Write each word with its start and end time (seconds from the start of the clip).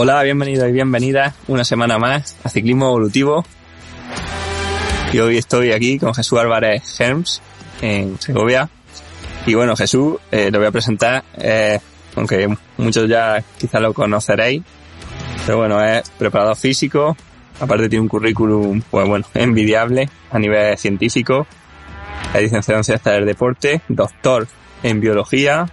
Hola, 0.00 0.22
bienvenidos 0.22 0.68
y 0.68 0.70
bienvenidas 0.70 1.34
una 1.48 1.64
semana 1.64 1.98
más 1.98 2.36
a 2.44 2.48
Ciclismo 2.48 2.86
Evolutivo. 2.86 3.44
Y 5.12 5.18
hoy 5.18 5.38
estoy 5.38 5.72
aquí 5.72 5.98
con 5.98 6.14
Jesús 6.14 6.38
Álvarez 6.38 7.00
Herms 7.00 7.42
en 7.82 8.16
Segovia. 8.20 8.70
Y 9.44 9.54
bueno, 9.54 9.74
Jesús, 9.74 10.18
eh, 10.30 10.52
lo 10.52 10.60
voy 10.60 10.68
a 10.68 10.70
presentar, 10.70 11.24
eh, 11.36 11.80
aunque 12.14 12.48
muchos 12.76 13.08
ya 13.08 13.42
quizás 13.58 13.82
lo 13.82 13.92
conoceréis. 13.92 14.62
Pero 15.44 15.58
bueno, 15.58 15.82
es 15.82 16.08
preparador 16.10 16.54
físico, 16.54 17.16
aparte 17.58 17.88
tiene 17.88 18.02
un 18.02 18.08
currículum, 18.08 18.80
pues 18.88 19.08
bueno, 19.08 19.26
envidiable 19.34 20.08
a 20.30 20.38
nivel 20.38 20.78
científico. 20.78 21.44
Es 22.34 22.40
licenciado 22.40 22.78
en 22.78 22.84
Ciencias 22.84 23.02
del 23.02 23.26
Deporte, 23.26 23.80
doctor 23.88 24.46
en 24.84 25.00
Biología, 25.00 25.66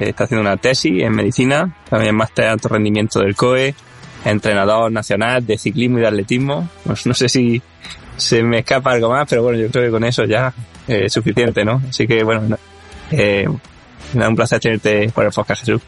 está 0.00 0.24
haciendo 0.24 0.42
una 0.42 0.56
tesis 0.56 1.02
en 1.02 1.12
medicina, 1.12 1.76
también 1.88 2.14
máster 2.14 2.46
de 2.46 2.50
alto 2.50 2.68
rendimiento 2.68 3.20
del 3.20 3.34
COE, 3.34 3.74
entrenador 4.24 4.90
nacional 4.90 5.44
de 5.46 5.58
ciclismo 5.58 5.98
y 5.98 6.02
de 6.02 6.06
atletismo. 6.08 6.68
Pues 6.84 7.06
no 7.06 7.14
sé 7.14 7.28
si 7.28 7.62
se 8.16 8.42
me 8.42 8.60
escapa 8.60 8.92
algo 8.92 9.10
más, 9.10 9.26
pero 9.28 9.42
bueno, 9.42 9.58
yo 9.58 9.68
creo 9.68 9.84
que 9.84 9.90
con 9.90 10.04
eso 10.04 10.24
ya 10.24 10.52
es 10.86 11.12
suficiente, 11.12 11.64
¿no? 11.64 11.82
Así 11.88 12.06
que 12.06 12.22
bueno, 12.22 12.56
eh, 13.10 13.48
un 14.14 14.36
placer 14.36 14.60
tenerte 14.60 15.10
por 15.10 15.24
el 15.24 15.32
podcast, 15.32 15.60
Jesús. 15.60 15.82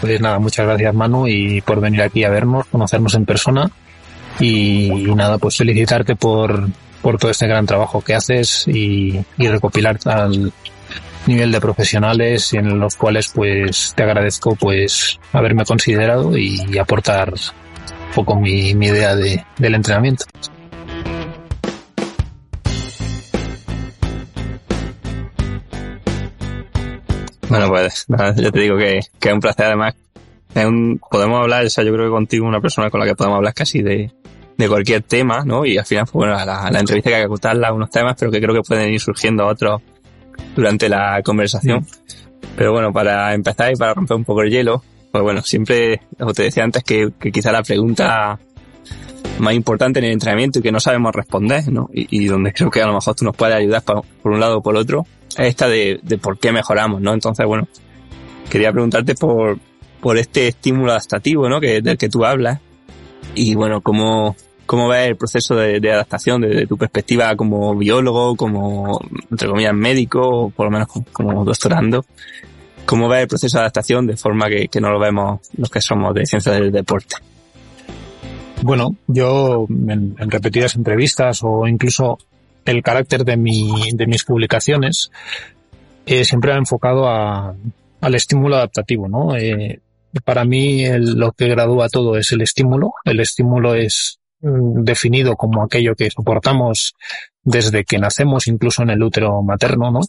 Pues 0.00 0.20
nada, 0.20 0.38
muchas 0.38 0.66
gracias 0.66 0.94
Manu 0.94 1.26
y 1.26 1.60
por 1.62 1.80
venir 1.80 2.02
aquí 2.02 2.24
a 2.24 2.30
vernos, 2.30 2.66
conocernos 2.66 3.14
en 3.14 3.24
persona 3.24 3.70
y, 4.40 4.90
nada, 5.14 5.38
pues 5.38 5.56
felicitarte 5.56 6.16
por, 6.16 6.68
por 7.00 7.18
todo 7.18 7.30
este 7.30 7.46
gran 7.46 7.64
trabajo 7.64 8.00
que 8.02 8.14
haces 8.14 8.66
y, 8.66 9.18
y 9.38 9.48
recopilar 9.48 9.98
al, 10.06 10.52
nivel 11.26 11.52
de 11.52 11.60
profesionales 11.60 12.52
en 12.52 12.78
los 12.78 12.96
cuales 12.96 13.30
pues 13.34 13.94
te 13.96 14.02
agradezco 14.02 14.56
pues 14.56 15.18
haberme 15.32 15.64
considerado 15.64 16.36
y 16.36 16.78
aportar 16.78 17.32
un 17.32 18.14
poco 18.14 18.38
mi, 18.38 18.74
mi 18.74 18.86
idea 18.86 19.16
de, 19.16 19.44
del 19.58 19.74
entrenamiento. 19.74 20.24
Bueno, 27.48 27.68
pues 27.68 28.06
nada, 28.08 28.34
yo 28.34 28.50
te 28.50 28.60
digo 28.60 28.76
que, 28.76 29.00
que 29.20 29.28
es 29.28 29.34
un 29.34 29.40
placer 29.40 29.66
además. 29.66 29.94
Es 30.54 30.64
un, 30.64 31.00
podemos 31.10 31.40
hablar, 31.40 31.64
o 31.64 31.70
sea, 31.70 31.84
yo 31.84 31.92
creo 31.92 32.06
que 32.06 32.10
contigo 32.10 32.46
una 32.46 32.60
persona 32.60 32.90
con 32.90 33.00
la 33.00 33.06
que 33.06 33.14
podemos 33.14 33.36
hablar 33.36 33.54
casi 33.54 33.82
de, 33.82 34.10
de 34.56 34.68
cualquier 34.68 35.02
tema, 35.02 35.44
¿no? 35.44 35.64
Y 35.64 35.78
al 35.78 35.84
final, 35.84 36.04
pues 36.04 36.14
bueno, 36.14 36.32
la, 36.32 36.70
la 36.70 36.80
entrevista 36.80 37.10
que 37.10 37.16
hay 37.16 37.22
que 37.22 37.26
acotarla 37.26 37.72
unos 37.72 37.90
temas, 37.90 38.16
pero 38.18 38.30
que 38.30 38.40
creo 38.40 38.54
que 38.54 38.62
pueden 38.62 38.92
ir 38.92 39.00
surgiendo 39.00 39.46
otros 39.46 39.82
durante 40.54 40.88
la 40.88 41.20
conversación. 41.22 41.86
Pero 42.56 42.72
bueno, 42.72 42.92
para 42.92 43.34
empezar 43.34 43.72
y 43.72 43.76
para 43.76 43.94
romper 43.94 44.16
un 44.16 44.24
poco 44.24 44.42
el 44.42 44.50
hielo, 44.50 44.82
pues 45.10 45.22
bueno, 45.22 45.42
siempre, 45.42 46.02
como 46.18 46.32
te 46.32 46.44
decía 46.44 46.64
antes, 46.64 46.82
que, 46.84 47.10
que 47.18 47.32
quizá 47.32 47.52
la 47.52 47.62
pregunta 47.62 48.38
más 49.38 49.54
importante 49.54 49.98
en 49.98 50.06
el 50.06 50.12
entrenamiento 50.12 50.58
y 50.58 50.62
que 50.62 50.72
no 50.72 50.80
sabemos 50.80 51.14
responder, 51.14 51.70
¿no? 51.72 51.90
Y, 51.92 52.26
donde 52.26 52.52
creo 52.52 52.70
que 52.70 52.82
a 52.82 52.86
lo 52.86 52.94
mejor 52.94 53.14
tú 53.14 53.24
nos 53.24 53.36
puedes 53.36 53.56
ayudar 53.56 53.82
por, 53.82 54.04
un 54.24 54.40
lado 54.40 54.58
o 54.58 54.62
por 54.62 54.76
otro, 54.76 55.06
es 55.30 55.48
esta 55.48 55.68
de, 55.68 56.00
de 56.02 56.18
por 56.18 56.38
qué 56.38 56.52
mejoramos, 56.52 57.00
¿no? 57.00 57.12
Entonces, 57.12 57.44
bueno, 57.46 57.68
quería 58.50 58.72
preguntarte 58.72 59.14
por, 59.14 59.58
por 60.00 60.18
este 60.18 60.48
estímulo 60.48 60.92
adaptativo, 60.92 61.48
¿no? 61.48 61.60
Que, 61.60 61.80
del 61.80 61.98
que 61.98 62.08
tú 62.08 62.24
hablas. 62.24 62.60
Y 63.34 63.54
bueno, 63.54 63.80
cómo, 63.80 64.36
¿Cómo 64.66 64.88
ves 64.88 65.08
el 65.08 65.16
proceso 65.16 65.54
de, 65.56 65.92
adaptación 65.92 66.40
desde 66.40 66.66
tu 66.66 66.78
perspectiva 66.78 67.36
como 67.36 67.76
biólogo, 67.76 68.34
como, 68.34 68.98
entre 69.30 69.48
comillas, 69.48 69.74
médico, 69.74 70.20
o 70.20 70.50
por 70.50 70.66
lo 70.66 70.70
menos 70.70 70.88
como, 71.12 71.44
doctorando? 71.44 72.04
¿Cómo 72.86 73.08
ves 73.08 73.22
el 73.22 73.28
proceso 73.28 73.58
de 73.58 73.62
adaptación 73.62 74.06
de 74.06 74.16
forma 74.16 74.48
que, 74.48 74.80
no 74.80 74.90
lo 74.90 74.98
vemos 74.98 75.40
los 75.56 75.70
que 75.70 75.80
somos 75.80 76.14
de 76.14 76.24
ciencia 76.24 76.52
del 76.52 76.72
deporte? 76.72 77.16
Bueno, 78.62 78.96
yo 79.06 79.66
en, 79.68 80.16
repetidas 80.16 80.76
entrevistas 80.76 81.40
o 81.42 81.66
incluso 81.66 82.18
el 82.64 82.82
carácter 82.82 83.24
de, 83.24 83.36
mi, 83.36 83.90
de 83.92 84.06
mis 84.06 84.24
publicaciones 84.24 85.10
eh, 86.06 86.24
siempre 86.24 86.52
ha 86.52 86.56
enfocado 86.56 87.08
al 87.08 88.14
estímulo 88.14 88.56
adaptativo, 88.56 89.08
¿no? 89.08 89.36
Eh, 89.36 89.80
para 90.24 90.44
mí 90.44 90.86
lo 90.98 91.32
que 91.32 91.48
gradúa 91.48 91.88
todo 91.88 92.16
es 92.16 92.30
el 92.32 92.42
estímulo. 92.42 92.92
El 93.04 93.20
estímulo 93.20 93.74
es 93.74 94.20
definido 94.44 95.36
como 95.36 95.62
aquello 95.62 95.94
que 95.94 96.10
soportamos 96.10 96.94
desde 97.42 97.84
que 97.84 97.98
nacemos, 97.98 98.46
incluso 98.46 98.82
en 98.82 98.90
el 98.90 99.02
útero 99.02 99.42
materno, 99.42 99.90
¿no? 99.90 100.00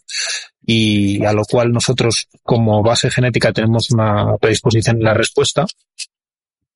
Y 0.64 1.24
a 1.24 1.32
lo 1.32 1.44
cual 1.44 1.72
nosotros 1.72 2.28
como 2.42 2.82
base 2.82 3.10
genética 3.10 3.52
tenemos 3.52 3.90
una 3.90 4.36
predisposición 4.40 4.96
en 4.96 5.04
la 5.04 5.14
respuesta. 5.14 5.66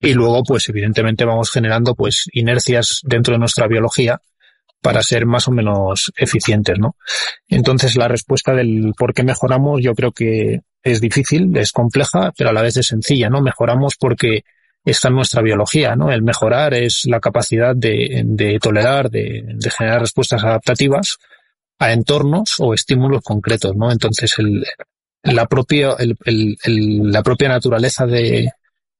Y 0.00 0.15
luego, 0.15 0.43
pues 0.44 0.69
evidentemente 0.69 1.25
vamos 1.25 1.50
generando 1.50 1.94
pues 1.94 2.25
inercias 2.32 3.00
dentro 3.03 3.34
de 3.34 3.38
nuestra 3.38 3.66
biología 3.66 4.21
para 4.81 5.03
ser 5.03 5.27
más 5.27 5.47
o 5.48 5.50
menos 5.50 6.10
eficientes, 6.16 6.78
¿no? 6.78 6.97
Entonces 7.48 7.97
la 7.97 8.09
respuesta 8.09 8.54
del 8.54 8.94
por 8.97 9.12
qué 9.12 9.22
mejoramos 9.22 9.82
yo 9.82 9.94
creo 9.94 10.12
que 10.12 10.60
es 10.82 11.00
difícil, 11.03 11.54
es 11.59 11.72
compleja, 11.72 12.32
pero 12.37 12.50
a 12.50 12.53
la 12.54 12.62
vez 12.62 12.78
es 12.78 12.87
sencilla, 12.87 13.28
¿no? 13.28 13.42
Mejoramos 13.42 13.97
porque 13.98 14.44
está 14.85 15.09
en 15.09 15.15
nuestra 15.15 15.43
biología, 15.43 15.95
¿no? 15.95 16.11
El 16.11 16.23
mejorar 16.23 16.75
es 16.75 17.03
la 17.05 17.21
capacidad 17.21 17.75
de, 17.77 18.59
tolerar, 18.61 19.11
de, 19.11 19.45
de, 19.47 19.71
generar 19.71 20.01
respuestas 20.01 20.43
adaptativas 20.43 21.19
a 21.79 21.93
entornos 21.93 22.57
o 22.59 22.75
estímulos 22.75 23.23
concretos, 23.23 23.77
¿no? 23.77 23.91
Entonces, 23.91 24.35
el, 24.39 24.65
la 25.23 25.47
propia, 25.47 25.97
la 26.25 27.23
propia 27.23 27.49
naturaleza 27.49 28.07
de, 28.07 28.51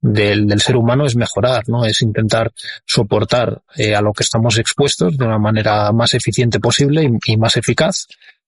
del, 0.01 0.47
del, 0.47 0.61
ser 0.61 0.77
humano 0.77 1.07
es 1.07 1.17
mejorar, 1.17 1.69
¿no? 1.69 1.85
Es 1.85 2.03
intentar 2.03 2.53
soportar 2.85 3.63
eh, 3.77 3.95
a 3.95 4.03
lo 4.03 4.13
que 4.13 4.23
estamos 4.23 4.59
expuestos 4.59 5.17
de 5.17 5.25
una 5.25 5.39
manera 5.39 5.91
más 5.93 6.15
eficiente 6.15 6.61
posible 6.61 7.05
y, 7.05 7.33
y, 7.33 7.37
más 7.37 7.57
eficaz 7.57 8.07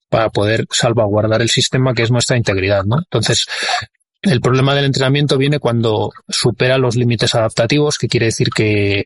para 0.09 0.29
poder 0.29 0.67
salvaguardar 0.71 1.41
el 1.41 1.49
sistema 1.49 1.95
que 1.95 2.03
es 2.03 2.11
nuestra 2.11 2.37
integridad, 2.37 2.85
¿no? 2.85 2.99
Entonces, 2.99 3.47
el 4.23 4.41
problema 4.41 4.75
del 4.75 4.85
entrenamiento 4.85 5.37
viene 5.37 5.59
cuando 5.59 6.13
supera 6.29 6.79
los 6.79 6.97
límites 6.97 7.35
adaptativos, 7.35 7.99
que 7.99 8.09
quiere 8.09 8.27
decir 8.27 8.51
que, 8.51 9.05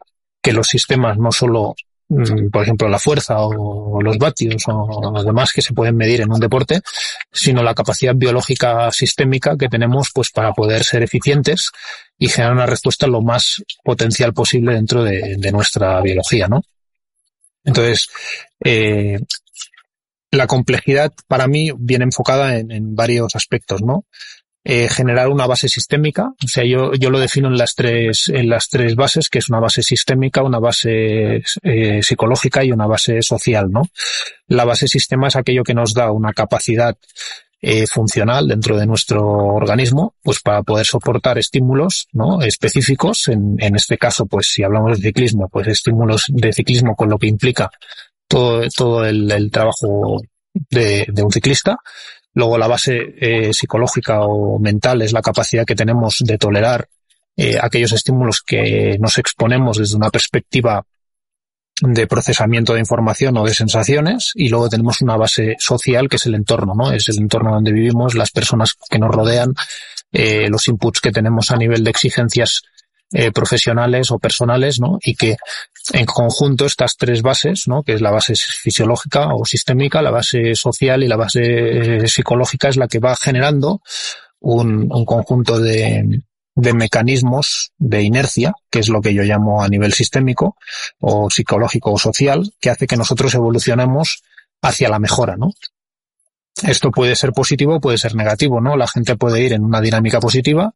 los 0.53 0.69
sistemas 0.69 1.19
no 1.19 1.32
solo, 1.32 1.75
mm, 2.09 2.50
por 2.53 2.62
ejemplo, 2.62 2.88
la 2.88 3.00
fuerza 3.00 3.41
o 3.41 4.00
los 4.00 4.16
vatios 4.16 4.62
o 4.69 5.10
lo 5.12 5.25
demás 5.25 5.53
que 5.53 5.60
se 5.60 5.75
pueden 5.75 5.97
medir 5.97 6.21
en 6.21 6.31
un 6.31 6.38
deporte, 6.38 6.82
sino 7.32 7.65
la 7.65 7.75
capacidad 7.75 8.15
biológica 8.15 8.88
sistémica 8.93 9.56
que 9.56 9.69
tenemos 9.69 10.10
pues 10.15 10.31
para 10.31 10.53
poder 10.53 10.84
ser 10.84 11.03
eficientes 11.03 11.72
y 12.16 12.28
generar 12.28 12.53
una 12.53 12.66
respuesta 12.66 13.09
lo 13.09 13.22
más 13.22 13.60
potencial 13.83 14.33
posible 14.33 14.75
dentro 14.75 15.03
de, 15.03 15.34
de 15.37 15.50
nuestra 15.50 16.00
biología, 16.00 16.47
¿no? 16.47 16.62
Entonces, 17.65 18.09
eh, 18.65 19.19
la 20.31 20.47
complejidad 20.47 21.12
para 21.27 21.48
mí 21.48 21.71
viene 21.77 22.04
enfocada 22.04 22.56
en, 22.56 22.71
en 22.71 22.94
varios 22.94 23.34
aspectos, 23.34 23.83
¿no? 23.83 24.04
Eh, 24.69 24.88
generar 24.88 25.28
una 25.28 25.47
base 25.47 25.69
sistémica. 25.69 26.32
O 26.44 26.49
sea, 26.49 26.65
yo, 26.65 26.93
yo 26.94 27.10
lo 27.10 27.21
defino 27.21 27.47
en 27.47 27.56
las 27.56 27.77
tres, 27.77 28.28
en 28.34 28.49
las 28.49 28.69
tres 28.69 28.97
bases, 28.97 29.28
que 29.28 29.38
es 29.38 29.49
una 29.49 29.60
base 29.60 29.81
sistémica, 29.81 30.43
una 30.43 30.59
base 30.59 31.44
eh, 31.62 32.03
psicológica 32.03 32.65
y 32.65 32.72
una 32.72 32.88
base 32.88 33.22
social, 33.22 33.71
¿no? 33.71 33.82
La 34.49 34.65
base 34.65 34.88
sistema 34.88 35.28
es 35.28 35.37
aquello 35.37 35.62
que 35.62 35.72
nos 35.72 35.94
da 35.94 36.10
una 36.10 36.32
capacidad 36.32 36.97
eh, 37.62 37.87
funcional 37.87 38.49
dentro 38.49 38.77
de 38.77 38.87
nuestro 38.87 39.25
organismo, 39.25 40.16
pues 40.21 40.41
para 40.41 40.65
poder 40.65 40.84
soportar 40.84 41.39
estímulos, 41.39 42.09
¿no? 42.12 42.42
Específicos. 42.42 43.28
En, 43.28 43.54
en 43.59 43.77
este 43.77 43.97
caso, 43.97 44.27
pues 44.27 44.48
si 44.48 44.65
hablamos 44.65 44.98
de 44.98 45.07
ciclismo, 45.07 45.48
pues 45.48 45.69
estímulos 45.69 46.24
de 46.27 46.53
ciclismo 46.53 46.97
con 46.97 47.09
lo 47.09 47.19
que 47.19 47.28
implica 47.28 47.71
todo, 48.27 48.65
todo 48.77 49.04
el, 49.04 49.30
el 49.30 49.48
trabajo 49.53 50.21
de, 50.71 51.07
de 51.09 51.22
un 51.22 51.30
ciclista 51.30 51.78
Luego 52.36 52.59
la 52.59 52.66
base 52.66 53.15
eh, 53.18 53.54
psicológica 53.54 54.21
o 54.21 54.59
mental 54.59 55.00
es 55.00 55.15
la 55.15 55.22
capacidad 55.22 55.65
que 55.65 55.74
tenemos 55.74 56.18
de 56.21 56.36
tolerar 56.36 56.86
eh, 57.34 57.56
aquellos 57.59 57.92
estímulos 57.92 58.42
que 58.42 58.98
nos 59.00 59.16
exponemos 59.16 59.78
desde 59.78 59.97
una 59.97 60.10
perspectiva 60.10 60.84
de 61.80 62.06
procesamiento 62.06 62.74
de 62.74 62.80
información 62.80 63.38
o 63.38 63.44
de 63.47 63.54
sensaciones 63.54 64.33
y 64.34 64.50
luego 64.50 64.68
tenemos 64.68 65.00
una 65.00 65.16
base 65.16 65.56
social 65.59 66.10
que 66.10 66.16
es 66.16 66.27
el 66.27 66.34
entorno, 66.34 66.74
¿no? 66.74 66.92
Es 66.92 67.09
el 67.09 67.16
entorno 67.16 67.53
donde 67.53 67.72
vivimos, 67.72 68.15
las 68.15 68.33
personas 68.33 68.74
que 68.91 68.98
nos 68.98 69.15
rodean, 69.15 69.54
eh, 70.12 70.50
los 70.50 70.68
inputs 70.68 71.00
que 71.00 71.12
tenemos 71.12 71.50
a 71.50 71.56
nivel 71.56 71.84
de 71.84 71.91
exigencias 71.91 72.62
profesionales 73.33 74.10
o 74.10 74.18
personales, 74.18 74.80
¿no? 74.80 74.98
Y 75.00 75.15
que 75.15 75.36
en 75.92 76.06
conjunto 76.06 76.66
estas 76.66 76.97
tres 76.97 77.22
bases, 77.22 77.68
¿no? 77.68 77.83
Que 77.83 77.94
es 77.94 78.00
la 78.00 78.10
base 78.10 78.34
fisiológica 78.34 79.34
o 79.34 79.44
sistémica, 79.44 80.03
la 80.03 80.10
base 80.10 80.54
social 80.54 81.03
y 81.03 81.09
la 81.09 81.16
base 81.16 82.04
eh, 82.04 82.09
psicológica 82.09 82.68
es 82.68 82.77
la 82.77 82.88
que 82.88 82.98
va 82.98 83.15
generando 83.16 83.80
un, 84.41 84.88
un 84.92 85.04
conjunto 85.04 85.60
de, 85.60 86.22
de 86.54 86.72
mecanismos 86.72 87.72
de 87.78 88.03
inercia, 88.03 88.54
que 88.71 88.80
es 88.80 88.88
lo 88.88 89.00
que 89.00 89.15
yo 89.15 89.22
llamo 89.22 89.62
a 89.62 89.68
nivel 89.68 89.92
sistémico 89.92 90.56
o 91.00 91.30
psicológico 91.30 91.92
o 91.92 91.98
social, 91.98 92.53
que 92.60 92.71
hace 92.71 92.86
que 92.86 92.97
nosotros 92.97 93.34
evolucionemos 93.34 94.22
hacia 94.62 94.88
la 94.88 94.98
mejora, 94.98 95.36
¿no? 95.36 95.53
Esto 96.62 96.91
puede 96.91 97.16
ser 97.16 97.33
positivo, 97.33 97.80
puede 97.80 97.98
ser 97.98 98.15
negativo, 98.15 98.62
¿no? 98.62 98.77
La 98.77 98.88
gente 98.88 99.16
puede 99.16 99.42
ir 99.42 99.53
en 99.53 99.62
una 99.62 99.83
dinámica 99.83 100.21
positiva 100.21 100.74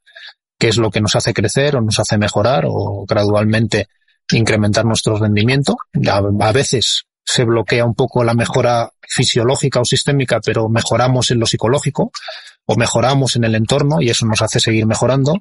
qué 0.58 0.68
es 0.68 0.76
lo 0.76 0.90
que 0.90 1.00
nos 1.00 1.16
hace 1.16 1.32
crecer 1.32 1.74
o 1.76 1.80
nos 1.80 1.98
hace 1.98 2.18
mejorar 2.18 2.64
o 2.68 3.06
gradualmente 3.08 3.88
incrementar 4.32 4.84
nuestro 4.84 5.16
rendimiento. 5.18 5.76
A, 6.08 6.52
veces 6.52 7.04
se 7.24 7.44
bloquea 7.44 7.84
un 7.84 7.94
poco 7.94 8.24
la 8.24 8.34
mejora 8.34 8.90
fisiológica 9.02 9.80
o 9.80 9.84
sistémica, 9.84 10.40
pero 10.40 10.68
mejoramos 10.68 11.30
en 11.30 11.40
lo 11.40 11.46
psicológico 11.46 12.12
o 12.66 12.76
mejoramos 12.76 13.36
en 13.36 13.44
el 13.44 13.54
entorno 13.54 14.00
y 14.00 14.10
eso 14.10 14.26
nos 14.26 14.42
hace 14.42 14.60
seguir 14.60 14.86
mejorando. 14.86 15.34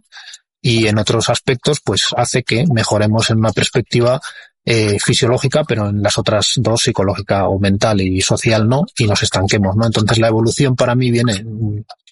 Y 0.61 0.87
en 0.87 0.97
otros 0.97 1.29
aspectos, 1.29 1.79
pues 1.83 2.07
hace 2.17 2.43
que 2.43 2.65
mejoremos 2.71 3.29
en 3.29 3.37
una 3.37 3.51
perspectiva 3.51 4.19
eh, 4.65 4.97
fisiológica, 4.99 5.63
pero 5.63 5.89
en 5.89 6.01
las 6.01 6.17
otras 6.17 6.53
dos, 6.57 6.83
psicológica 6.83 7.47
o 7.47 7.59
mental 7.59 8.01
y 8.01 8.21
social, 8.21 8.67
no, 8.67 8.83
y 8.97 9.07
nos 9.07 9.23
estanquemos, 9.23 9.75
¿no? 9.75 9.85
Entonces 9.85 10.17
la 10.17 10.27
evolución 10.27 10.75
para 10.75 10.95
mí 10.95 11.11
viene 11.11 11.45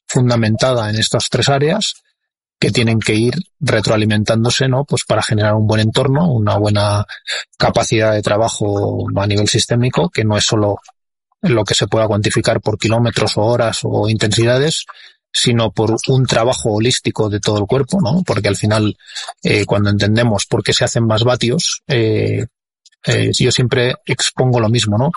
fundamentada 0.07 0.89
en 0.89 0.95
estas 0.95 1.27
tres 1.29 1.49
áreas 1.49 1.95
que 2.59 2.71
tienen 2.71 2.99
que 2.99 3.13
ir 3.13 3.33
retroalimentándose, 3.59 4.67
¿no? 4.67 4.83
Pues 4.85 5.03
para 5.03 5.21
generar 5.21 5.53
un 5.53 5.67
buen 5.67 5.81
entorno, 5.81 6.31
una 6.31 6.57
buena 6.57 7.05
capacidad 7.57 8.13
de 8.13 8.21
trabajo 8.21 9.05
a 9.15 9.27
nivel 9.27 9.47
sistémico, 9.47 10.09
que 10.09 10.23
no 10.23 10.37
es 10.37 10.45
solo 10.45 10.77
lo 11.41 11.63
que 11.63 11.75
se 11.75 11.87
pueda 11.87 12.07
cuantificar 12.07 12.61
por 12.61 12.79
kilómetros 12.79 13.37
o 13.37 13.41
horas 13.41 13.79
o 13.83 14.09
intensidades, 14.09 14.85
sino 15.31 15.71
por 15.71 15.95
un 16.07 16.25
trabajo 16.25 16.71
holístico 16.73 17.29
de 17.29 17.39
todo 17.39 17.59
el 17.59 17.67
cuerpo, 17.67 18.01
¿no? 18.01 18.23
Porque 18.23 18.47
al 18.47 18.55
final, 18.55 18.97
eh, 19.43 19.65
cuando 19.65 19.91
entendemos 19.91 20.45
por 20.45 20.63
qué 20.63 20.73
se 20.73 20.83
hacen 20.83 21.05
más 21.05 21.23
vatios, 21.23 21.83
eh, 21.87 22.45
eh, 23.05 23.31
yo 23.33 23.51
siempre 23.51 23.95
expongo 24.05 24.59
lo 24.59 24.69
mismo, 24.69 24.97
¿no? 24.97 25.11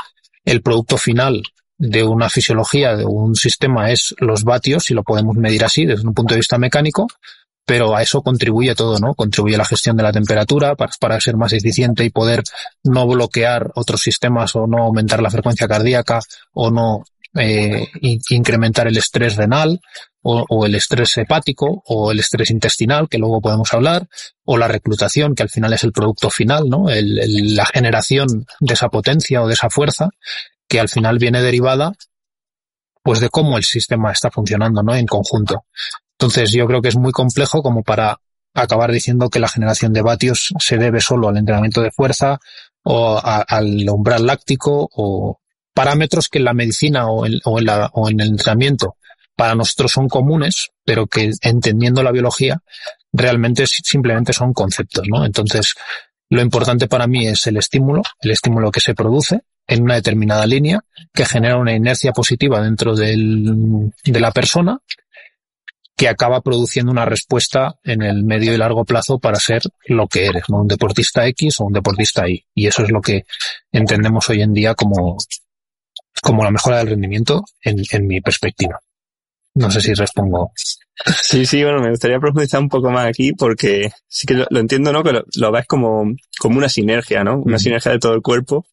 El 0.44 0.60
producto 0.60 0.98
final 0.98 1.42
de 1.80 2.04
una 2.04 2.28
fisiología, 2.28 2.94
de 2.94 3.06
un 3.06 3.34
sistema, 3.34 3.90
es 3.90 4.14
los 4.18 4.44
vatios, 4.44 4.84
si 4.84 4.92
lo 4.92 5.02
podemos 5.02 5.34
medir 5.36 5.64
así 5.64 5.86
desde 5.86 6.06
un 6.06 6.12
punto 6.12 6.34
de 6.34 6.40
vista 6.40 6.58
mecánico, 6.58 7.08
pero 7.64 7.96
a 7.96 8.02
eso 8.02 8.20
contribuye 8.20 8.74
todo, 8.74 8.98
¿no? 8.98 9.14
Contribuye 9.14 9.56
la 9.56 9.64
gestión 9.64 9.96
de 9.96 10.02
la 10.02 10.12
temperatura 10.12 10.76
para, 10.76 11.20
ser 11.20 11.38
más 11.38 11.54
eficiente 11.54 12.04
y 12.04 12.10
poder 12.10 12.42
no 12.84 13.06
bloquear 13.06 13.70
otros 13.76 14.02
sistemas 14.02 14.54
o 14.56 14.66
no 14.66 14.84
aumentar 14.84 15.22
la 15.22 15.30
frecuencia 15.30 15.66
cardíaca 15.66 16.20
o 16.52 16.70
no 16.70 17.02
eh, 17.34 17.88
incrementar 18.02 18.86
el 18.86 18.98
estrés 18.98 19.36
renal 19.36 19.80
o, 20.22 20.66
el 20.66 20.74
estrés 20.74 21.16
hepático 21.16 21.82
o 21.86 22.12
el 22.12 22.20
estrés 22.20 22.50
intestinal, 22.50 23.08
que 23.08 23.16
luego 23.16 23.40
podemos 23.40 23.72
hablar, 23.72 24.06
o 24.44 24.58
la 24.58 24.68
reclutación, 24.68 25.34
que 25.34 25.44
al 25.44 25.48
final 25.48 25.72
es 25.72 25.82
el 25.82 25.92
producto 25.92 26.28
final, 26.28 26.68
¿no? 26.68 26.90
El, 26.90 27.54
la 27.56 27.64
generación 27.64 28.44
de 28.60 28.74
esa 28.74 28.90
potencia 28.90 29.42
o 29.42 29.46
de 29.46 29.54
esa 29.54 29.70
fuerza 29.70 30.10
que 30.70 30.78
al 30.78 30.88
final 30.88 31.19
viene 31.19 31.43
derivada 31.43 31.93
pues 33.02 33.19
de 33.19 33.28
cómo 33.28 33.56
el 33.58 33.64
sistema 33.64 34.12
está 34.12 34.31
funcionando, 34.31 34.84
¿no? 34.84 34.94
En 34.94 35.06
conjunto. 35.06 35.64
Entonces 36.12 36.52
yo 36.52 36.64
creo 36.67 36.81
que 36.81 36.88
es 36.88 36.96
muy 36.96 37.11
complejo 37.11 37.61
como 37.61 37.82
para 37.82 38.20
acabar 38.55 38.93
diciendo 38.93 39.28
que 39.31 39.40
la 39.40 39.49
generación 39.49 39.93
de 39.93 40.02
vatios 40.02 40.55
se 40.61 40.76
debe 40.76 41.00
solo 41.00 41.28
al 41.28 41.38
entrenamiento 41.38 41.81
de 41.81 41.90
fuerza 41.90 42.38
o 42.84 43.20
al 43.20 43.88
umbral 43.90 44.26
láctico 44.26 44.88
o 44.94 45.40
parámetros 45.75 46.28
que 46.28 46.38
en 46.38 46.44
la 46.44 46.55
medicina 46.55 47.08
o 47.08 47.26
en, 47.26 47.40
o, 47.44 47.58
en 47.58 47.66
la, 47.66 47.90
o 47.94 48.08
en 48.08 48.20
el 48.20 48.28
entrenamiento 48.28 48.96
para 49.34 49.56
nosotros 49.56 49.90
son 49.90 50.08
comunes, 50.08 50.70
pero 50.84 51.06
que 51.08 51.32
entendiendo 51.43 52.02
la 52.05 52.12
biología 52.12 52.62
realmente 53.12 53.66
simplemente 53.66 54.32
son 54.32 54.52
conceptos, 54.52 55.06
¿no? 55.08 55.25
Entonces, 55.25 55.75
lo 56.28 56.43
importante 56.43 56.87
para 56.87 57.08
mí 57.08 57.26
es 57.26 57.46
el 57.49 57.56
estímulo, 57.56 58.02
el 58.20 58.31
estímulo 58.31 58.70
que 58.70 58.81
se 58.81 58.94
produce 58.94 59.40
en 59.66 59.82
una 59.82 59.94
determinada 59.94 60.46
línea 60.46 60.80
que 61.12 61.24
genera 61.24 61.56
una 61.56 61.74
inercia 61.74 62.12
positiva 62.12 62.60
dentro 62.62 62.94
del, 62.94 63.92
de 64.04 64.20
la 64.20 64.32
persona 64.32 64.80
que 66.00 66.08
acaba 66.08 66.40
produciendo 66.40 66.90
una 66.90 67.04
respuesta 67.04 67.78
en 67.84 68.00
el 68.00 68.24
medio 68.24 68.54
y 68.54 68.56
largo 68.56 68.86
plazo 68.86 69.18
para 69.18 69.38
ser 69.38 69.60
lo 69.84 70.08
que 70.08 70.24
eres, 70.24 70.44
¿no? 70.48 70.62
un 70.62 70.66
deportista 70.66 71.26
X 71.26 71.60
o 71.60 71.64
un 71.66 71.74
deportista 71.74 72.26
Y. 72.26 72.42
Y 72.54 72.66
eso 72.66 72.82
es 72.82 72.90
lo 72.90 73.02
que 73.02 73.26
entendemos 73.70 74.30
hoy 74.30 74.40
en 74.40 74.54
día 74.54 74.74
como, 74.74 75.18
como 76.22 76.42
la 76.42 76.50
mejora 76.50 76.78
del 76.78 76.88
rendimiento 76.88 77.44
en, 77.62 77.82
en 77.90 78.06
mi 78.06 78.22
perspectiva. 78.22 78.80
No 79.54 79.70
sé 79.70 79.82
si 79.82 79.92
respondo. 79.92 80.52
Sí, 81.20 81.44
sí, 81.44 81.62
bueno, 81.62 81.82
me 81.82 81.90
gustaría 81.90 82.18
profundizar 82.18 82.60
un 82.60 82.70
poco 82.70 82.90
más 82.90 83.06
aquí 83.06 83.32
porque 83.32 83.90
sí 84.08 84.26
que 84.26 84.34
lo, 84.34 84.46
lo 84.48 84.60
entiendo, 84.60 84.92
¿no? 84.92 85.02
Que 85.02 85.12
lo, 85.12 85.24
lo, 85.36 85.52
ves 85.52 85.66
como, 85.66 86.04
como 86.38 86.56
una 86.56 86.70
sinergia, 86.70 87.24
¿no? 87.24 87.38
Una 87.40 87.56
mm. 87.56 87.60
sinergia 87.60 87.92
de 87.92 87.98
todo 87.98 88.14
el 88.14 88.22
cuerpo 88.22 88.66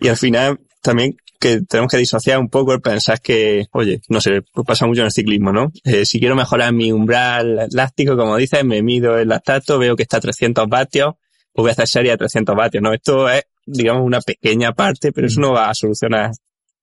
y 0.00 0.08
al 0.08 0.16
final 0.16 0.60
también 0.82 1.16
que 1.40 1.60
tenemos 1.62 1.90
que 1.90 1.98
disociar 1.98 2.38
un 2.38 2.48
poco 2.48 2.72
el 2.72 2.80
pensar 2.80 3.20
que, 3.20 3.66
oye, 3.72 4.00
no 4.08 4.20
sé, 4.20 4.42
pues 4.52 4.66
pasa 4.66 4.86
mucho 4.86 5.02
en 5.02 5.06
el 5.06 5.12
ciclismo, 5.12 5.52
¿no? 5.52 5.70
Eh, 5.84 6.04
si 6.04 6.18
quiero 6.18 6.34
mejorar 6.34 6.72
mi 6.72 6.90
umbral 6.90 7.68
láctico, 7.70 8.16
como 8.16 8.36
dices, 8.36 8.64
me 8.64 8.82
mido 8.82 9.16
el 9.18 9.28
lactato, 9.28 9.78
veo 9.78 9.94
que 9.94 10.02
está 10.02 10.16
a 10.16 10.20
300 10.20 10.66
vatios, 10.68 11.14
pues 11.52 11.62
voy 11.62 11.68
a 11.70 11.72
hacer 11.72 11.86
serie 11.86 12.12
a 12.12 12.16
300 12.16 12.56
vatios, 12.56 12.82
¿no? 12.82 12.92
Esto 12.92 13.28
es, 13.28 13.44
digamos, 13.66 14.04
una 14.04 14.20
pequeña 14.20 14.72
parte, 14.72 15.12
pero 15.12 15.28
eso 15.28 15.40
no 15.40 15.52
va 15.52 15.70
a 15.70 15.74
solucionar 15.74 16.32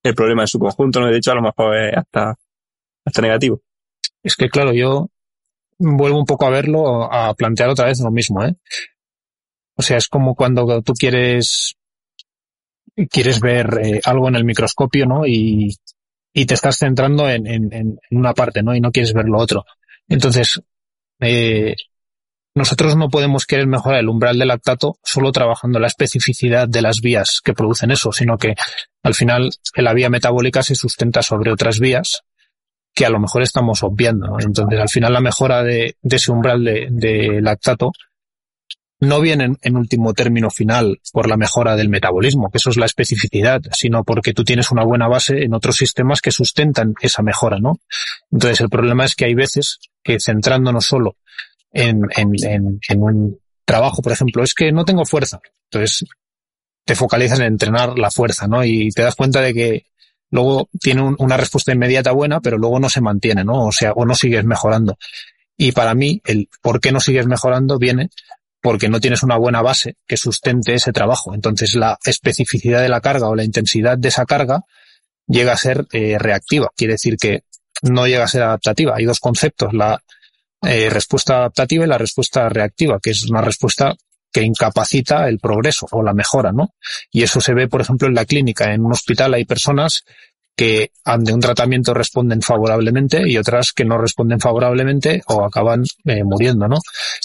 el 0.04 0.16
problema 0.16 0.44
en 0.44 0.48
su 0.48 0.60
conjunto, 0.60 1.02
¿no? 1.02 1.08
De 1.08 1.18
hecho, 1.18 1.32
a 1.32 1.36
lo 1.36 1.42
mejor 1.42 1.76
es 1.76 1.98
hasta, 1.98 2.36
hasta 3.04 3.22
negativo. 3.22 3.62
Es 4.24 4.36
que, 4.36 4.50
claro, 4.50 4.72
yo 4.74 5.10
vuelvo 5.78 6.18
un 6.18 6.26
poco 6.26 6.46
a 6.46 6.50
verlo, 6.50 7.12
a 7.12 7.34
plantear 7.34 7.70
otra 7.70 7.86
vez 7.86 8.00
lo 8.00 8.12
mismo, 8.12 8.44
¿eh? 8.44 8.56
O 9.78 9.82
sea, 9.82 9.98
es 9.98 10.08
como 10.08 10.36
cuando 10.36 10.82
tú 10.82 10.94
quieres 10.94 11.76
quieres 13.10 13.40
ver 13.40 13.80
eh, 13.82 14.02
algo 14.06 14.28
en 14.28 14.36
el 14.36 14.46
microscopio, 14.46 15.06
¿no? 15.06 15.26
Y, 15.26 15.76
te 16.34 16.54
estás 16.54 16.80
centrando 16.80 17.30
en, 17.30 17.48
en, 17.48 17.98
una 18.12 18.34
parte, 18.34 18.62
¿no? 18.62 18.76
Y 18.76 18.82
no 18.82 18.92
quieres 18.92 19.14
ver 19.14 19.26
lo 19.26 19.38
otro. 19.38 19.64
Entonces, 20.10 20.62
eh, 21.22 21.76
nosotros 22.54 22.98
no 22.98 23.08
podemos 23.08 23.46
querer 23.46 23.68
mejorar 23.68 24.02
el 24.02 24.10
umbral 24.10 24.38
del 24.38 24.50
lactato 24.50 24.98
solo 25.02 25.32
trabajando 25.32 25.80
la 25.80 25.88
especificidad 25.88 26.68
de 26.68 26.82
las 26.82 26.98
vías 27.02 27.40
que 27.42 27.54
producen 27.54 27.92
eso, 27.92 28.12
sino 28.12 28.38
que 28.38 28.54
al 29.02 29.14
final 29.14 29.50
la 29.78 29.94
vía 29.94 30.10
metabólica 30.10 30.62
se 30.62 30.76
sustenta 30.76 31.22
sobre 31.22 31.54
otras 31.54 31.80
vías 31.80 32.24
que 32.94 33.06
a 33.06 33.10
lo 33.10 33.20
mejor 33.20 33.42
estamos 33.42 33.82
obviando. 33.84 34.38
Entonces, 34.38 34.78
al 34.78 34.90
final 34.90 35.14
la 35.14 35.22
mejora 35.22 35.64
de, 35.64 35.96
ese 36.04 36.32
umbral 36.34 36.66
de 36.66 37.40
lactato 37.42 37.94
no 39.00 39.20
vienen 39.20 39.58
en 39.62 39.76
último 39.76 40.14
término 40.14 40.50
final 40.50 41.00
por 41.12 41.28
la 41.28 41.38
mejora 41.38 41.76
del 41.76 41.90
metabolismo, 41.90 42.50
que 42.50 42.58
eso 42.58 42.70
es 42.70 42.78
la 42.78 42.86
especificidad, 42.86 43.62
sino 43.74 44.04
porque 44.04 44.34
tú 44.34 44.44
tienes 44.44 44.72
una 44.72 44.84
buena 44.84 45.08
base 45.08 45.44
en 45.44 45.54
otros 45.54 45.76
sistemas 45.76 46.22
que 46.22 46.32
sustentan 46.32 46.94
esa 47.02 47.22
mejora, 47.22 47.60
¿no? 47.60 47.80
Entonces 48.32 48.62
el 48.62 48.70
problema 48.70 49.06
es 49.06 49.16
que 49.16 49.26
hay 49.26 49.34
veces 49.34 49.80
que 50.04 50.20
centrándonos 50.20 50.86
solo 50.86 51.18
en, 51.72 52.04
en, 52.16 52.32
en, 52.44 52.80
en 52.88 53.02
un 53.02 53.40
trabajo, 53.66 54.02
por 54.02 54.14
ejemplo, 54.14 54.44
es 54.44 54.54
que 54.54 54.72
no 54.72 54.86
tengo 54.86 55.06
fuerza. 55.06 55.40
Entonces 55.70 56.06
te 56.86 56.96
focalizas 56.96 57.40
en 57.40 57.48
entrenar 57.48 57.98
la 57.98 58.12
fuerza, 58.12 58.48
¿no? 58.48 58.64
Y 58.64 58.90
te 58.92 59.02
das 59.02 59.16
cuenta 59.16 59.42
de 59.42 59.54
que 59.54 59.86
luego 60.30 60.70
tiene 60.80 61.02
un, 61.02 61.16
una 61.20 61.36
respuesta 61.36 61.74
inmediata 61.74 62.12
buena, 62.12 62.40
pero 62.40 62.58
luego 62.58 62.80
no 62.80 62.90
se 62.90 63.02
mantiene, 63.02 63.44
¿no? 63.44 63.66
O 63.66 63.72
sea, 63.72 63.92
o 63.94 64.06
no 64.06 64.16
sigues 64.16 64.46
mejorando. 64.46 64.98
Y 65.58 65.72
para 65.72 65.96
mí, 65.96 66.22
el 66.26 66.48
por 66.62 66.80
qué 66.80 66.92
no 66.92 67.00
sigues 67.00 67.28
mejorando 67.28 67.78
viene 67.78 68.10
porque 68.66 68.90
no 68.90 69.00
tienes 69.00 69.22
una 69.22 69.38
buena 69.38 69.62
base 69.62 69.98
que 70.08 70.18
sustente 70.18 70.74
ese 70.74 70.92
trabajo. 70.92 71.36
Entonces 71.36 71.76
la 71.76 72.00
especificidad 72.04 72.82
de 72.82 72.90
la 72.90 73.00
carga 73.00 73.30
o 73.30 73.36
la 73.36 73.44
intensidad 73.44 73.96
de 73.96 74.08
esa 74.08 74.26
carga 74.26 74.62
llega 75.28 75.54
a 75.54 75.58
ser 75.58 75.86
eh, 75.94 76.18
reactiva. 76.18 76.72
Quiere 76.76 76.94
decir 76.94 77.16
que 77.16 77.44
no 77.84 78.08
llega 78.08 78.24
a 78.24 78.28
ser 78.28 78.42
adaptativa. 78.42 78.96
Hay 78.96 79.06
dos 79.06 79.20
conceptos, 79.20 79.72
la 79.72 80.02
eh, 80.64 80.90
respuesta 80.90 81.36
adaptativa 81.36 81.86
y 81.86 81.88
la 81.88 82.00
respuesta 82.00 82.50
reactiva, 82.50 82.98
que 83.00 83.12
es 83.12 83.30
una 83.30 83.42
respuesta 83.42 83.94
que 84.34 84.42
incapacita 84.42 85.30
el 85.30 85.38
progreso 85.38 85.86
o 85.92 86.02
la 86.02 86.16
mejora, 86.16 86.52
¿no? 86.52 86.74
Y 87.12 87.22
eso 87.22 87.42
se 87.42 87.54
ve, 87.54 87.68
por 87.68 87.82
ejemplo, 87.82 88.08
en 88.08 88.16
la 88.16 88.26
clínica. 88.26 88.74
En 88.74 88.84
un 88.84 88.94
hospital 88.94 89.36
hay 89.36 89.46
personas 89.46 90.06
que 90.56 90.92
ante 91.04 91.34
un 91.34 91.42
tratamiento 91.42 91.94
responden 91.94 92.42
favorablemente 92.42 93.30
y 93.30 93.38
otras 93.38 93.74
que 93.74 93.84
no 93.84 93.98
responden 93.98 94.40
favorablemente 94.40 95.22
o 95.28 95.44
acaban 95.44 95.84
eh, 96.06 96.24
muriendo, 96.24 96.68
¿no? 96.68 96.78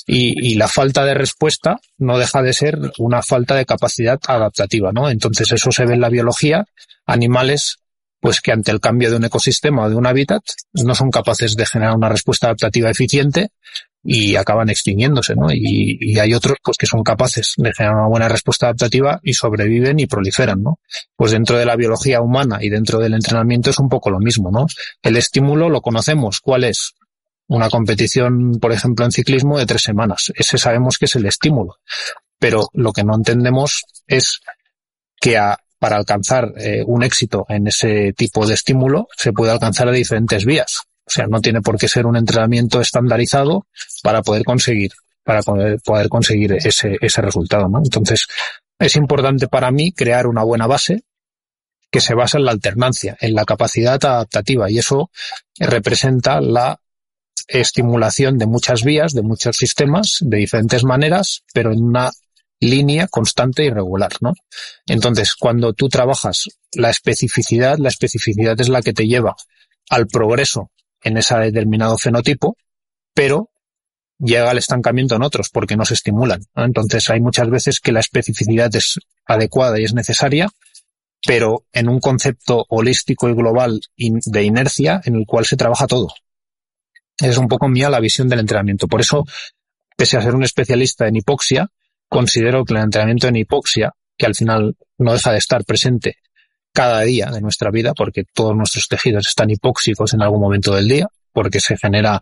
Y, 0.07 0.51
y, 0.51 0.57
la 0.57 0.67
falta 0.67 1.05
de 1.05 1.15
respuesta 1.15 1.79
no 1.99 2.19
deja 2.19 2.43
de 2.43 2.53
ser 2.53 2.79
una 2.99 3.23
falta 3.23 3.55
de 3.55 3.67
capacidad 3.67 4.19
adaptativa, 4.27 4.93
¿no? 4.93 5.09
Entonces 5.09 5.53
eso 5.53 5.71
se 5.71 5.87
ve 5.87 5.95
en 5.95 6.01
la 6.01 6.09
biología, 6.09 6.65
animales 7.07 7.81
pues 8.21 8.41
que 8.41 8.53
ante 8.53 8.71
el 8.71 8.81
cambio 8.81 9.11
de 9.11 9.17
un 9.17 9.25
ecosistema 9.25 9.85
o 9.85 9.91
de 9.91 9.97
un 9.97 10.07
hábitat 10.07 10.43
no 10.75 10.95
son 10.95 11.11
capaces 11.11 11.57
de 11.57 11.67
generar 11.67 11.97
una 11.97 12.11
respuesta 12.11 12.49
adaptativa 12.49 12.91
eficiente 12.91 13.51
y 14.03 14.37
acaban 14.37 14.71
extinguiéndose, 14.71 15.35
¿no? 15.35 15.49
Y, 15.53 16.19
hay 16.19 16.35
otros 16.35 16.57
pues 16.63 16.77
que 16.77 16.87
son 16.87 17.03
capaces 17.03 17.55
de 17.57 17.73
generar 17.73 17.97
una 17.97 18.09
buena 18.09 18.29
respuesta 18.29 18.67
adaptativa 18.67 19.21
y 19.23 19.35
sobreviven 19.35 20.01
y 20.01 20.07
proliferan, 20.07 20.63
¿no? 20.63 20.81
Pues 21.17 21.33
dentro 21.33 21.59
de 21.59 21.67
la 21.67 21.77
biología 21.77 22.21
humana 22.21 22.59
y 22.61 22.71
dentro 22.71 22.99
del 22.99 23.15
entrenamiento 23.15 23.71
es 23.71 23.79
un 23.79 23.89
poco 23.89 24.11
lo 24.11 24.19
mismo, 24.19 24.51
¿no? 24.51 24.67
El 25.03 25.17
estímulo 25.17 25.69
lo 25.69 25.83
conocemos, 25.83 26.41
¿cuál 26.41 26.65
es? 26.65 26.95
Una 27.49 27.69
competición, 27.69 28.59
por 28.61 28.73
ejemplo, 28.73 29.05
en 29.05 29.13
ciclismo 29.13 29.59
de 29.59 29.67
tres 29.67 29.83
semanas. 29.83 30.33
Ese 30.35 30.57
sabemos 30.57 30.99
que 30.99 31.07
es 31.07 31.17
el 31.17 31.27
estímulo. 31.27 31.79
Pero 32.39 32.69
lo 32.73 32.93
que 32.93 33.05
no 33.05 33.15
entendemos 33.15 33.85
es 34.07 34.41
que 35.21 35.39
para 35.79 35.97
alcanzar 35.97 36.53
eh, 36.57 36.83
un 36.87 37.03
éxito 37.03 37.45
en 37.49 37.67
ese 37.67 38.13
tipo 38.15 38.47
de 38.47 38.55
estímulo 38.55 39.09
se 39.17 39.33
puede 39.33 39.53
alcanzar 39.53 39.89
a 39.89 39.93
diferentes 39.93 40.45
vías 40.45 40.85
O 41.11 41.13
sea, 41.13 41.27
no 41.27 41.41
tiene 41.41 41.61
por 41.61 41.77
qué 41.77 41.89
ser 41.89 42.07
un 42.07 42.17
entrenamiento 42.17 42.81
estandarizado 42.81 43.67
para 44.01 44.23
poder 44.23 44.45
conseguir, 44.45 44.93
para 45.25 45.43
poder, 45.43 45.81
conseguir 46.09 46.53
ese, 46.53 46.99
ese 47.01 47.21
resultado, 47.21 47.69
¿no? 47.69 47.79
Entonces, 47.79 48.29
es 48.79 48.95
importante 48.95 49.49
para 49.49 49.73
mí 49.73 49.91
crear 49.91 50.29
una 50.29 50.45
buena 50.45 50.69
base 50.69 51.03
que 51.91 52.01
se 52.01 52.15
basa 52.15 52.39
en 52.39 52.45
la 52.45 52.53
alternancia, 52.53 53.17
en 53.21 53.35
la 53.35 53.45
capacidad 53.45 53.95
adaptativa 54.05 54.71
y 54.71 54.79
eso 54.79 55.11
representa 55.59 56.41
la 56.41 56.81
estimulación 57.49 58.39
de 58.39 58.47
muchas 58.47 58.85
vías, 58.85 59.13
de 59.13 59.23
muchos 59.23 59.57
sistemas, 59.57 60.19
de 60.21 60.37
diferentes 60.37 60.85
maneras, 60.85 61.43
pero 61.53 61.73
en 61.73 61.83
una 61.83 62.13
línea 62.61 63.09
constante 63.09 63.65
y 63.65 63.71
regular, 63.71 64.13
¿no? 64.21 64.35
Entonces, 64.87 65.35
cuando 65.35 65.73
tú 65.73 65.89
trabajas 65.89 66.45
la 66.73 66.91
especificidad, 66.91 67.79
la 67.79 67.89
especificidad 67.89 68.61
es 68.61 68.69
la 68.69 68.81
que 68.81 68.93
te 68.93 69.09
lleva 69.09 69.35
al 69.89 70.07
progreso 70.07 70.71
en 71.03 71.17
ese 71.17 71.37
determinado 71.37 71.97
fenotipo, 71.99 72.57
pero 73.15 73.51
llega 74.19 74.51
al 74.51 74.59
estancamiento 74.59 75.17
en 75.17 75.23
otros 75.23 75.49
porque 75.51 75.77
no 75.77 75.85
se 75.85 75.95
estimulan. 75.95 76.43
Entonces 76.55 77.09
hay 77.11 77.21
muchas 77.21 77.49
veces 77.51 77.81
que 77.81 77.93
la 77.93 78.01
especificidad 78.01 78.75
es 78.75 78.99
adecuada 79.27 79.81
y 79.81 79.85
es 79.85 79.95
necesaria, 79.95 80.49
pero 81.27 81.65
en 81.73 81.89
un 81.89 82.01
concepto 82.01 82.65
holístico 82.69 83.29
y 83.29 83.35
global 83.35 83.81
de 83.97 84.43
inercia 84.43 85.01
en 85.05 85.17
el 85.17 85.27
cual 85.27 85.47
se 85.47 85.57
trabaja 85.57 85.87
todo. 85.87 86.09
Es 87.19 87.37
un 87.37 87.49
poco 87.49 87.69
mía 87.69 87.91
la 87.91 88.01
visión 88.01 88.29
del 88.29 88.41
entrenamiento. 88.41 88.89
Por 88.89 89.01
eso, 89.01 89.25
pese 89.97 90.17
a 90.17 90.23
ser 90.23 90.35
un 90.35 90.45
especialista 90.45 91.07
en 91.07 91.17
hipoxia, 91.17 91.69
considero 92.09 92.65
que 92.65 92.75
el 92.75 92.81
entrenamiento 92.81 93.29
en 93.29 93.37
hipoxia, 93.37 93.93
que 94.17 94.27
al 94.27 94.35
final 94.35 94.77
no 94.99 95.13
deja 95.13 95.33
de 95.33 95.39
estar 95.39 95.65
presente 95.65 96.17
cada 96.73 97.01
día 97.03 97.31
de 97.31 97.41
nuestra 97.41 97.71
vida, 97.71 97.93
porque 97.95 98.25
todos 98.33 98.57
nuestros 98.57 98.89
tejidos 98.89 99.29
están 99.29 99.51
hipóxicos 99.51 100.15
en 100.15 100.23
algún 100.23 100.41
momento 100.41 100.75
del 100.75 100.89
día, 100.89 101.09
porque 101.33 101.61
se 101.61 101.77
genera 101.77 102.21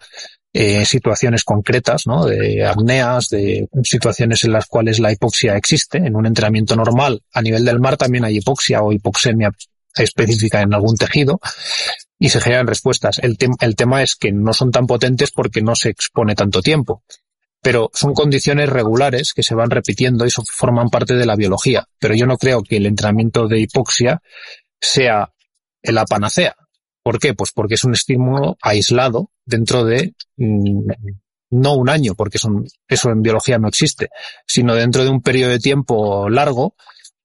eh, 0.52 0.84
situaciones 0.84 1.44
concretas, 1.44 2.06
¿no? 2.06 2.24
De 2.24 2.64
apneas, 2.64 3.28
de 3.28 3.68
situaciones 3.82 4.44
en 4.44 4.52
las 4.52 4.66
cuales 4.66 4.98
la 4.98 5.12
hipoxia 5.12 5.56
existe. 5.56 5.98
En 5.98 6.16
un 6.16 6.26
entrenamiento 6.26 6.74
normal, 6.74 7.22
a 7.32 7.42
nivel 7.42 7.64
del 7.64 7.80
mar 7.80 7.96
también 7.96 8.24
hay 8.24 8.38
hipoxia 8.38 8.82
o 8.82 8.92
hipoxemia 8.92 9.52
específica 9.96 10.60
en 10.60 10.72
algún 10.72 10.96
tejido 10.96 11.40
y 12.18 12.30
se 12.30 12.40
generan 12.40 12.66
respuestas. 12.66 13.18
El, 13.18 13.36
el 13.60 13.76
tema 13.76 14.02
es 14.02 14.16
que 14.16 14.32
no 14.32 14.52
son 14.52 14.70
tan 14.70 14.86
potentes 14.86 15.30
porque 15.30 15.62
no 15.62 15.76
se 15.76 15.90
expone 15.90 16.34
tanto 16.34 16.62
tiempo. 16.62 17.02
Pero 17.60 17.90
son 17.92 18.14
condiciones 18.14 18.68
regulares 18.68 19.32
que 19.34 19.42
se 19.42 19.54
van 19.54 19.70
repitiendo 19.70 20.26
y 20.26 20.30
forman 20.30 20.90
parte 20.90 21.14
de 21.14 21.26
la 21.26 21.36
biología. 21.36 21.86
Pero 21.98 22.14
yo 22.14 22.26
no 22.26 22.36
creo 22.36 22.62
que 22.62 22.76
el 22.76 22.86
entrenamiento 22.86 23.48
de 23.48 23.60
hipoxia 23.60 24.22
sea 24.80 25.32
la 25.82 26.04
panacea. 26.04 26.54
¿Por 27.02 27.18
qué? 27.18 27.34
Pues 27.34 27.52
porque 27.52 27.74
es 27.74 27.84
un 27.84 27.94
estímulo 27.94 28.56
aislado 28.62 29.30
dentro 29.44 29.84
de 29.84 30.14
mm, 30.36 30.90
no 31.50 31.74
un 31.74 31.88
año, 31.88 32.14
porque 32.14 32.38
son, 32.38 32.66
eso 32.86 33.10
en 33.10 33.22
biología 33.22 33.58
no 33.58 33.68
existe, 33.68 34.10
sino 34.46 34.74
dentro 34.74 35.04
de 35.04 35.10
un 35.10 35.22
periodo 35.22 35.52
de 35.52 35.58
tiempo 35.58 36.28
largo, 36.28 36.74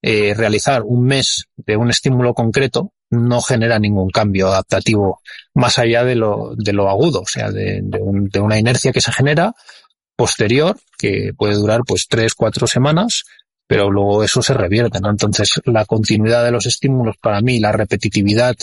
eh, 0.02 0.34
realizar 0.34 0.84
un 0.84 1.06
mes 1.06 1.46
de 1.56 1.78
un 1.78 1.90
estímulo 1.90 2.34
concreto 2.34 2.94
no 3.10 3.42
genera 3.42 3.80
ningún 3.80 4.10
cambio 4.10 4.48
adaptativo 4.48 5.22
más 5.54 5.78
allá 5.78 6.04
de 6.04 6.16
lo, 6.16 6.56
de 6.58 6.74
lo 6.74 6.90
agudo, 6.90 7.22
o 7.22 7.28
sea, 7.28 7.52
de, 7.52 7.82
de 7.84 8.40
una 8.40 8.58
inercia 8.58 8.92
que 8.92 9.02
se 9.02 9.12
genera 9.12 9.54
posterior, 10.16 10.78
que 10.98 11.32
puede 11.38 11.56
durar 11.56 11.82
pues 11.86 12.08
tres, 12.08 12.34
cuatro 12.36 12.68
semanas, 12.68 13.24
pero 13.68 13.90
luego 13.90 14.24
eso 14.24 14.42
se 14.42 14.54
revierte, 14.54 15.00
¿no? 15.00 15.10
Entonces, 15.10 15.62
la 15.66 15.86
continuidad 15.86 16.44
de 16.44 16.52
los 16.52 16.66
estímulos 16.66 17.18
para 17.18 17.42
mí, 17.42 17.60
la 17.60 17.72
repetitividad 17.72 18.56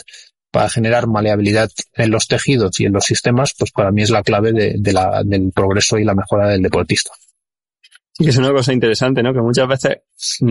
para 0.51 0.69
generar 0.69 1.07
maleabilidad 1.07 1.71
en 1.95 2.11
los 2.11 2.27
tejidos 2.27 2.81
y 2.81 2.85
en 2.85 2.93
los 2.93 3.05
sistemas, 3.05 3.55
pues 3.59 3.71
para 3.71 3.93
mí 3.93 4.03
es 4.03 4.11
la 4.11 4.23
clave 4.23 4.53
de, 4.53 4.93
la, 4.93 5.23
del 5.25 5.53
progreso 5.53 5.99
y 5.99 6.05
la 6.05 6.15
mejora 6.15 6.49
del 6.49 6.63
deportista. 6.63 7.13
Sí, 8.13 8.25
que 8.25 8.31
es 8.31 8.37
una 8.37 8.53
cosa 8.53 8.73
interesante, 8.73 9.23
¿no? 9.23 9.33
Que 9.33 9.41
muchas 9.41 9.69
veces 9.69 9.99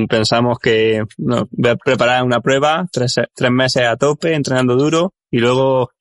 pensamos 0.08 0.58
que 0.60 1.04
no, 1.18 1.48
voy 1.52 1.72
a 1.72 1.76
preparar 1.76 2.24
una 2.24 2.40
prueba, 2.40 2.88
tres, 2.92 3.16
tres 3.36 3.52
meses 3.52 3.84
a 3.84 3.98
tope, 3.98 4.34
entrenando 4.34 4.76
duro, 4.76 5.14
y 5.30 5.40
luego 5.40 5.92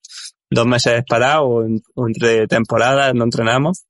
dos 0.49 0.65
meses 0.65 1.03
parado 1.07 1.45
o, 1.45 1.65
o 1.95 2.07
entre 2.07 2.47
temporadas 2.47 3.13
no 3.13 3.25
entrenamos. 3.25 3.85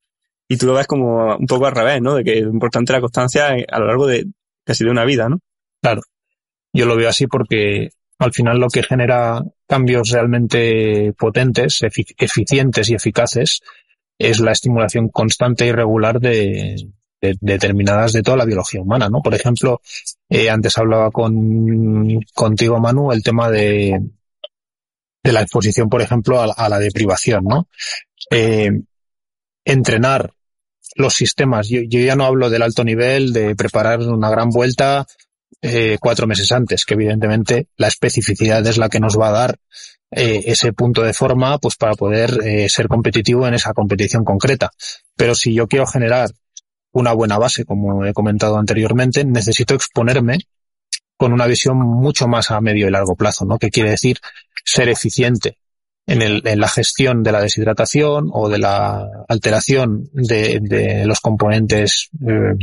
Y 0.52 0.56
tú 0.56 0.66
lo 0.66 0.74
ves 0.74 0.88
como 0.88 1.36
un 1.36 1.46
poco 1.46 1.66
al 1.66 1.76
revés, 1.76 2.02
¿no? 2.02 2.16
De 2.16 2.24
que 2.24 2.38
es 2.38 2.42
importante 2.42 2.92
la 2.92 3.00
constancia 3.00 3.50
a 3.70 3.78
lo 3.78 3.86
largo 3.86 4.08
de 4.08 4.26
casi 4.64 4.82
de 4.82 4.90
una 4.90 5.04
vida, 5.04 5.28
¿no? 5.28 5.38
Claro. 5.80 6.02
Yo 6.72 6.86
lo 6.86 6.96
veo 6.96 7.08
así 7.08 7.28
porque 7.28 7.90
al 8.18 8.32
final 8.32 8.58
lo 8.58 8.66
que 8.66 8.82
genera 8.82 9.44
cambios 9.68 10.10
realmente 10.10 11.12
potentes, 11.16 11.78
eficientes 11.82 12.90
y 12.90 12.94
eficaces 12.94 13.60
es 14.18 14.40
la 14.40 14.50
estimulación 14.50 15.10
constante 15.10 15.66
y 15.66 15.72
regular 15.72 16.18
de, 16.18 16.84
determinadas 17.20 18.12
de 18.12 18.22
toda 18.22 18.38
la 18.38 18.44
biología 18.44 18.80
humana, 18.80 19.08
¿no? 19.08 19.22
Por 19.22 19.34
ejemplo, 19.34 19.80
eh, 20.28 20.50
antes 20.50 20.76
hablaba 20.78 21.12
con 21.12 22.18
contigo, 22.34 22.80
Manu, 22.80 23.12
el 23.12 23.22
tema 23.22 23.52
de, 23.52 24.00
de 25.22 25.32
la 25.32 25.42
exposición, 25.42 25.88
por 25.88 26.02
ejemplo, 26.02 26.40
a, 26.42 26.68
la 26.68 26.78
deprivación, 26.80 27.44
¿no? 27.44 27.68
Eh, 28.32 28.72
entrenar 29.64 30.32
los 30.96 31.14
sistemas. 31.14 31.68
Yo, 31.68 31.80
yo, 31.82 32.00
ya 32.00 32.16
no 32.16 32.24
hablo 32.24 32.50
del 32.50 32.62
alto 32.62 32.84
nivel, 32.84 33.32
de 33.32 33.54
preparar 33.54 34.00
una 34.00 34.30
gran 34.30 34.50
vuelta 34.50 35.06
eh, 35.62 35.98
cuatro 36.00 36.26
meses 36.26 36.50
antes, 36.52 36.84
que 36.84 36.94
evidentemente 36.94 37.68
la 37.76 37.88
especificidad 37.88 38.66
es 38.66 38.78
la 38.78 38.88
que 38.88 39.00
nos 39.00 39.18
va 39.18 39.28
a 39.28 39.32
dar 39.32 39.58
eh, 40.10 40.42
ese 40.46 40.72
punto 40.72 41.02
de 41.02 41.12
forma 41.12 41.58
pues 41.58 41.76
para 41.76 41.94
poder 41.94 42.38
eh, 42.44 42.68
ser 42.68 42.88
competitivo 42.88 43.46
en 43.46 43.54
esa 43.54 43.72
competición 43.74 44.24
concreta. 44.24 44.70
Pero 45.16 45.34
si 45.34 45.54
yo 45.54 45.68
quiero 45.68 45.86
generar 45.86 46.30
una 46.92 47.12
buena 47.12 47.38
base, 47.38 47.64
como 47.64 48.04
he 48.04 48.12
comentado 48.12 48.58
anteriormente, 48.58 49.24
necesito 49.24 49.74
exponerme 49.74 50.38
con 51.16 51.32
una 51.32 51.46
visión 51.46 51.76
mucho 51.76 52.26
más 52.26 52.50
a 52.50 52.60
medio 52.60 52.88
y 52.88 52.90
largo 52.90 53.14
plazo, 53.14 53.44
¿no? 53.44 53.58
Que 53.58 53.70
quiere 53.70 53.90
decir 53.90 54.18
ser 54.64 54.88
eficiente 54.88 55.58
en, 56.06 56.22
el, 56.22 56.42
en 56.44 56.60
la 56.60 56.68
gestión 56.68 57.22
de 57.22 57.32
la 57.32 57.40
deshidratación 57.40 58.30
o 58.32 58.48
de 58.48 58.58
la 58.58 59.06
alteración 59.28 60.08
de, 60.12 61.04
los 61.06 61.20
componentes 61.20 62.10
eh, 62.26 62.54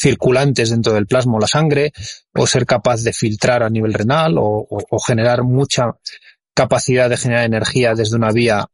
circulantes 0.00 0.70
dentro 0.70 0.94
del 0.94 1.06
plasma 1.06 1.36
o 1.36 1.40
la 1.40 1.46
sangre, 1.46 1.92
o 2.34 2.46
ser 2.46 2.64
capaz 2.64 3.02
de 3.02 3.12
filtrar 3.12 3.62
a 3.62 3.70
nivel 3.70 3.92
renal, 3.92 4.36
o, 4.38 4.66
generar 5.06 5.42
mucha 5.42 5.96
capacidad 6.54 7.10
de 7.10 7.18
generar 7.18 7.44
energía 7.44 7.94
desde 7.94 8.16
una 8.16 8.30
vía, 8.32 8.66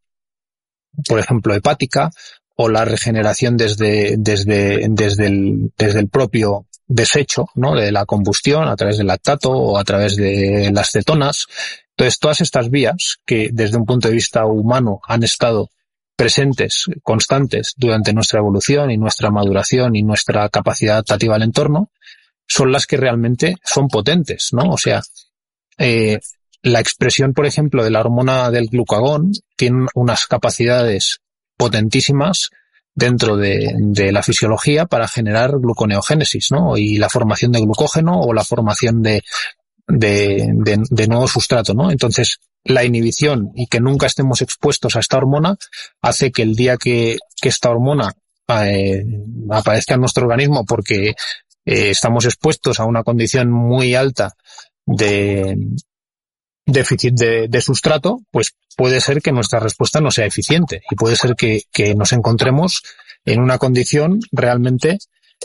por 1.09 1.19
ejemplo, 1.19 1.55
hepática, 1.55 2.11
o 2.55 2.69
la 2.69 2.85
regeneración 2.85 3.57
desde, 3.57 4.15
desde, 4.19 4.87
desde, 4.89 5.27
el, 5.27 5.73
desde 5.77 6.01
el 6.01 6.09
propio 6.09 6.67
desecho, 6.87 7.49
¿no? 7.55 7.75
De 7.75 7.91
la 7.91 8.07
combustión 8.07 8.69
a 8.69 8.77
través 8.77 8.99
del 8.99 9.09
lactato 9.09 9.51
o 9.51 9.79
a 9.79 9.85
través 9.85 10.17
de 10.17 10.71
las 10.73 10.91
cetonas. 10.91 11.47
Entonces, 11.97 12.19
todas 12.19 12.41
estas 12.43 12.69
vías 12.69 13.17
que 13.25 13.49
desde 13.53 13.79
un 13.79 13.87
punto 13.87 14.09
de 14.09 14.15
vista 14.15 14.45
humano 14.45 15.01
han 15.07 15.23
estado 15.23 15.71
presentes, 16.15 16.87
constantes 17.03 17.73
durante 17.77 18.13
nuestra 18.13 18.39
evolución 18.41 18.91
y 18.91 18.99
nuestra 18.99 19.31
maduración 19.31 19.97
y 19.97 20.03
nuestra 20.03 20.49
capacidad 20.51 20.95
adaptativa 20.95 21.37
al 21.37 21.43
entorno, 21.43 21.91
son 22.47 22.71
las 22.71 22.87
que 22.87 22.99
realmente 22.99 23.57
son 23.65 23.89
potentes, 23.89 24.51
¿no? 24.53 24.73
O 24.73 24.79
sea, 24.79 25.03
eh, 25.79 26.21
la 26.63 26.81
expresión, 26.81 27.33
por 27.33 27.47
ejemplo, 27.47 27.83
de 27.83 27.91
la 27.91 28.01
hormona 28.01 28.51
del 28.51 28.69
glucagón 28.69 29.33
tiene 29.57 29.87
unas 29.95 30.27
capacidades 30.27 31.21
potentísimas 31.57 32.51
dentro 32.95 33.37
de, 33.37 33.73
de, 33.75 34.13
la 34.13 34.23
fisiología 34.23 34.87
para 34.87 35.09
generar 35.09 35.53
gluconeogénesis, 35.59 36.51
¿no? 36.51 36.77
Y 36.77 36.99
la 36.99 37.09
formación 37.09 37.53
de 37.53 37.61
glucógeno 37.61 38.21
o 38.21 38.33
la 38.33 38.45
formación 38.45 39.03
de, 39.03 39.23
de, 39.87 40.49
de, 40.53 40.83
de 40.91 41.07
nuevo 41.07 41.29
sustrato, 41.29 41.75
¿no? 41.75 41.91
Entonces, 41.91 42.39
la 42.65 42.85
inhibición 42.85 43.53
y 43.55 43.67
que 43.67 43.81
nunca 43.81 44.07
estemos 44.07 44.43
expuestos 44.43 44.97
a 44.97 45.01
esta 45.01 45.17
hormona 45.17 45.57
hace 46.03 46.33
que 46.33 46.43
el 46.43 46.55
día 46.55 46.77
que, 46.77 47.19
que 47.41 47.49
esta 47.49 47.71
hormona 47.71 48.13
eh, 48.49 49.05
aparezca 49.51 49.95
en 49.95 50.01
nuestro 50.01 50.25
organismo 50.25 50.65
porque 50.65 51.11
eh, 51.11 51.15
estamos 51.65 52.25
expuestos 52.25 52.81
a 52.81 52.85
una 52.85 53.03
condición 53.03 53.51
muy 53.51 53.95
alta 53.95 54.35
de 54.85 55.57
déficit 56.65 57.15
de, 57.15 57.49
de, 57.49 57.61
sustrato, 57.61 58.21
pues 58.31 58.55
puede 58.77 59.01
ser 59.01 59.23
que 59.23 59.33
nuestra 59.33 59.61
respuesta 59.61 60.01
no 60.01 60.11
sea 60.11 60.27
eficiente 60.27 60.83
y 60.91 60.97
puede 60.97 61.17
ser 61.17 61.37
que, 61.37 61.63
que 61.73 61.95
nos 61.95 62.13
encontremos 62.13 62.83
en 63.25 63.41
una 63.41 63.59
condición 63.59 64.21
realmente 64.33 64.99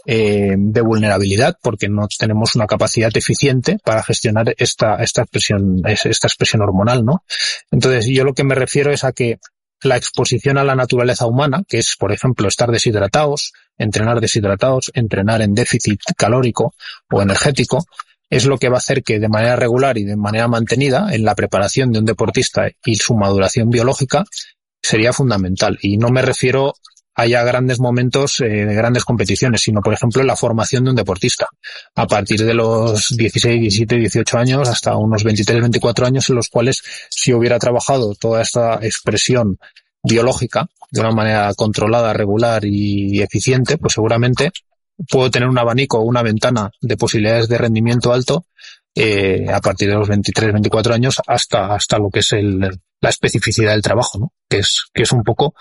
eh, 0.06 0.56
de 0.58 0.82
vulnerabilidad 0.82 1.58
porque 1.62 1.90
no 1.90 2.08
tenemos 2.18 2.56
una 2.56 2.68
capacidad 2.68 3.12
eficiente 3.16 3.78
para 3.84 4.04
gestionar 4.04 4.54
esta, 4.58 4.96
esta 4.96 5.22
expresión, 5.22 5.82
esta 5.86 6.28
expresión 6.28 6.62
hormonal, 6.62 7.06
¿no? 7.06 7.24
Entonces, 7.72 8.08
yo 8.08 8.24
lo 8.24 8.34
que 8.34 8.44
me 8.44 8.56
refiero 8.56 8.92
es 8.92 9.04
a 9.04 9.12
que 9.12 9.40
la 9.84 9.98
exposición 9.98 10.58
a 10.58 10.64
la 10.64 10.76
naturaleza 10.76 11.26
humana, 11.26 11.64
que 11.68 11.80
es, 11.80 11.96
por 11.98 12.12
ejemplo, 12.12 12.48
estar 12.48 12.72
deshidratados, 12.72 13.54
entrenar 13.78 14.22
deshidratados, 14.22 14.92
entrenar 14.94 15.42
en 15.42 15.54
déficit 15.54 16.00
calórico 16.18 16.74
o 17.10 17.22
energético, 17.22 17.84
es 18.30 18.46
lo 18.46 18.58
que 18.58 18.70
va 18.70 18.76
a 18.76 18.78
hacer 18.78 19.04
que 19.04 19.20
de 19.20 19.28
manera 19.28 19.56
regular 19.56 19.98
y 19.98 20.06
de 20.06 20.16
manera 20.16 20.48
mantenida 20.48 21.14
en 21.14 21.26
la 21.26 21.36
preparación 21.36 21.92
de 21.92 22.00
un 22.00 22.06
deportista 22.06 22.70
y 22.86 22.96
su 22.96 23.14
maduración 23.16 23.70
biológica 23.70 24.24
sería 24.82 25.14
fundamental. 25.14 25.78
Y 25.82 25.98
no 25.98 26.10
me 26.10 26.22
refiero 26.22 26.74
haya 27.16 27.44
grandes 27.44 27.80
momentos 27.80 28.40
eh, 28.40 28.48
de 28.48 28.74
grandes 28.74 29.06
competiciones, 29.06 29.62
sino 29.62 29.82
por 29.82 29.94
ejemplo 29.94 30.24
la 30.24 30.36
formación 30.36 30.84
de 30.84 30.92
un 30.92 30.96
deportista. 30.96 31.48
A 31.96 32.08
partir 32.08 32.44
de 32.44 32.54
los 32.54 33.10
16, 33.10 33.62
17, 33.62 33.98
18 33.98 34.38
años 34.38 34.70
hasta 34.70 34.96
unos 34.96 35.24
23, 35.24 35.62
24 35.62 36.06
años 36.06 36.30
en 36.30 36.36
los 36.36 36.50
cuales 36.50 36.82
si 37.10 37.34
hubiera 37.34 37.60
trabajado 37.60 38.16
toda 38.16 38.42
esta 38.42 38.76
expresión 38.82 39.58
biológica 40.04 40.68
de 40.90 41.02
una 41.02 41.12
manera 41.12 41.54
controlada, 41.56 42.14
regular 42.14 42.66
y 42.66 43.22
eficiente, 43.22 43.78
pues 43.78 43.94
seguramente 43.94 44.52
puedo 45.10 45.30
tener 45.32 45.48
un 45.48 45.58
abanico 45.58 46.00
o 46.00 46.04
una 46.04 46.22
ventana 46.24 46.72
de 46.82 46.98
posibilidades 46.98 47.48
de 47.48 47.58
rendimiento 47.58 48.14
alto 48.14 48.46
eh, 48.94 49.48
a 49.52 49.62
partir 49.62 49.90
de 49.90 49.96
los 49.96 50.08
23, 50.08 50.54
24 50.54 50.94
años 50.94 51.22
hasta, 51.26 51.74
hasta 51.74 51.98
lo 51.98 52.10
que 52.10 52.20
es 52.20 52.34
el, 52.34 52.60
la 52.60 53.10
especificidad 53.10 53.72
del 53.72 53.82
trabajo, 53.82 54.20
¿no? 54.20 54.34
Que 54.50 54.60
es, 54.60 54.86
que 54.94 55.04
es 55.04 55.12
un 55.12 55.24
poco 55.24 55.56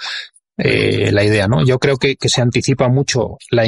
eh, 0.63 1.11
la 1.13 1.25
idea, 1.25 1.49
¿no? 1.49 1.65
Yo 1.65 1.79
creo 1.79 1.97
que, 1.97 2.17
se 2.21 2.41
anticipa 2.41 2.89
mucho 2.89 3.39
la, 3.51 3.65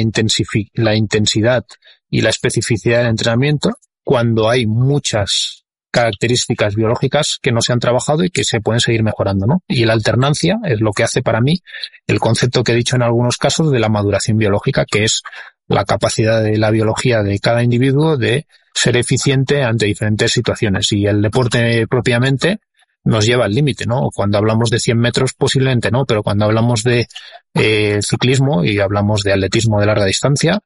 la 0.73 0.95
intensidad 0.95 1.65
y 2.09 2.21
la 2.21 2.29
especificidad 2.29 2.99
del 2.99 3.07
entrenamiento 3.07 3.71
cuando 4.03 4.49
hay 4.49 4.67
muchas 4.67 5.63
características 5.91 6.75
biológicas 6.75 7.37
que 7.39 7.51
no 7.51 7.61
se 7.61 7.71
han 7.71 7.79
trabajado 7.79 8.23
y 8.23 8.31
que 8.31 8.43
se 8.43 8.61
pueden 8.61 8.79
seguir 8.79 9.03
mejorando, 9.03 9.45
¿no? 9.45 9.63
Y 9.67 9.85
la 9.85 9.93
alternancia 9.93 10.57
es 10.65 10.81
lo 10.81 10.91
que 10.91 11.03
hace 11.03 11.21
para 11.21 11.39
mí 11.39 11.59
el 12.07 12.19
concepto 12.19 12.63
que 12.63 12.71
he 12.71 12.75
dicho 12.75 12.95
en 12.95 13.03
algunos 13.03 13.37
casos 13.37 13.71
de 13.71 13.79
la 13.79 13.89
maduración 13.89 14.37
biológica, 14.37 14.85
que 14.89 15.03
es 15.03 15.21
la 15.67 15.85
capacidad 15.85 16.43
de 16.43 16.57
la 16.57 16.71
biología 16.71 17.21
de 17.21 17.39
cada 17.39 17.63
individuo 17.63 18.17
de 18.17 18.47
ser 18.73 18.97
eficiente 18.97 19.63
ante 19.63 19.85
diferentes 19.85 20.31
situaciones. 20.31 20.91
Y 20.91 21.05
el 21.05 21.21
deporte 21.21 21.85
propiamente 21.87 22.59
nos 23.03 23.25
lleva 23.25 23.45
al 23.45 23.53
límite, 23.53 23.85
¿no? 23.85 24.09
Cuando 24.13 24.37
hablamos 24.37 24.69
de 24.69 24.79
100 24.79 24.97
metros 24.97 25.33
posiblemente 25.33 25.91
no, 25.91 26.05
pero 26.05 26.23
cuando 26.23 26.45
hablamos 26.45 26.83
de 26.83 27.07
eh, 27.53 27.99
ciclismo 28.01 28.63
y 28.63 28.79
hablamos 28.79 29.23
de 29.23 29.33
atletismo 29.33 29.79
de 29.79 29.85
larga 29.85 30.05
distancia, 30.05 30.59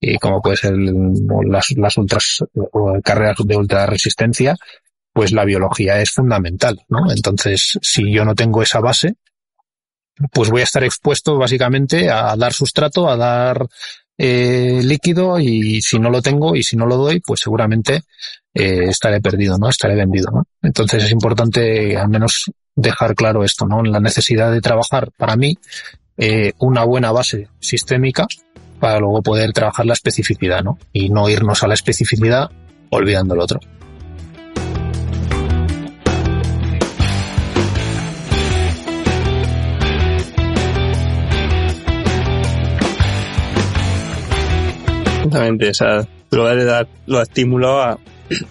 y 0.00 0.18
como 0.18 0.42
puede 0.42 0.56
ser 0.56 0.74
las, 0.76 1.70
las 1.76 1.96
ultras 1.96 2.44
carreras 3.04 3.36
de 3.44 3.56
ultra 3.56 3.86
resistencia, 3.86 4.56
pues 5.12 5.32
la 5.32 5.44
biología 5.44 6.00
es 6.00 6.10
fundamental, 6.10 6.80
¿no? 6.88 7.10
Entonces, 7.10 7.78
si 7.82 8.12
yo 8.12 8.24
no 8.24 8.34
tengo 8.34 8.62
esa 8.62 8.80
base, 8.80 9.14
pues 10.32 10.50
voy 10.50 10.62
a 10.62 10.64
estar 10.64 10.82
expuesto 10.84 11.38
básicamente 11.38 12.10
a 12.10 12.34
dar 12.36 12.52
sustrato, 12.52 13.08
a 13.08 13.16
dar 13.16 13.66
eh, 14.18 14.80
líquido 14.82 15.38
y 15.38 15.80
si 15.80 15.98
no 15.98 16.10
lo 16.10 16.22
tengo 16.22 16.54
y 16.54 16.62
si 16.62 16.76
no 16.76 16.86
lo 16.86 16.96
doy, 16.96 17.20
pues 17.20 17.40
seguramente 17.40 18.02
eh, 18.54 18.84
estaré 18.84 19.20
perdido, 19.20 19.58
¿no? 19.58 19.68
Estaré 19.68 19.94
vendido, 19.94 20.30
¿no? 20.30 20.44
Entonces 20.62 21.04
es 21.04 21.12
importante 21.12 21.96
al 21.96 22.08
menos 22.08 22.50
dejar 22.74 23.14
claro 23.14 23.44
esto, 23.44 23.66
¿no? 23.66 23.82
La 23.82 24.00
necesidad 24.00 24.52
de 24.52 24.60
trabajar 24.60 25.10
para 25.16 25.36
mí 25.36 25.56
eh, 26.16 26.52
una 26.58 26.84
buena 26.84 27.12
base 27.12 27.48
sistémica 27.58 28.26
para 28.78 28.98
luego 28.98 29.22
poder 29.22 29.52
trabajar 29.52 29.86
la 29.86 29.94
especificidad, 29.94 30.62
¿no? 30.62 30.78
Y 30.92 31.08
no 31.08 31.28
irnos 31.28 31.62
a 31.62 31.68
la 31.68 31.74
especificidad 31.74 32.50
olvidando 32.90 33.34
el 33.34 33.40
otro. 33.40 33.60
Exactamente, 45.32 45.70
o 45.70 45.74
sea, 45.74 46.06
tú 46.28 46.44
de 46.44 46.64
dar 46.64 46.88
los 47.06 47.22
estímulos 47.22 47.70
a, 47.70 47.94
o 47.94 47.98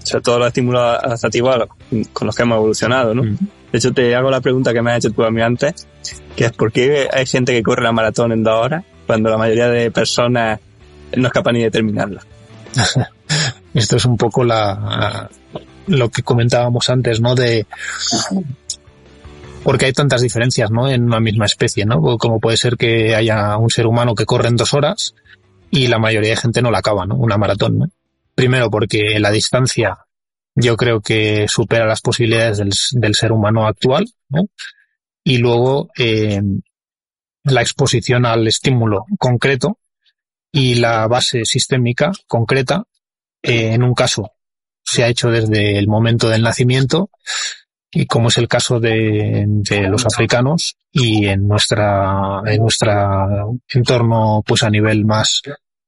sea, 0.03 0.19
todos 0.19 0.39
los 0.39 0.47
estímulos 0.47 0.81
adaptativos 0.81 1.67
con 2.11 2.25
los 2.25 2.35
que 2.35 2.41
hemos 2.41 2.57
evolucionado, 2.57 3.13
¿no? 3.13 3.23
De 3.23 3.77
hecho, 3.77 3.93
te 3.93 4.15
hago 4.15 4.31
la 4.31 4.41
pregunta 4.41 4.73
que 4.73 4.81
me 4.81 4.91
has 4.91 5.05
hecho 5.05 5.13
tú 5.13 5.23
a 5.23 5.31
mí 5.31 5.41
antes, 5.41 5.87
que 6.35 6.45
es 6.45 6.51
¿por 6.51 6.71
qué 6.71 7.07
hay 7.11 7.25
gente 7.25 7.53
que 7.53 7.61
corre 7.61 7.83
la 7.83 7.91
maratón 7.91 8.31
en 8.31 8.43
dos 8.43 8.65
horas 8.65 8.83
cuando 9.05 9.29
la 9.29 9.37
mayoría 9.37 9.69
de 9.69 9.91
personas 9.91 10.59
no 11.15 11.27
es 11.27 11.33
capaz 11.33 11.51
ni 11.51 11.61
de 11.61 11.71
terminarla? 11.71 12.21
Esto 13.73 13.97
es 13.97 14.05
un 14.05 14.17
poco 14.17 14.43
la, 14.43 15.29
lo 15.87 16.09
que 16.09 16.23
comentábamos 16.23 16.89
antes, 16.89 17.21
¿no? 17.21 17.35
De, 17.35 17.67
porque 19.63 19.85
hay 19.85 19.93
tantas 19.93 20.21
diferencias, 20.21 20.71
¿no? 20.71 20.89
En 20.89 21.03
una 21.03 21.19
misma 21.19 21.45
especie, 21.45 21.85
¿no? 21.85 22.01
Como 22.17 22.39
puede 22.39 22.57
ser 22.57 22.75
que 22.75 23.15
haya 23.15 23.55
un 23.57 23.69
ser 23.69 23.85
humano 23.85 24.15
que 24.15 24.25
corre 24.25 24.49
en 24.49 24.55
dos 24.55 24.73
horas 24.73 25.13
y 25.71 25.87
la 25.87 25.97
mayoría 25.97 26.31
de 26.31 26.35
gente 26.35 26.61
no 26.61 26.69
la 26.69 26.79
acaba, 26.79 27.05
¿no? 27.05 27.15
Una 27.15 27.37
maratón, 27.37 27.79
¿no? 27.79 27.85
Primero 28.35 28.69
porque 28.69 29.19
la 29.19 29.31
distancia 29.31 30.05
yo 30.53 30.75
creo 30.75 31.01
que 31.01 31.47
supera 31.47 31.85
las 31.85 32.01
posibilidades 32.01 32.57
del, 32.91 33.15
ser 33.15 33.31
humano 33.31 33.65
actual, 33.65 34.05
¿no? 34.29 34.47
Y 35.23 35.37
luego 35.37 35.89
eh, 35.97 36.41
la 37.45 37.61
exposición 37.61 38.25
al 38.25 38.47
estímulo 38.47 39.05
concreto 39.17 39.79
y 40.51 40.75
la 40.75 41.07
base 41.07 41.45
sistémica 41.45 42.11
concreta, 42.27 42.83
eh, 43.41 43.73
en 43.73 43.83
un 43.83 43.93
caso 43.93 44.31
se 44.83 45.03
ha 45.03 45.07
hecho 45.07 45.29
desde 45.29 45.77
el 45.77 45.87
momento 45.87 46.27
del 46.27 46.41
nacimiento, 46.41 47.09
y 47.91 48.05
como 48.05 48.29
es 48.29 48.37
el 48.37 48.47
caso 48.47 48.79
de, 48.79 49.45
de, 49.47 49.81
los 49.89 50.05
africanos 50.05 50.77
y 50.91 51.27
en 51.27 51.47
nuestra 51.47 52.41
en 52.45 52.61
nuestro 52.61 53.59
entorno 53.67 54.41
pues 54.45 54.63
a 54.63 54.69
nivel 54.69 55.05
más 55.05 55.41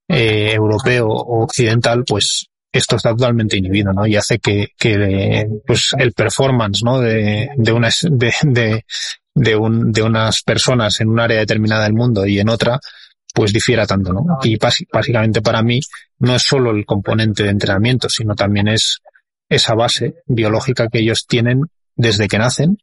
eh, 0.08 0.52
europeo 0.54 1.08
o 1.08 1.44
occidental 1.44 2.04
pues 2.06 2.50
esto 2.74 2.96
está 2.96 3.12
totalmente 3.12 3.56
inhibido, 3.56 3.94
¿no? 3.94 4.08
Y 4.08 4.16
hace 4.16 4.40
que, 4.40 4.70
que 4.78 5.46
pues 5.66 5.92
el 5.96 6.12
performance, 6.12 6.82
¿no? 6.84 7.00
De, 7.00 7.50
de 7.56 7.72
unas, 7.72 8.00
de, 8.10 8.34
de, 8.42 8.86
de, 9.36 9.56
un, 9.56 9.92
de 9.92 10.02
unas 10.02 10.42
personas 10.42 11.00
en 11.00 11.10
un 11.10 11.20
área 11.20 11.38
determinada 11.38 11.84
del 11.84 11.94
mundo 11.94 12.26
y 12.26 12.40
en 12.40 12.50
otra, 12.50 12.80
pues 13.32 13.54
difiera 13.54 13.86
tanto, 13.86 14.12
¿no? 14.12 14.26
Y 14.42 14.58
básicamente 14.58 15.44
para 15.44 15.62
mí 15.62 15.82
no 16.18 16.36
es 16.36 16.42
solo 16.42 16.72
el 16.72 16.84
componente 16.84 17.44
de 17.44 17.50
entrenamiento, 17.50 18.10
sino 18.10 18.34
también 18.34 18.68
es 18.68 18.98
esa 19.48 19.76
base 19.76 20.16
biológica 20.26 20.88
que 20.88 21.00
ellos 21.00 21.28
tienen 21.28 21.62
desde 21.96 22.28
que 22.28 22.38
nacen 22.38 22.78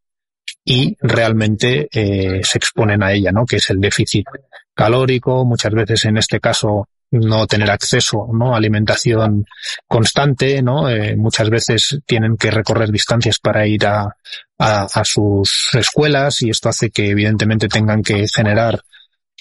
y 0.64 0.96
realmente 1.00 1.88
eh, 1.92 2.40
se 2.42 2.58
exponen 2.58 3.02
a 3.02 3.12
ella, 3.12 3.32
¿no? 3.32 3.44
Que 3.46 3.56
es 3.56 3.70
el 3.70 3.80
déficit 3.80 4.26
calórico, 4.74 5.44
muchas 5.44 5.72
veces 5.72 6.04
en 6.04 6.16
este 6.16 6.40
caso 6.40 6.88
no 7.12 7.46
tener 7.46 7.70
acceso 7.70 8.28
¿no? 8.32 8.54
alimentación 8.54 9.44
constante, 9.86 10.62
¿no? 10.62 10.88
Eh, 10.88 11.16
muchas 11.16 11.50
veces 11.50 11.98
tienen 12.06 12.36
que 12.36 12.50
recorrer 12.50 12.90
distancias 12.90 13.38
para 13.40 13.66
ir 13.66 13.84
a, 13.86 14.16
a, 14.58 14.82
a, 14.92 15.04
sus 15.04 15.70
escuelas 15.72 16.42
y 16.42 16.50
esto 16.50 16.68
hace 16.68 16.90
que 16.90 17.10
evidentemente 17.10 17.68
tengan 17.68 18.02
que 18.02 18.26
generar 18.32 18.80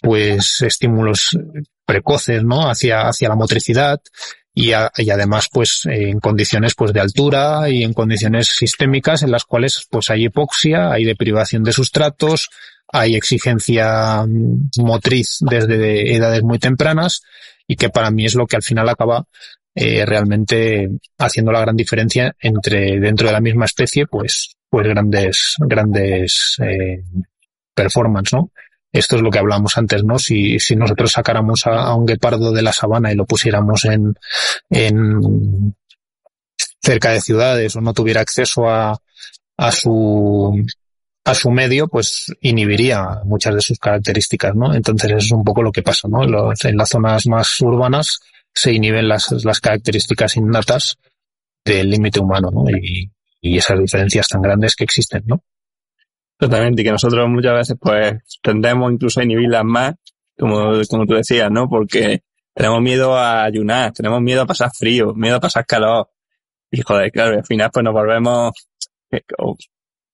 pues 0.01 0.61
estímulos 0.61 1.37
precoces, 1.85 2.43
¿no? 2.43 2.69
Hacia, 2.69 3.07
hacia 3.07 3.29
la 3.29 3.35
motricidad 3.35 3.99
y, 4.59 4.71
y 4.71 5.09
además 5.09 5.47
pues 5.49 5.83
en 5.85 6.19
condiciones 6.19 6.75
pues 6.75 6.91
de 6.91 6.99
altura 6.99 7.69
y 7.69 7.83
en 7.83 7.93
condiciones 7.93 8.47
sistémicas 8.49 9.23
en 9.23 9.31
las 9.31 9.45
cuales 9.45 9.87
pues 9.89 10.09
hay 10.09 10.25
hipoxia, 10.25 10.91
hay 10.91 11.05
deprivación 11.05 11.63
de 11.63 11.71
sustratos, 11.71 12.49
hay 12.91 13.15
exigencia 13.15 14.25
motriz 14.77 15.37
desde 15.39 16.13
edades 16.13 16.43
muy 16.43 16.59
tempranas 16.59 17.21
y 17.67 17.77
que 17.77 17.89
para 17.89 18.11
mí 18.11 18.25
es 18.25 18.35
lo 18.35 18.47
que 18.47 18.57
al 18.57 18.63
final 18.63 18.89
acaba 18.89 19.23
eh, 19.75 20.05
realmente 20.05 20.89
haciendo 21.17 21.53
la 21.53 21.61
gran 21.61 21.77
diferencia 21.77 22.35
entre 22.41 22.99
dentro 22.99 23.27
de 23.27 23.33
la 23.33 23.41
misma 23.41 23.63
especie 23.63 24.07
pues 24.07 24.57
pues 24.69 24.87
grandes 24.87 25.55
grandes 25.59 26.57
eh, 26.61 27.03
performance 27.73 28.33
no 28.33 28.51
esto 28.91 29.15
es 29.15 29.21
lo 29.21 29.29
que 29.29 29.39
hablábamos 29.39 29.77
antes, 29.77 30.03
¿no? 30.03 30.17
Si, 30.17 30.59
si 30.59 30.75
nosotros 30.75 31.11
sacáramos 31.11 31.65
a, 31.67 31.93
un 31.93 32.05
guepardo 32.05 32.51
de 32.51 32.61
la 32.61 32.73
sabana 32.73 33.11
y 33.11 33.15
lo 33.15 33.25
pusiéramos 33.25 33.85
en, 33.85 34.15
en 34.69 35.75
cerca 36.81 37.11
de 37.11 37.21
ciudades 37.21 37.75
o 37.75 37.81
no 37.81 37.93
tuviera 37.93 38.21
acceso 38.21 38.67
a, 38.67 38.97
a 39.57 39.71
su 39.71 40.65
a 41.25 41.35
su 41.35 41.51
medio, 41.51 41.87
pues 41.87 42.33
inhibiría 42.41 43.21
muchas 43.25 43.53
de 43.53 43.61
sus 43.61 43.77
características, 43.77 44.55
¿no? 44.55 44.73
Entonces 44.73 45.11
eso 45.11 45.17
es 45.17 45.31
un 45.31 45.43
poco 45.43 45.61
lo 45.61 45.71
que 45.71 45.83
pasa, 45.83 46.07
¿no? 46.07 46.23
Los, 46.23 46.65
en 46.65 46.77
las 46.77 46.89
zonas 46.89 47.27
más 47.27 47.61
urbanas 47.61 48.19
se 48.51 48.73
inhiben 48.73 49.07
las, 49.07 49.31
las 49.43 49.59
características 49.59 50.37
innatas 50.37 50.97
del 51.63 51.91
límite 51.91 52.19
humano, 52.19 52.49
¿no? 52.51 52.65
Y 53.41 53.57
esas 53.57 53.79
diferencias 53.79 54.27
tan 54.27 54.41
grandes 54.41 54.75
que 54.75 54.85
existen, 54.85 55.23
¿no? 55.27 55.43
Totalmente, 56.39 56.81
y 56.81 56.85
que 56.85 56.91
nosotros 56.91 57.27
muchas 57.27 57.53
veces 57.53 57.77
pues 57.79 58.13
tendemos 58.41 58.93
incluso 58.93 59.19
a 59.19 59.25
inhibirlas 59.25 59.65
más, 59.65 59.95
como, 60.37 60.71
como 60.89 61.05
tú 61.05 61.15
decías, 61.15 61.51
¿no? 61.51 61.67
Porque 61.67 62.21
tenemos 62.53 62.81
miedo 62.81 63.17
a 63.17 63.43
ayunar, 63.43 63.91
tenemos 63.91 64.21
miedo 64.21 64.43
a 64.43 64.45
pasar 64.45 64.71
frío, 64.73 65.13
miedo 65.13 65.35
a 65.35 65.39
pasar 65.41 65.65
calor. 65.65 66.09
Y 66.71 66.81
joder, 66.81 67.11
claro, 67.11 67.35
al 67.35 67.45
final 67.45 67.69
pues 67.73 67.83
nos 67.83 67.93
volvemos 67.93 68.53
eh, 69.11 69.21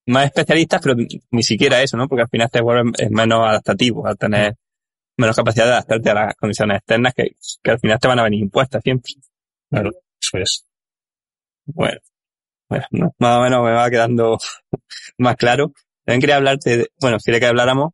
más 0.07 0.25
especialistas, 0.25 0.81
pero 0.81 0.95
ni 1.29 1.43
siquiera 1.43 1.83
eso, 1.83 1.95
¿no? 1.95 2.07
Porque 2.07 2.23
al 2.23 2.29
final 2.29 2.49
te 2.49 2.61
vuelves 2.61 3.11
menos 3.11 3.47
adaptativo 3.47 4.07
al 4.07 4.17
tener 4.17 4.55
menos 5.17 5.35
capacidad 5.35 5.65
de 5.65 5.71
adaptarte 5.73 6.09
a 6.09 6.13
las 6.15 6.35
condiciones 6.35 6.77
externas 6.77 7.13
que, 7.13 7.35
que 7.63 7.71
al 7.71 7.79
final 7.79 7.99
te 7.99 8.07
van 8.07 8.19
a 8.19 8.23
venir 8.23 8.41
impuestas 8.41 8.81
siempre. 8.83 9.13
Claro, 9.69 9.91
eso 10.19 10.37
es. 10.39 10.65
Bueno, 11.65 11.99
bueno, 12.67 13.13
más 13.19 13.37
o 13.37 13.41
menos 13.41 13.63
me 13.63 13.71
va 13.71 13.89
quedando 13.89 14.37
más 15.19 15.35
claro. 15.35 15.71
También 16.05 16.21
quería 16.21 16.37
hablarte, 16.37 16.77
de, 16.77 16.87
bueno, 17.01 17.17
quería 17.23 17.39
que 17.39 17.45
habláramos 17.47 17.93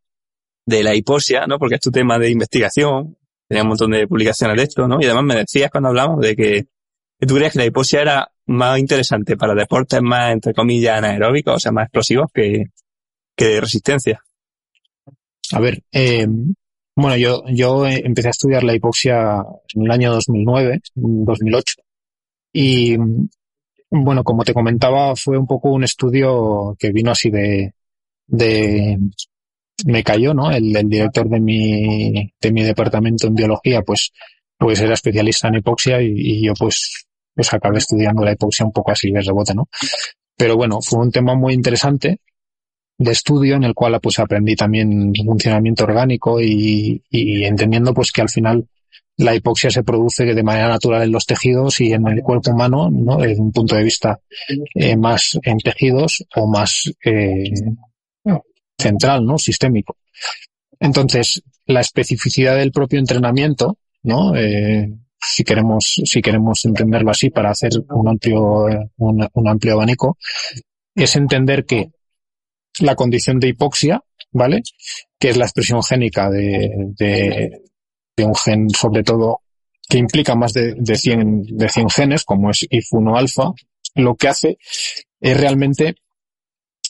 de 0.66 0.82
la 0.82 0.94
hipoxia, 0.94 1.46
¿no? 1.46 1.58
Porque 1.58 1.76
es 1.76 1.80
tu 1.80 1.90
tema 1.90 2.18
de 2.18 2.30
investigación, 2.30 3.16
tenía 3.48 3.62
un 3.62 3.70
montón 3.70 3.90
de 3.90 4.06
publicaciones 4.06 4.56
de 4.56 4.62
esto, 4.64 4.86
¿no? 4.86 4.98
Y 5.00 5.06
además 5.06 5.24
me 5.24 5.36
decías 5.36 5.70
cuando 5.70 5.88
hablamos 5.88 6.20
de 6.20 6.36
que, 6.36 6.66
tú 7.26 7.34
creías 7.34 7.52
que 7.52 7.60
la 7.60 7.66
hipoxia 7.66 8.02
era 8.02 8.32
más 8.46 8.78
interesante 8.78 9.36
para 9.36 9.54
deportes 9.54 10.02
más, 10.02 10.32
entre 10.32 10.52
comillas, 10.54 10.98
anaeróbicos, 10.98 11.56
o 11.56 11.58
sea, 11.58 11.72
más 11.72 11.84
explosivos 11.84 12.30
que, 12.32 12.66
que 13.36 13.44
de 13.46 13.60
resistencia. 13.60 14.22
A 15.52 15.60
ver, 15.60 15.82
eh, 15.92 16.26
bueno, 16.94 17.16
yo, 17.16 17.42
yo 17.48 17.86
empecé 17.86 18.28
a 18.28 18.30
estudiar 18.32 18.64
la 18.64 18.74
hipoxia 18.74 19.42
en 19.74 19.82
el 19.84 19.90
año 19.90 20.12
2009, 20.12 20.80
2008. 20.94 21.74
Y, 22.52 22.96
bueno, 23.90 24.24
como 24.24 24.44
te 24.44 24.52
comentaba, 24.52 25.16
fue 25.16 25.38
un 25.38 25.46
poco 25.46 25.70
un 25.70 25.84
estudio 25.84 26.74
que 26.78 26.92
vino 26.92 27.10
así 27.10 27.30
de, 27.30 27.72
de, 28.26 28.98
me 29.86 30.02
cayó, 30.02 30.34
¿no? 30.34 30.50
El, 30.50 30.74
el 30.76 30.88
director 30.88 31.28
de 31.28 31.40
mi, 31.40 32.32
de 32.40 32.52
mi 32.52 32.62
departamento 32.62 33.26
en 33.26 33.34
biología, 33.34 33.82
pues, 33.82 34.12
pues 34.58 34.80
era 34.80 34.94
especialista 34.94 35.48
en 35.48 35.56
hipoxia 35.56 36.00
y, 36.02 36.12
y 36.14 36.46
yo 36.46 36.52
pues, 36.58 37.06
pues 37.34 37.52
acabé 37.52 37.78
estudiando 37.78 38.24
la 38.24 38.32
hipoxia 38.32 38.66
un 38.66 38.72
poco 38.72 38.92
así 38.92 39.10
de 39.10 39.20
rebote, 39.20 39.54
¿no? 39.54 39.68
Pero 40.36 40.56
bueno, 40.56 40.80
fue 40.80 41.00
un 41.00 41.10
tema 41.10 41.34
muy 41.34 41.54
interesante 41.54 42.18
de 42.98 43.10
estudio 43.10 43.56
en 43.56 43.64
el 43.64 43.74
cual 43.74 43.98
pues 44.00 44.18
aprendí 44.18 44.54
también 44.54 45.12
funcionamiento 45.14 45.84
orgánico 45.84 46.40
y, 46.40 47.02
y, 47.10 47.44
entendiendo 47.44 47.92
pues 47.92 48.12
que 48.12 48.22
al 48.22 48.28
final 48.28 48.66
la 49.16 49.34
hipoxia 49.34 49.70
se 49.70 49.82
produce 49.82 50.24
de 50.24 50.42
manera 50.42 50.68
natural 50.68 51.02
en 51.02 51.12
los 51.12 51.26
tejidos 51.26 51.80
y 51.80 51.92
en 51.92 52.06
el 52.08 52.22
cuerpo 52.22 52.50
humano, 52.50 52.90
¿no? 52.90 53.16
Desde 53.18 53.40
un 53.40 53.52
punto 53.52 53.76
de 53.76 53.84
vista 53.84 54.18
eh, 54.74 54.96
más 54.96 55.38
en 55.42 55.58
tejidos 55.58 56.24
o 56.36 56.50
más 56.50 56.90
eh, 57.04 57.50
central, 58.82 59.24
¿no? 59.24 59.38
Sistémico. 59.38 59.96
Entonces, 60.78 61.42
la 61.66 61.80
especificidad 61.80 62.56
del 62.56 62.72
propio 62.72 62.98
entrenamiento, 62.98 63.78
¿no? 64.02 64.34
Eh, 64.36 64.92
si 65.20 65.44
queremos, 65.44 66.00
si 66.04 66.20
queremos 66.20 66.64
entenderlo 66.64 67.10
así 67.10 67.30
para 67.30 67.50
hacer 67.50 67.70
un 67.90 68.08
amplio, 68.08 68.66
un, 68.96 69.48
amplio 69.48 69.74
abanico, 69.74 70.18
es 70.94 71.14
entender 71.16 71.64
que 71.64 71.90
la 72.80 72.96
condición 72.96 73.38
de 73.38 73.48
hipoxia, 73.48 74.02
¿vale? 74.32 74.62
Que 75.18 75.30
es 75.30 75.36
la 75.36 75.44
expresión 75.44 75.82
génica 75.82 76.28
de, 76.28 76.70
de, 76.98 77.62
de 78.16 78.24
un 78.24 78.34
gen, 78.34 78.68
sobre 78.70 79.04
todo, 79.04 79.42
que 79.88 79.98
implica 79.98 80.34
más 80.34 80.52
de, 80.52 80.74
de, 80.76 80.96
100, 80.96 81.44
de 81.56 81.68
100 81.68 81.90
genes, 81.90 82.24
como 82.24 82.50
es 82.50 82.66
IF1 82.68 83.16
alfa, 83.16 83.52
lo 83.94 84.14
que 84.16 84.28
hace 84.28 84.58
es 85.20 85.38
realmente, 85.38 85.96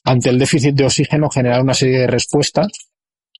ante 0.04 0.30
el 0.30 0.38
déficit 0.38 0.74
de 0.74 0.84
oxígeno, 0.84 1.30
generar 1.30 1.62
una 1.62 1.74
serie 1.74 2.00
de 2.00 2.06
respuestas 2.06 2.68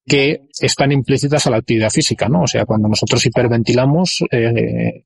que 0.07 0.43
están 0.61 0.93
implícitas 0.93 1.47
a 1.47 1.51
la 1.51 1.59
actividad 1.59 1.91
física, 1.91 2.29
¿no? 2.29 2.43
O 2.43 2.47
sea, 2.47 2.65
cuando 2.65 2.89
nosotros 2.89 3.25
hiperventilamos 3.25 4.25
eh, 4.31 5.05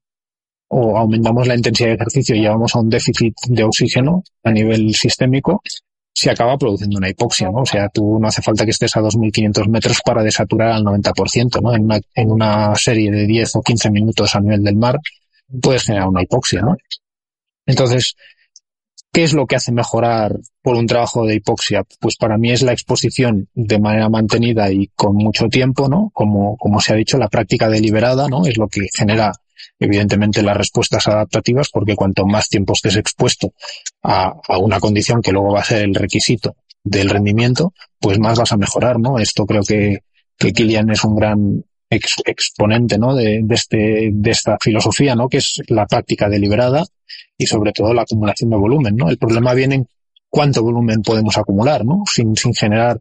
o 0.68 0.98
aumentamos 0.98 1.46
la 1.46 1.54
intensidad 1.54 1.90
de 1.90 1.94
ejercicio 1.94 2.34
y 2.34 2.40
llevamos 2.40 2.74
a 2.74 2.80
un 2.80 2.88
déficit 2.88 3.34
de 3.48 3.64
oxígeno 3.64 4.22
a 4.42 4.50
nivel 4.50 4.94
sistémico, 4.94 5.62
se 6.12 6.30
acaba 6.30 6.56
produciendo 6.56 6.96
una 6.96 7.10
hipoxia, 7.10 7.50
¿no? 7.50 7.58
O 7.58 7.66
sea, 7.66 7.90
tú 7.90 8.18
no 8.18 8.26
hace 8.26 8.40
falta 8.40 8.64
que 8.64 8.70
estés 8.70 8.96
a 8.96 9.00
2.500 9.00 9.68
metros 9.68 10.00
para 10.02 10.22
desaturar 10.22 10.72
al 10.72 10.82
90%, 10.82 11.60
¿no? 11.60 11.74
En 11.74 11.84
una, 11.84 12.00
en 12.14 12.30
una 12.30 12.74
serie 12.74 13.10
de 13.10 13.26
10 13.26 13.56
o 13.56 13.62
15 13.62 13.90
minutos 13.90 14.34
a 14.34 14.40
nivel 14.40 14.64
del 14.64 14.76
mar 14.76 14.98
puedes 15.60 15.84
generar 15.84 16.08
una 16.08 16.22
hipoxia, 16.22 16.62
¿no? 16.62 16.74
Entonces, 17.66 18.16
¿qué 19.16 19.22
es 19.22 19.32
lo 19.32 19.46
que 19.46 19.56
hace 19.56 19.72
mejorar 19.72 20.36
por 20.60 20.76
un 20.76 20.86
trabajo 20.86 21.24
de 21.24 21.36
hipoxia? 21.36 21.84
Pues 22.00 22.16
para 22.16 22.36
mí 22.36 22.52
es 22.52 22.60
la 22.60 22.72
exposición 22.72 23.48
de 23.54 23.78
manera 23.78 24.10
mantenida 24.10 24.70
y 24.70 24.88
con 24.94 25.16
mucho 25.16 25.48
tiempo, 25.48 25.88
¿no? 25.88 26.10
Como, 26.12 26.58
como 26.58 26.82
se 26.82 26.92
ha 26.92 26.96
dicho, 26.96 27.16
la 27.16 27.30
práctica 27.30 27.70
deliberada, 27.70 28.28
¿no? 28.28 28.44
Es 28.44 28.58
lo 28.58 28.68
que 28.68 28.82
genera 28.94 29.32
evidentemente 29.78 30.42
las 30.42 30.58
respuestas 30.58 31.08
adaptativas, 31.08 31.70
porque 31.70 31.96
cuanto 31.96 32.26
más 32.26 32.50
tiempo 32.50 32.74
estés 32.74 32.96
expuesto 32.96 33.54
a, 34.02 34.34
una 34.58 34.80
condición 34.80 35.22
que 35.22 35.32
luego 35.32 35.54
va 35.54 35.60
a 35.60 35.64
ser 35.64 35.84
el 35.84 35.94
requisito 35.94 36.54
del 36.84 37.08
rendimiento, 37.08 37.72
pues 37.98 38.18
más 38.18 38.38
vas 38.38 38.52
a 38.52 38.58
mejorar, 38.58 39.00
¿no? 39.00 39.18
Esto 39.18 39.46
creo 39.46 39.62
que, 39.62 40.00
que 40.36 40.52
Kilian 40.52 40.90
es 40.90 41.02
un 41.04 41.16
gran 41.16 41.64
ex, 41.90 42.16
exponente, 42.24 42.98
¿no? 42.98 43.14
De, 43.14 43.40
de, 43.42 43.54
este, 43.54 44.10
de 44.12 44.30
esta 44.30 44.56
filosofía, 44.60 45.14
¿no? 45.14 45.28
Que 45.28 45.38
es 45.38 45.60
la 45.68 45.86
práctica 45.86 46.28
deliberada 46.28 46.84
y 47.36 47.46
sobre 47.46 47.72
todo 47.72 47.92
la 47.94 48.02
acumulación 48.02 48.50
de 48.50 48.56
volumen, 48.56 48.96
¿no? 48.96 49.08
El 49.08 49.18
problema 49.18 49.54
viene 49.54 49.76
en 49.76 49.88
cuánto 50.28 50.62
volumen 50.62 51.02
podemos 51.02 51.36
acumular, 51.36 51.84
¿no? 51.84 52.02
Sin, 52.12 52.36
sin 52.36 52.54
generar 52.54 53.00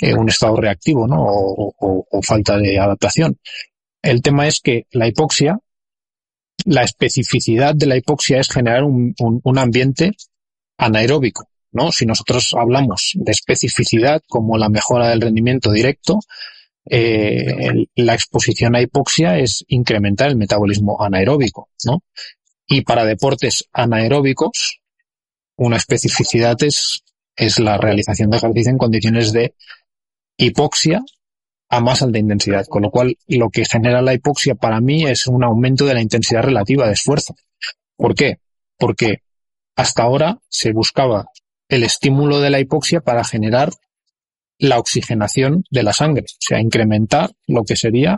eh, 0.00 0.14
un 0.14 0.28
estado 0.28 0.56
reactivo, 0.56 1.06
¿no? 1.06 1.22
O, 1.22 1.74
o, 1.78 2.06
o 2.10 2.22
falta 2.22 2.58
de 2.58 2.78
adaptación. 2.78 3.38
El 4.02 4.22
tema 4.22 4.46
es 4.46 4.60
que 4.60 4.86
la 4.92 5.08
hipoxia 5.08 5.58
la 6.66 6.82
especificidad 6.82 7.74
de 7.74 7.86
la 7.86 7.96
hipoxia 7.96 8.40
es 8.40 8.50
generar 8.50 8.84
un, 8.84 9.14
un, 9.20 9.40
un, 9.42 9.58
ambiente 9.58 10.12
anaeróbico, 10.78 11.48
¿no? 11.72 11.92
Si 11.92 12.06
nosotros 12.06 12.54
hablamos 12.58 13.12
de 13.14 13.32
especificidad 13.32 14.20
como 14.28 14.58
la 14.58 14.68
mejora 14.68 15.08
del 15.08 15.20
rendimiento 15.20 15.70
directo, 15.70 16.18
eh, 16.88 17.86
la 17.96 18.14
exposición 18.14 18.76
a 18.76 18.80
hipoxia 18.80 19.38
es 19.38 19.64
incrementar 19.68 20.28
el 20.28 20.36
metabolismo 20.36 21.02
anaeróbico, 21.02 21.68
¿no? 21.84 22.02
Y 22.66 22.82
para 22.82 23.04
deportes 23.04 23.68
anaeróbicos, 23.72 24.80
una 25.56 25.76
especificidad 25.76 26.56
es, 26.62 27.02
es 27.36 27.58
la 27.58 27.78
realización 27.78 28.30
de 28.30 28.36
ejercicio 28.38 28.70
en 28.70 28.78
condiciones 28.78 29.32
de 29.32 29.54
hipoxia 30.36 31.02
a 31.68 31.80
más 31.80 32.02
alta 32.02 32.18
intensidad, 32.18 32.66
con 32.66 32.82
lo 32.82 32.90
cual 32.90 33.16
lo 33.26 33.50
que 33.50 33.64
genera 33.64 34.02
la 34.02 34.14
hipoxia 34.14 34.54
para 34.54 34.80
mí 34.80 35.04
es 35.04 35.26
un 35.26 35.42
aumento 35.42 35.84
de 35.84 35.94
la 35.94 36.02
intensidad 36.02 36.42
relativa 36.42 36.86
de 36.86 36.92
esfuerzo. 36.92 37.34
¿Por 37.96 38.14
qué? 38.14 38.38
Porque 38.78 39.22
hasta 39.74 40.04
ahora 40.04 40.38
se 40.48 40.72
buscaba 40.72 41.26
el 41.68 41.82
estímulo 41.82 42.40
de 42.40 42.50
la 42.50 42.60
hipoxia 42.60 43.00
para 43.00 43.24
generar 43.24 43.72
la 44.58 44.78
oxigenación 44.78 45.64
de 45.70 45.82
la 45.82 45.92
sangre, 45.92 46.22
o 46.22 46.38
sea, 46.40 46.60
incrementar 46.60 47.30
lo 47.46 47.64
que 47.64 47.76
sería 47.76 48.16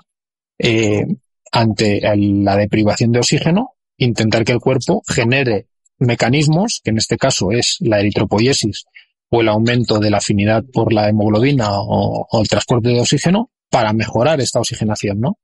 eh, 0.59 1.05
ante 1.53 2.01
la 2.16 2.57
deprivación 2.57 3.12
de 3.12 3.20
oxígeno, 3.20 3.74
intentar 3.96 4.44
que 4.44 4.53
el 4.53 4.61
cuerpo 4.61 5.03
genere 5.09 5.66
mecanismos, 5.98 6.81
que 6.83 6.90
en 6.90 6.98
este 6.98 7.16
caso 7.16 7.51
es 7.51 7.77
la 7.81 8.01
eritropoiesis 8.01 8.85
o 9.31 9.40
el 9.40 9.48
aumento 9.48 9.98
de 9.98 10.11
la 10.11 10.18
afinidad 10.18 10.64
por 10.72 10.92
la 10.92 11.09
hemoglobina 11.09 11.68
o, 11.72 12.27
el 12.40 12.48
transporte 12.48 12.90
de 12.90 13.01
oxígeno 13.01 13.51
para 13.70 13.92
mejorar 13.92 14.40
esta 14.40 14.61
oxigenación, 14.61 15.20
¿no? 15.20 15.38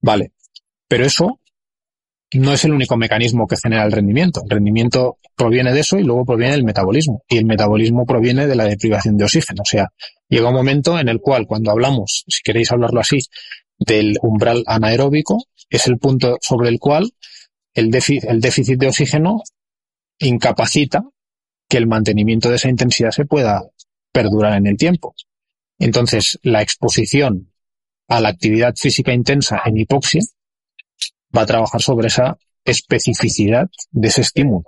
Vale. 0.00 0.32
Pero 0.88 1.04
eso 1.04 1.39
no 2.38 2.52
es 2.52 2.64
el 2.64 2.72
único 2.72 2.96
mecanismo 2.96 3.46
que 3.46 3.56
genera 3.56 3.84
el 3.84 3.92
rendimiento. 3.92 4.42
El 4.44 4.50
rendimiento 4.50 5.18
proviene 5.34 5.72
de 5.72 5.80
eso 5.80 5.98
y 5.98 6.04
luego 6.04 6.24
proviene 6.24 6.52
del 6.52 6.64
metabolismo. 6.64 7.22
Y 7.28 7.38
el 7.38 7.44
metabolismo 7.44 8.06
proviene 8.06 8.46
de 8.46 8.54
la 8.54 8.64
deprivación 8.64 9.16
de 9.16 9.24
oxígeno. 9.24 9.62
O 9.62 9.68
sea, 9.68 9.88
llega 10.28 10.48
un 10.48 10.54
momento 10.54 10.98
en 10.98 11.08
el 11.08 11.18
cual 11.20 11.46
cuando 11.46 11.72
hablamos, 11.72 12.24
si 12.28 12.42
queréis 12.42 12.70
hablarlo 12.70 13.00
así, 13.00 13.18
del 13.78 14.16
umbral 14.22 14.62
anaeróbico, 14.66 15.38
es 15.68 15.86
el 15.88 15.98
punto 15.98 16.36
sobre 16.40 16.68
el 16.68 16.78
cual 16.78 17.10
el 17.74 17.90
déficit, 17.90 18.24
el 18.24 18.40
déficit 18.40 18.78
de 18.78 18.88
oxígeno 18.88 19.42
incapacita 20.18 21.02
que 21.68 21.78
el 21.78 21.86
mantenimiento 21.86 22.50
de 22.50 22.56
esa 22.56 22.68
intensidad 22.68 23.10
se 23.10 23.24
pueda 23.24 23.62
perdurar 24.12 24.56
en 24.56 24.66
el 24.66 24.76
tiempo. 24.76 25.14
Entonces, 25.78 26.38
la 26.42 26.62
exposición 26.62 27.52
a 28.08 28.20
la 28.20 28.28
actividad 28.28 28.74
física 28.76 29.12
intensa 29.12 29.62
en 29.64 29.78
hipoxia 29.78 30.20
va 31.36 31.42
a 31.42 31.46
trabajar 31.46 31.80
sobre 31.80 32.08
esa 32.08 32.38
especificidad 32.64 33.68
de 33.90 34.08
ese 34.08 34.20
estímulo, 34.22 34.64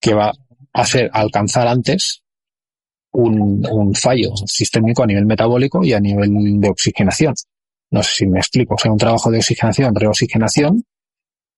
que 0.00 0.14
va 0.14 0.28
a 0.28 0.80
hacer 0.80 1.10
alcanzar 1.12 1.66
antes 1.68 2.22
un, 3.12 3.64
un, 3.70 3.94
fallo 3.94 4.34
sistémico 4.46 5.02
a 5.02 5.06
nivel 5.06 5.26
metabólico 5.26 5.84
y 5.84 5.92
a 5.92 6.00
nivel 6.00 6.60
de 6.60 6.68
oxigenación. 6.68 7.34
No 7.90 8.02
sé 8.02 8.10
si 8.10 8.26
me 8.26 8.40
explico. 8.40 8.74
O 8.74 8.78
sea, 8.78 8.90
un 8.90 8.98
trabajo 8.98 9.30
de 9.30 9.38
oxigenación, 9.38 9.94
reoxigenación, 9.94 10.84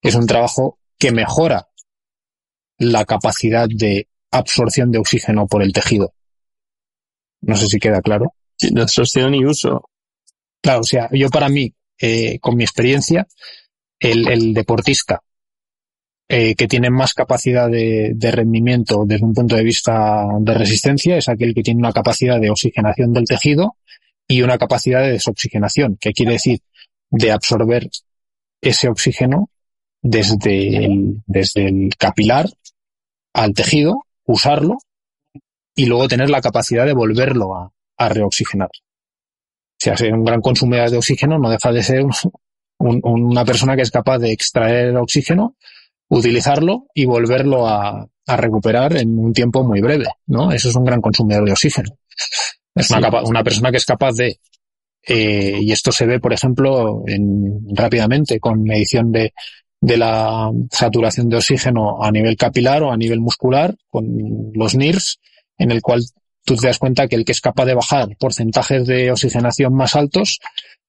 es 0.02 0.14
un 0.14 0.26
trabajo 0.26 0.78
que 0.98 1.12
mejora 1.12 1.68
la 2.78 3.04
capacidad 3.04 3.68
de 3.68 4.08
absorción 4.30 4.90
de 4.90 4.98
oxígeno 4.98 5.46
por 5.46 5.62
el 5.62 5.72
tejido. 5.72 6.12
No 7.40 7.56
sé 7.56 7.68
si 7.68 7.78
queda 7.78 8.02
claro. 8.02 8.34
Sí, 8.56 8.70
de 8.70 8.82
absorción 8.82 9.34
y 9.34 9.44
uso. 9.44 9.88
Claro, 10.62 10.80
o 10.80 10.84
sea, 10.84 11.08
yo 11.12 11.28
para 11.30 11.48
mí, 11.48 11.74
eh, 12.00 12.38
con 12.40 12.56
mi 12.56 12.64
experiencia, 12.64 13.26
el, 13.98 14.28
el 14.28 14.54
deportista 14.54 15.22
eh, 16.28 16.54
que 16.54 16.66
tiene 16.66 16.90
más 16.90 17.14
capacidad 17.14 17.70
de, 17.70 18.12
de, 18.14 18.30
rendimiento 18.32 19.04
desde 19.06 19.24
un 19.24 19.32
punto 19.32 19.54
de 19.54 19.62
vista 19.62 20.26
de 20.40 20.54
resistencia 20.54 21.16
es 21.16 21.28
aquel 21.28 21.54
que 21.54 21.62
tiene 21.62 21.78
una 21.78 21.92
capacidad 21.92 22.40
de 22.40 22.50
oxigenación 22.50 23.12
del 23.12 23.26
tejido 23.26 23.76
y 24.26 24.42
una 24.42 24.58
capacidad 24.58 25.02
de 25.02 25.12
desoxigenación, 25.12 25.96
que 26.00 26.12
quiere 26.12 26.32
decir 26.32 26.60
de 27.10 27.30
absorber 27.30 27.88
ese 28.60 28.88
oxígeno 28.88 29.50
desde 30.02 30.84
el, 30.84 31.22
desde 31.26 31.68
el 31.68 31.90
capilar 31.96 32.48
al 33.32 33.54
tejido 33.54 34.02
usarlo 34.24 34.78
y 35.76 35.86
luego 35.86 36.08
tener 36.08 36.30
la 36.30 36.40
capacidad 36.40 36.86
de 36.86 36.94
volverlo 36.94 37.54
a, 37.54 37.72
a 37.98 38.08
reoxigenar. 38.08 38.70
O 38.72 39.78
sea, 39.78 39.96
ser 39.96 40.12
un 40.14 40.24
gran 40.24 40.40
consumidor 40.40 40.90
de 40.90 40.96
oxígeno 40.96 41.38
no 41.38 41.50
deja 41.50 41.70
de 41.70 41.82
ser 41.82 42.04
una 42.78 43.44
persona 43.44 43.76
que 43.76 43.82
es 43.82 43.90
capaz 43.90 44.18
de 44.18 44.32
extraer 44.32 44.96
oxígeno, 44.96 45.56
utilizarlo 46.08 46.86
y 46.94 47.04
volverlo 47.04 47.66
a, 47.66 48.06
a 48.26 48.36
recuperar 48.36 48.96
en 48.96 49.18
un 49.18 49.32
tiempo 49.32 49.64
muy 49.64 49.80
breve, 49.80 50.08
¿no? 50.26 50.52
Eso 50.52 50.68
es 50.68 50.76
un 50.76 50.84
gran 50.84 51.00
consumidor 51.00 51.44
de 51.44 51.52
oxígeno. 51.52 51.90
Es 52.74 52.90
una, 52.90 53.08
una 53.22 53.42
persona 53.42 53.70
que 53.70 53.78
es 53.78 53.86
capaz 53.86 54.12
de, 54.12 54.38
eh, 55.06 55.58
y 55.60 55.72
esto 55.72 55.92
se 55.92 56.06
ve, 56.06 56.18
por 56.18 56.32
ejemplo, 56.32 57.04
en, 57.06 57.60
rápidamente 57.74 58.40
con 58.40 58.62
medición 58.62 59.12
de, 59.12 59.32
de 59.80 59.96
la 59.96 60.50
saturación 60.70 61.28
de 61.28 61.36
oxígeno 61.36 62.02
a 62.02 62.10
nivel 62.10 62.36
capilar 62.36 62.82
o 62.82 62.92
a 62.92 62.96
nivel 62.96 63.20
muscular, 63.20 63.76
con 63.88 64.06
los 64.52 64.74
NIRS, 64.74 65.20
en 65.58 65.70
el 65.70 65.80
cual 65.80 66.02
tú 66.44 66.56
te 66.56 66.66
das 66.66 66.78
cuenta 66.78 67.06
que 67.06 67.16
el 67.16 67.24
que 67.24 67.32
es 67.32 67.40
capaz 67.40 67.66
de 67.66 67.74
bajar 67.74 68.08
porcentajes 68.18 68.86
de 68.86 69.12
oxigenación 69.12 69.74
más 69.74 69.94
altos 69.94 70.40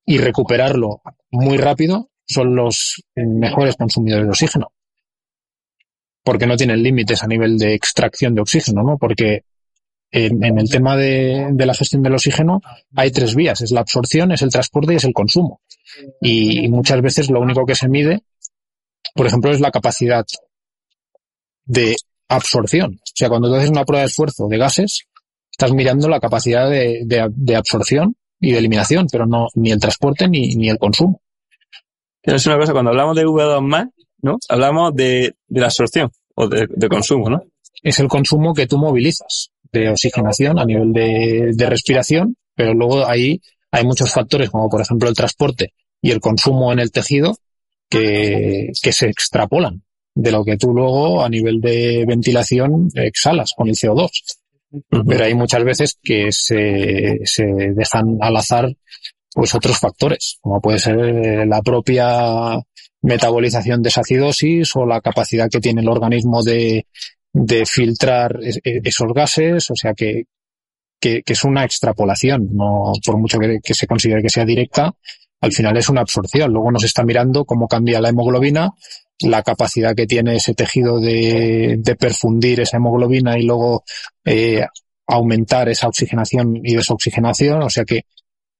y 0.07 0.17
recuperarlo 0.17 1.01
muy 1.29 1.57
rápido 1.57 2.09
son 2.25 2.55
los 2.55 3.03
mejores 3.15 3.75
consumidores 3.75 4.25
de 4.25 4.31
oxígeno 4.31 4.71
porque 6.27 6.45
no 6.45 6.57
tienen 6.57 6.83
límites 6.83 7.23
a 7.23 7.27
nivel 7.27 7.57
de 7.57 7.73
extracción 7.73 8.35
de 8.35 8.41
oxígeno, 8.41 8.83
¿no? 8.83 8.97
Porque 8.97 9.45
en, 10.11 10.59
el 10.59 10.69
tema 10.69 10.97
de, 10.97 11.53
la 11.57 11.73
gestión 11.73 12.03
del 12.03 12.15
oxígeno 12.15 12.59
hay 12.93 13.11
tres 13.11 13.33
vías, 13.33 13.61
es 13.61 13.71
la 13.71 13.79
absorción, 13.79 14.33
es 14.33 14.41
el 14.41 14.49
transporte 14.49 14.91
y 14.91 14.97
es 14.97 15.05
el 15.05 15.13
consumo. 15.13 15.61
Y, 16.21 16.67
muchas 16.67 17.01
veces 17.01 17.29
lo 17.29 17.39
único 17.39 17.65
que 17.65 17.75
se 17.75 17.87
mide, 17.87 18.23
por 19.15 19.25
ejemplo, 19.25 19.51
es 19.51 19.61
la 19.61 19.71
capacidad 19.71 20.25
de 21.63 21.95
absorción. 22.27 22.95
O 22.95 23.15
sea, 23.15 23.29
cuando 23.29 23.47
tú 23.47 23.55
haces 23.55 23.69
una 23.69 23.85
prueba 23.85 24.01
de 24.01 24.07
esfuerzo 24.07 24.49
de 24.49 24.57
gases, 24.57 25.07
estás 25.49 25.71
mirando 25.71 26.09
la 26.09 26.19
capacidad 26.19 26.69
de, 26.69 27.55
absorción 27.55 28.17
y 28.39 28.51
de 28.51 28.57
eliminación, 28.59 29.07
pero 29.11 29.25
no 29.25 29.47
ni 29.55 29.71
el 29.71 29.79
transporte 29.79 30.27
ni, 30.27 30.55
ni 30.55 30.69
el 30.69 30.77
consumo. 30.77 31.21
Es 32.21 32.45
una 32.45 32.57
cosa, 32.57 32.73
cuando 32.73 32.91
hablamos 32.91 33.15
de 33.15 33.25
V2 33.25 33.61
más, 33.61 33.87
¿no? 34.21 34.37
Hablamos 34.49 34.93
de, 34.95 35.35
de 35.47 35.59
la 35.59 35.67
absorción 35.67 36.11
o 36.35 36.47
de, 36.47 36.67
de, 36.69 36.89
consumo, 36.89 37.29
¿no? 37.29 37.43
Es 37.81 37.99
el 37.99 38.07
consumo 38.07 38.53
que 38.53 38.67
tú 38.67 38.77
movilizas 38.77 39.51
de 39.71 39.89
oxigenación 39.89 40.59
a 40.59 40.65
nivel 40.65 40.91
de, 40.91 41.51
de 41.53 41.69
respiración, 41.69 42.35
pero 42.55 42.73
luego 42.73 43.07
ahí 43.07 43.41
hay 43.71 43.85
muchos 43.85 44.11
factores, 44.11 44.49
como 44.49 44.69
por 44.69 44.81
ejemplo 44.81 45.07
el 45.07 45.15
transporte 45.15 45.73
y 46.01 46.11
el 46.11 46.19
consumo 46.19 46.73
en 46.73 46.79
el 46.79 46.91
tejido, 46.91 47.37
que, 47.89 48.71
que 48.81 48.91
se 48.91 49.07
extrapolan 49.07 49.83
de 50.13 50.31
lo 50.31 50.43
que 50.43 50.57
tú 50.57 50.73
luego 50.73 51.23
a 51.23 51.29
nivel 51.29 51.61
de 51.61 52.05
ventilación 52.07 52.89
exhalas 52.95 53.53
con 53.55 53.69
el 53.69 53.75
CO2. 53.75 54.09
Pero 54.89 55.23
hay 55.23 55.33
muchas 55.33 55.63
veces 55.63 55.97
que 56.01 56.31
se, 56.31 57.19
se 57.23 57.45
dejan 57.45 58.17
al 58.19 58.35
azar 58.35 58.69
pues 59.33 59.53
otros 59.53 59.77
factores, 59.77 60.39
como 60.41 60.59
puede 60.59 60.79
ser 60.79 60.97
la 61.47 61.61
propia 61.61 62.59
metabolización 63.01 63.81
de 63.81 63.89
esa 63.89 64.01
acidosis 64.01 64.75
o 64.75 64.85
la 64.85 65.01
capacidad 65.01 65.49
que 65.49 65.59
tiene 65.59 65.81
el 65.81 65.89
organismo 65.89 66.41
de, 66.43 66.87
de 67.33 67.65
filtrar 67.65 68.39
e, 68.41 68.81
esos 68.83 69.13
gases, 69.13 69.69
o 69.69 69.75
sea 69.75 69.93
que, 69.93 70.23
que, 70.99 71.21
es 71.25 71.43
una 71.43 71.63
extrapolación, 71.63 72.49
no 72.53 72.93
por 73.05 73.17
mucho 73.17 73.37
que, 73.37 73.59
que, 73.63 73.73
se 73.73 73.85
considere 73.85 74.23
que 74.23 74.29
sea 74.29 74.45
directa, 74.45 74.95
al 75.41 75.51
final 75.51 75.77
es 75.77 75.89
una 75.89 76.01
absorción. 76.01 76.51
Luego 76.51 76.71
nos 76.71 76.83
está 76.83 77.03
mirando 77.03 77.45
cómo 77.45 77.67
cambia 77.67 78.01
la 78.01 78.09
hemoglobina, 78.09 78.71
la 79.21 79.43
capacidad 79.43 79.95
que 79.95 80.05
tiene 80.05 80.35
ese 80.35 80.53
tejido 80.53 80.99
de, 80.99 81.81
perfundir 81.99 82.59
esa 82.59 82.77
hemoglobina 82.77 83.37
y 83.37 83.43
luego 83.43 83.83
eh, 84.23 84.65
aumentar 85.07 85.69
esa 85.69 85.87
oxigenación 85.87 86.59
y 86.63 86.75
desoxigenación, 86.75 87.63
o 87.63 87.69
sea 87.69 87.85
que 87.85 88.05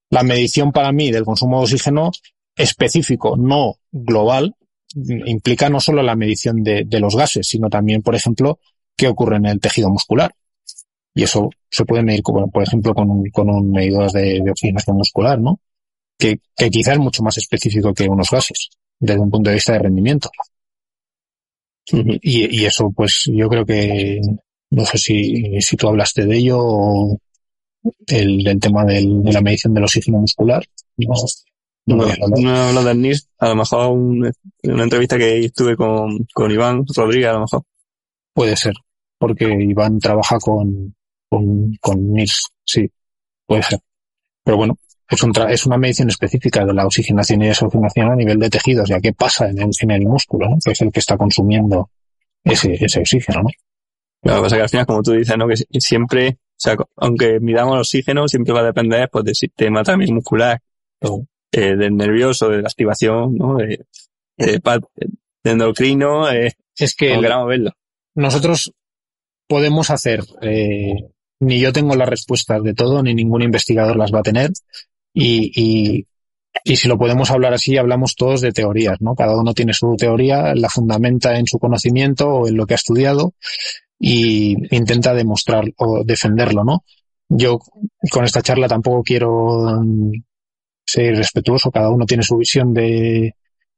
la 0.10 0.24
medición 0.24 0.72
para 0.72 0.92
mí 0.92 1.12
del 1.12 1.26
consumo 1.26 1.58
de 1.58 1.64
oxígeno 1.64 2.12
específico, 2.56 3.36
no 3.38 3.76
global, 3.92 4.56
implica 4.96 5.70
no 5.70 5.80
solo 5.80 6.02
la 6.02 6.16
medición 6.16 6.64
de, 6.64 6.86
los 7.00 7.16
gases, 7.16 7.48
sino 7.48 7.70
también, 7.70 8.02
por 8.02 8.16
ejemplo, 8.16 8.60
qué 8.96 9.08
ocurre 9.08 9.36
en 9.36 9.46
el 9.46 9.60
tejido 9.60 9.90
muscular. 9.90 10.34
Y 11.14 11.24
eso 11.24 11.50
se 11.70 11.86
puede 11.86 12.04
medir, 12.04 12.24
por 12.24 12.64
ejemplo, 12.64 12.94
con 12.94 13.10
un, 13.10 13.30
con 13.32 13.50
un 13.50 13.72
medidor 13.72 14.12
de, 14.12 14.42
oxigenación 14.50 14.98
muscular, 14.98 15.40
¿no? 15.40 15.60
Que, 16.18 16.40
que 16.56 16.70
quizás 16.70 16.94
es 16.94 17.00
mucho 17.00 17.22
más 17.22 17.38
específico 17.38 17.94
que 17.94 18.08
unos 18.08 18.30
gases, 18.32 18.70
desde 19.00 19.22
un 19.22 19.32
punto 19.32 19.50
de 19.50 19.56
vista 19.56 19.74
de 19.74 19.80
rendimiento. 19.80 20.30
Y, 21.92 22.62
y 22.62 22.66
eso, 22.66 22.92
pues, 22.96 23.24
yo 23.34 23.48
creo 23.48 23.66
que, 23.66 24.20
no 24.72 24.86
sé 24.86 24.98
si, 24.98 25.62
si 25.62 25.78
tú 25.78 25.88
hablaste 25.88 26.26
de 26.26 26.38
ello 26.38 26.58
o 26.60 27.18
el, 28.08 28.44
del 28.44 28.60
tema 28.60 28.84
del, 28.86 29.24
de 29.24 29.32
la 29.32 29.42
medición 29.42 29.74
del 29.74 29.86
oxígeno 29.86 30.20
muscular. 30.20 30.66
No, 30.98 31.96
no, 31.96 32.06
no 32.42 32.50
hablo 32.50 32.84
del 32.84 33.02
NIRS, 33.02 33.30
a 33.38 33.48
lo 33.50 33.56
mejor 33.56 33.92
una 33.92 34.84
entrevista 34.84 35.18
que 35.18 35.46
estuve 35.46 35.78
con, 35.78 36.28
con 36.34 36.52
Iván 36.52 36.84
Rodríguez, 36.94 37.30
a 37.30 37.34
lo 37.34 37.42
mejor. 37.42 37.64
Puede 38.34 38.58
ser, 38.58 38.74
porque 39.18 39.46
Iván 39.46 39.98
trabaja 40.00 40.38
con, 40.38 40.94
con, 41.30 41.74
con 41.80 42.12
NIRS, 42.12 42.50
sí, 42.66 42.92
puede 43.46 43.64
ser. 43.64 43.80
Pero 44.44 44.58
bueno, 44.58 44.78
es, 45.10 45.24
un 45.24 45.32
es 45.50 45.66
una 45.66 45.78
medición 45.78 46.10
específica 46.10 46.66
de 46.66 46.74
la 46.74 46.86
oxigenación 46.86 47.42
y 47.42 47.48
desoxigenación 47.48 48.12
a 48.12 48.16
nivel 48.16 48.40
de 48.40 48.50
tejidos, 48.50 48.90
ya 48.90 49.00
que 49.00 49.14
pasa 49.14 49.50
en 49.50 49.60
el, 49.60 49.70
en 49.80 49.92
el 49.92 50.06
músculo, 50.06 50.50
¿no? 50.50 50.58
que 50.64 50.72
es 50.72 50.82
el 50.82 50.92
que 50.92 51.00
está 51.00 51.18
consumiendo 51.18 51.90
ese, 52.44 52.74
ese 52.74 53.00
oxígeno, 53.00 53.44
¿no? 53.44 53.50
Lo 54.24 54.36
que 54.36 54.42
pasa 54.42 54.56
es 54.56 54.60
que 54.60 54.64
al 54.64 54.70
final, 54.70 54.86
como 54.86 55.04
tú 55.04 55.12
dices, 55.14 55.38
¿no? 55.38 55.48
Que 55.48 55.56
siempre, 55.80 56.30
o 56.30 56.56
sea, 56.58 56.76
aunque 56.98 57.40
midamos 57.40 57.76
el 57.76 57.80
oxígeno, 57.82 58.28
siempre 58.28 58.54
va 58.54 58.62
a 58.62 58.66
depender, 58.66 59.10
pues, 59.12 59.24
del 59.24 59.36
sistema 59.36 59.84
también 59.84 60.14
muscular. 60.14 60.60
Eh, 61.52 61.76
del 61.76 61.96
nervioso, 61.96 62.50
de 62.50 62.62
la 62.62 62.68
activación, 62.68 63.36
¿no? 63.36 63.56
De, 63.56 63.86
de, 64.38 64.62
endocrino, 65.44 66.30
eh, 66.30 66.54
es 66.78 66.96
que 66.96 67.18
verlo. 67.18 67.72
Nosotros 68.16 68.74
podemos 69.48 69.90
hacer, 69.90 70.24
eh, 70.42 71.10
ni 71.40 71.60
yo 71.60 71.72
tengo 71.72 71.96
las 71.96 72.10
respuestas 72.10 72.62
de 72.64 72.74
todo, 72.74 73.02
ni 73.02 73.14
ningún 73.14 73.44
investigador 73.44 73.96
las 73.96 74.14
va 74.14 74.20
a 74.20 74.24
tener, 74.24 74.52
y, 75.20 75.52
y, 75.56 76.08
y 76.64 76.76
si 76.76 76.88
lo 76.88 77.00
podemos 77.00 77.32
hablar 77.32 77.52
así, 77.52 77.76
hablamos 77.76 78.16
todos 78.16 78.40
de 78.42 78.52
teorías, 78.52 79.02
¿no? 79.02 79.16
Cada 79.16 79.36
uno 79.36 79.56
tiene 79.56 79.74
su 79.74 79.96
teoría, 79.98 80.54
la 80.54 80.70
fundamenta 80.70 81.40
en 81.40 81.48
su 81.48 81.58
conocimiento 81.58 82.28
o 82.30 82.48
en 82.48 82.56
lo 82.56 82.68
que 82.68 82.76
ha 82.76 82.82
estudiado 82.84 83.34
y 84.00 84.56
intenta 84.76 85.16
demostrar 85.16 85.66
o 85.78 86.04
defenderlo, 86.04 86.64
¿no? 86.64 86.84
Yo 87.30 87.58
con 88.12 88.26
esta 88.26 88.44
charla 88.44 88.68
tampoco 88.68 89.02
quiero 89.02 89.82
ser 90.86 91.16
respetuoso, 91.16 91.72
cada 91.72 91.90
uno 91.90 92.06
tiene 92.06 92.22
su 92.22 92.38
visión 92.38 92.72
de, 92.76 93.34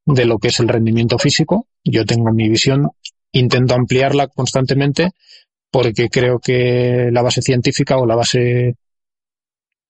de 0.06 0.26
lo 0.26 0.40
que 0.40 0.50
es 0.50 0.60
el 0.60 0.68
rendimiento 0.68 1.18
físico, 1.18 1.68
yo 1.86 2.06
tengo 2.06 2.34
mi 2.34 2.50
visión, 2.50 2.90
intento 3.32 3.76
ampliarla 3.76 4.28
constantemente 4.28 5.12
porque 5.72 6.10
creo 6.10 6.40
que 6.40 7.10
la 7.14 7.22
base 7.22 7.42
científica 7.42 7.98
o 7.98 8.06
la 8.06 8.16
base 8.16 8.76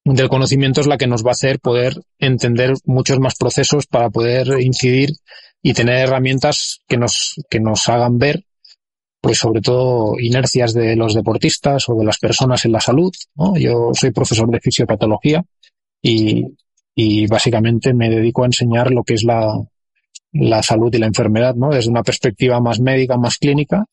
del 0.06 0.30
conocimiento 0.30 0.82
es 0.82 0.88
la 0.88 0.98
que 0.98 1.08
nos 1.08 1.24
va 1.24 1.30
a 1.30 1.32
hacer 1.32 1.60
poder 1.60 1.94
entender 2.18 2.74
muchos 2.86 3.20
más 3.20 3.36
procesos 3.36 3.86
para 3.88 4.10
poder 4.10 4.62
incidir 4.62 5.12
y 5.62 5.74
tener 5.74 5.98
herramientas 5.98 6.82
que 6.88 6.98
nos, 6.98 7.36
que 7.50 7.60
nos 7.60 7.88
hagan 7.90 8.18
ver, 8.18 8.46
pues 9.22 9.38
sobre 9.38 9.62
todo 9.62 10.18
inercias 10.20 10.74
de 10.74 10.96
los 10.96 11.14
deportistas 11.14 11.90
o 11.90 11.96
de 11.96 12.06
las 12.06 12.18
personas 12.18 12.66
en 12.66 12.72
la 12.72 12.80
salud. 12.80 13.12
¿no? 13.36 13.58
Yo 13.58 13.92
soy 13.94 14.12
profesor 14.12 14.50
de 14.50 14.62
fisiopatología 14.62 15.44
y 16.02 16.46
y 17.02 17.28
básicamente 17.28 17.94
me 17.94 18.10
dedico 18.10 18.44
a 18.44 18.48
enseñar 18.48 18.92
lo 18.92 19.06
que 19.06 19.14
es 19.14 19.24
la, 19.24 19.58
la 20.34 20.62
salud 20.62 20.94
y 20.94 20.98
la 20.98 21.06
enfermedad, 21.06 21.56
¿no? 21.56 21.70
Desde 21.70 21.90
una 21.90 22.04
perspectiva 22.04 22.60
más 22.60 22.82
médica, 22.82 23.16
más 23.16 23.38
clínica, 23.38 23.86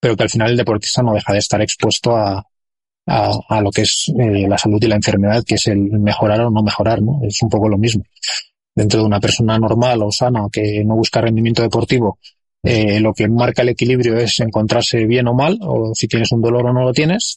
pero 0.00 0.16
que 0.16 0.22
al 0.22 0.30
final 0.30 0.52
el 0.52 0.56
deportista 0.56 1.02
no 1.02 1.12
deja 1.12 1.32
de 1.32 1.40
estar 1.40 1.60
expuesto 1.60 2.16
a, 2.16 2.44
a, 3.08 3.32
a 3.48 3.60
lo 3.60 3.70
que 3.70 3.82
es 3.82 4.12
eh, 4.18 4.46
la 4.48 4.58
salud 4.58 4.82
y 4.82 4.86
la 4.86 4.96
enfermedad, 4.96 5.42
que 5.44 5.54
es 5.54 5.66
el 5.66 5.78
mejorar 5.78 6.42
o 6.42 6.50
no 6.50 6.62
mejorar, 6.62 7.02
¿no? 7.02 7.20
Es 7.22 7.42
un 7.42 7.48
poco 7.48 7.68
lo 7.68 7.78
mismo. 7.78 8.04
Dentro 8.74 9.00
de 9.00 9.06
una 9.06 9.20
persona 9.20 9.58
normal 9.58 10.02
o 10.02 10.12
sana 10.12 10.42
que 10.52 10.84
no 10.84 10.94
busca 10.94 11.20
rendimiento 11.20 11.62
deportivo, 11.62 12.18
eh, 12.62 13.00
lo 13.00 13.12
que 13.14 13.28
marca 13.28 13.62
el 13.62 13.70
equilibrio 13.70 14.16
es 14.16 14.38
encontrarse 14.40 15.04
bien 15.06 15.26
o 15.28 15.34
mal, 15.34 15.58
o 15.62 15.92
si 15.94 16.06
tienes 16.06 16.30
un 16.32 16.42
dolor 16.42 16.66
o 16.66 16.72
no 16.72 16.84
lo 16.84 16.92
tienes, 16.92 17.36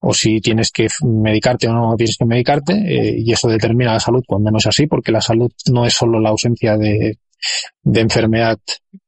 o 0.00 0.12
si 0.12 0.40
tienes 0.40 0.70
que 0.70 0.88
medicarte 1.02 1.68
o 1.68 1.72
no 1.72 1.96
tienes 1.96 2.16
que 2.18 2.26
medicarte, 2.26 2.72
eh, 2.72 3.14
y 3.16 3.32
eso 3.32 3.48
determina 3.48 3.94
la 3.94 4.00
salud 4.00 4.22
cuando 4.26 4.50
no 4.50 4.58
es 4.58 4.66
así, 4.66 4.86
porque 4.86 5.12
la 5.12 5.20
salud 5.20 5.50
no 5.70 5.86
es 5.86 5.94
solo 5.94 6.20
la 6.20 6.30
ausencia 6.30 6.76
de, 6.76 7.18
de 7.82 8.00
enfermedad 8.00 8.58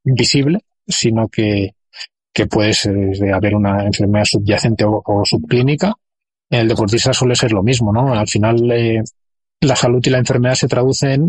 visible, 0.03 0.59
sino 0.87 1.27
que, 1.27 1.71
que 2.37 2.45
puede 2.45 2.71
haber 3.33 3.55
una 3.55 3.83
enfermedad 3.83 4.25
subyacente 4.25 4.85
o, 4.85 5.23
subclínica. 5.25 5.95
En 6.51 6.59
el 6.59 6.67
deportista 6.67 7.11
suele 7.11 7.35
ser 7.35 7.51
lo 7.51 7.63
mismo, 7.63 7.91
¿no? 7.91 8.13
Al 8.13 8.27
final, 8.27 8.71
eh, 8.71 9.01
la 9.61 9.75
salud 9.75 10.05
y 10.05 10.11
la 10.11 10.19
enfermedad 10.19 10.53
se 10.53 10.67
traducen 10.67 11.25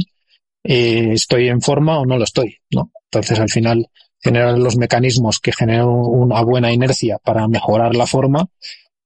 eh, 0.62 1.12
estoy 1.14 1.48
en 1.48 1.62
forma 1.62 1.98
o 1.98 2.04
no 2.04 2.18
lo 2.18 2.24
estoy, 2.24 2.58
¿no? 2.72 2.92
Entonces, 3.04 3.40
al 3.40 3.48
final, 3.48 3.86
generar 4.20 4.58
los 4.58 4.76
mecanismos 4.76 5.40
que 5.40 5.50
generan 5.50 5.88
una 5.88 6.42
buena 6.42 6.74
inercia 6.74 7.16
para 7.24 7.48
mejorar 7.48 7.96
la 7.96 8.06
forma, 8.06 8.46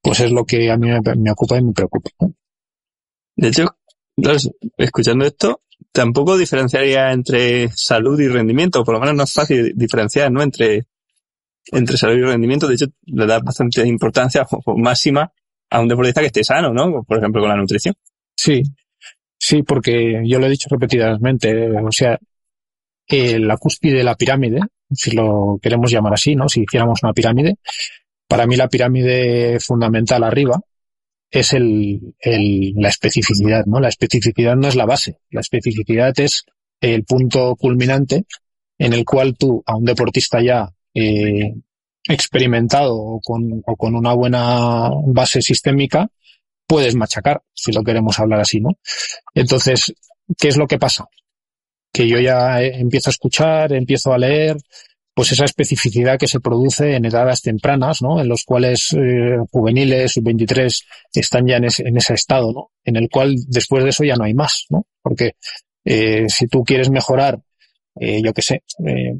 pues 0.00 0.18
es 0.18 0.32
lo 0.32 0.44
que 0.44 0.72
a 0.72 0.76
mí 0.76 0.88
me, 0.88 1.30
ocupa 1.30 1.56
y 1.56 1.62
me 1.62 1.72
preocupa. 1.72 2.10
De 3.36 3.46
hecho, 3.46 3.76
escuchando 4.76 5.24
esto, 5.24 5.60
tampoco 5.92 6.36
diferenciaría 6.36 7.12
entre 7.12 7.70
salud 7.76 8.18
y 8.18 8.26
rendimiento, 8.26 8.82
por 8.82 8.94
lo 8.94 9.00
menos 9.00 9.14
no 9.14 9.22
es 9.22 9.32
fácil 9.32 9.72
diferenciar, 9.76 10.32
¿no? 10.32 10.42
Entre, 10.42 10.88
entre 11.70 11.96
salud 11.96 12.16
y 12.16 12.22
rendimiento, 12.22 12.66
de 12.66 12.74
hecho, 12.74 12.86
le 13.06 13.26
da 13.26 13.38
bastante 13.38 13.86
importancia 13.86 14.46
máxima 14.76 15.32
a 15.70 15.80
un 15.80 15.88
deportista 15.88 16.20
que 16.20 16.26
esté 16.26 16.44
sano, 16.44 16.72
¿no? 16.72 17.02
Por 17.04 17.18
ejemplo, 17.18 17.40
con 17.40 17.50
la 17.50 17.56
nutrición. 17.56 17.94
Sí, 18.36 18.62
sí, 19.38 19.62
porque 19.62 20.22
yo 20.24 20.38
lo 20.38 20.46
he 20.46 20.50
dicho 20.50 20.68
repetidamente, 20.70 21.70
o 21.70 21.92
sea, 21.92 22.18
la 23.08 23.56
cúspide 23.56 23.98
de 23.98 24.04
la 24.04 24.14
pirámide, 24.14 24.60
si 24.90 25.12
lo 25.12 25.58
queremos 25.62 25.90
llamar 25.90 26.14
así, 26.14 26.34
¿no? 26.34 26.48
Si 26.48 26.62
hiciéramos 26.62 27.02
una 27.02 27.12
pirámide, 27.12 27.56
para 28.26 28.46
mí 28.46 28.56
la 28.56 28.68
pirámide 28.68 29.60
fundamental 29.60 30.24
arriba 30.24 30.60
es 31.30 31.52
el, 31.52 32.14
la 32.76 32.88
especificidad, 32.88 33.64
¿no? 33.66 33.80
La 33.80 33.88
especificidad 33.88 34.56
no 34.56 34.68
es 34.68 34.76
la 34.76 34.86
base, 34.86 35.18
la 35.30 35.40
especificidad 35.40 36.18
es 36.18 36.44
el 36.80 37.04
punto 37.04 37.56
culminante 37.56 38.24
en 38.78 38.92
el 38.92 39.04
cual 39.04 39.36
tú 39.36 39.62
a 39.66 39.76
un 39.76 39.84
deportista 39.84 40.42
ya 40.42 40.72
eh, 40.94 41.54
experimentado 42.08 42.94
o 42.94 43.20
con, 43.20 43.62
o 43.64 43.76
con 43.76 43.94
una 43.94 44.12
buena 44.14 44.90
base 45.06 45.40
sistémica 45.40 46.08
puedes 46.66 46.94
machacar, 46.94 47.42
si 47.52 47.72
lo 47.72 47.82
queremos 47.82 48.18
hablar 48.18 48.40
así, 48.40 48.60
¿no? 48.60 48.70
Entonces, 49.34 49.92
¿qué 50.38 50.48
es 50.48 50.56
lo 50.56 50.66
que 50.66 50.78
pasa? 50.78 51.06
Que 51.92 52.08
yo 52.08 52.18
ya 52.18 52.62
empiezo 52.62 53.10
a 53.10 53.12
escuchar, 53.12 53.72
empiezo 53.74 54.12
a 54.12 54.18
leer, 54.18 54.56
pues 55.14 55.32
esa 55.32 55.44
especificidad 55.44 56.18
que 56.18 56.28
se 56.28 56.40
produce 56.40 56.96
en 56.96 57.04
edades 57.04 57.42
tempranas, 57.42 58.00
¿no? 58.00 58.20
En 58.20 58.28
los 58.28 58.44
cuales 58.44 58.94
eh, 58.94 59.36
juveniles, 59.50 60.12
sub-23 60.12 60.84
están 61.12 61.46
ya 61.46 61.56
en 61.56 61.64
ese, 61.64 61.86
en 61.86 61.96
ese 61.98 62.14
estado, 62.14 62.52
¿no? 62.52 62.70
En 62.84 62.96
el 62.96 63.10
cual 63.10 63.34
después 63.48 63.84
de 63.84 63.90
eso 63.90 64.04
ya 64.04 64.16
no 64.16 64.24
hay 64.24 64.32
más, 64.32 64.64
¿no? 64.70 64.86
Porque 65.02 65.32
eh, 65.84 66.26
si 66.28 66.46
tú 66.46 66.64
quieres 66.64 66.90
mejorar, 66.90 67.38
eh, 67.96 68.22
yo 68.22 68.32
qué 68.32 68.42
sé, 68.42 68.62
eh, 68.86 69.18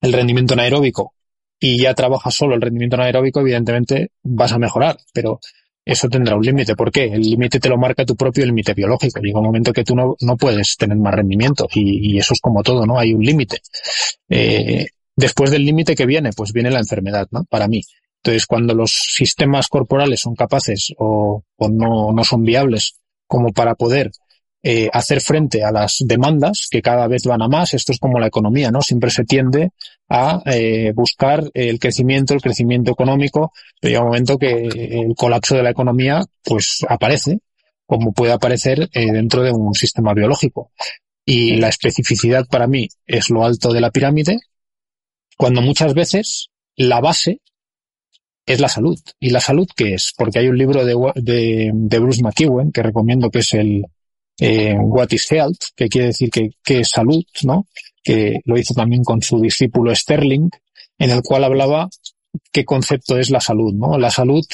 el 0.00 0.12
rendimiento 0.12 0.54
anaeróbico 0.54 1.14
y 1.58 1.78
ya 1.78 1.94
trabajas 1.94 2.34
solo 2.34 2.54
el 2.54 2.60
rendimiento 2.60 2.96
anaeróbico, 2.96 3.40
evidentemente 3.40 4.12
vas 4.22 4.52
a 4.52 4.58
mejorar, 4.58 4.98
pero 5.12 5.40
eso 5.84 6.08
tendrá 6.08 6.36
un 6.36 6.42
límite. 6.42 6.74
¿Por 6.76 6.90
qué? 6.90 7.04
El 7.04 7.22
límite 7.22 7.60
te 7.60 7.68
lo 7.68 7.76
marca 7.76 8.04
tu 8.04 8.16
propio 8.16 8.46
límite 8.46 8.74
biológico. 8.74 9.20
Llega 9.20 9.40
un 9.40 9.46
momento 9.46 9.72
que 9.72 9.84
tú 9.84 9.94
no, 9.94 10.16
no 10.20 10.36
puedes 10.36 10.76
tener 10.76 10.96
más 10.96 11.14
rendimiento 11.14 11.68
y, 11.74 12.18
eso 12.18 12.34
es 12.34 12.40
como 12.40 12.62
todo, 12.62 12.86
¿no? 12.86 12.98
Hay 12.98 13.12
un 13.12 13.22
límite. 13.22 13.60
Eh, 14.28 14.86
después 15.16 15.50
del 15.50 15.64
límite 15.64 15.94
que 15.94 16.06
viene, 16.06 16.30
pues 16.34 16.52
viene 16.52 16.70
la 16.70 16.78
enfermedad, 16.78 17.28
¿no? 17.30 17.44
Para 17.44 17.68
mí. 17.68 17.82
Entonces, 18.22 18.46
cuando 18.46 18.74
los 18.74 18.90
sistemas 18.92 19.68
corporales 19.68 20.20
son 20.20 20.34
capaces 20.34 20.92
o, 20.98 21.42
o 21.56 21.68
no, 21.68 22.12
no 22.12 22.24
son 22.24 22.42
viables 22.42 22.96
como 23.26 23.52
para 23.52 23.74
poder 23.74 24.10
eh, 24.62 24.90
hacer 24.92 25.22
frente 25.22 25.64
a 25.64 25.72
las 25.72 25.96
demandas 26.04 26.68
que 26.70 26.82
cada 26.82 27.08
vez 27.08 27.24
van 27.24 27.40
a 27.40 27.48
más. 27.48 27.72
Esto 27.72 27.92
es 27.92 27.98
como 27.98 28.18
la 28.18 28.26
economía, 28.26 28.70
¿no? 28.70 28.82
Siempre 28.82 29.10
se 29.10 29.24
tiende 29.24 29.70
a 30.08 30.42
eh, 30.44 30.92
buscar 30.94 31.50
el 31.54 31.78
crecimiento, 31.78 32.34
el 32.34 32.42
crecimiento 32.42 32.90
económico, 32.90 33.52
pero 33.80 33.90
llega 33.90 34.02
un 34.02 34.08
momento 34.08 34.38
que 34.38 34.66
el 34.66 35.14
colapso 35.16 35.54
de 35.54 35.62
la 35.62 35.70
economía, 35.70 36.22
pues 36.42 36.84
aparece, 36.88 37.38
como 37.86 38.12
puede 38.12 38.32
aparecer 38.32 38.90
eh, 38.92 39.10
dentro 39.12 39.42
de 39.42 39.50
un 39.50 39.72
sistema 39.72 40.12
biológico. 40.12 40.72
Y 41.24 41.56
la 41.56 41.68
especificidad 41.68 42.46
para 42.46 42.66
mí 42.66 42.88
es 43.06 43.30
lo 43.30 43.44
alto 43.44 43.72
de 43.72 43.80
la 43.80 43.90
pirámide, 43.90 44.40
cuando 45.38 45.62
muchas 45.62 45.94
veces 45.94 46.50
la 46.76 47.00
base 47.00 47.40
es 48.44 48.60
la 48.60 48.68
salud. 48.68 48.98
¿Y 49.18 49.30
la 49.30 49.40
salud 49.40 49.66
qué 49.74 49.94
es? 49.94 50.12
Porque 50.16 50.40
hay 50.40 50.48
un 50.48 50.58
libro 50.58 50.84
de, 50.84 50.94
de, 51.14 51.70
de 51.72 51.98
Bruce 51.98 52.22
McEwen 52.22 52.72
que 52.72 52.82
recomiendo 52.82 53.30
que 53.30 53.38
es 53.38 53.54
el, 53.54 53.84
eh, 54.40 54.74
What 54.78 55.08
is 55.10 55.30
Health, 55.30 55.58
que 55.76 55.88
quiere 55.88 56.08
decir 56.08 56.30
que, 56.30 56.50
que 56.64 56.80
es 56.80 56.90
salud, 56.90 57.24
¿no? 57.44 57.66
Que 58.02 58.40
lo 58.44 58.58
hizo 58.58 58.74
también 58.74 59.04
con 59.04 59.22
su 59.22 59.40
discípulo 59.40 59.94
Sterling, 59.94 60.48
en 60.98 61.10
el 61.10 61.22
cual 61.22 61.44
hablaba 61.44 61.88
qué 62.52 62.64
concepto 62.64 63.18
es 63.18 63.30
la 63.30 63.40
salud, 63.40 63.72
¿no? 63.74 63.98
La 63.98 64.10
salud 64.10 64.44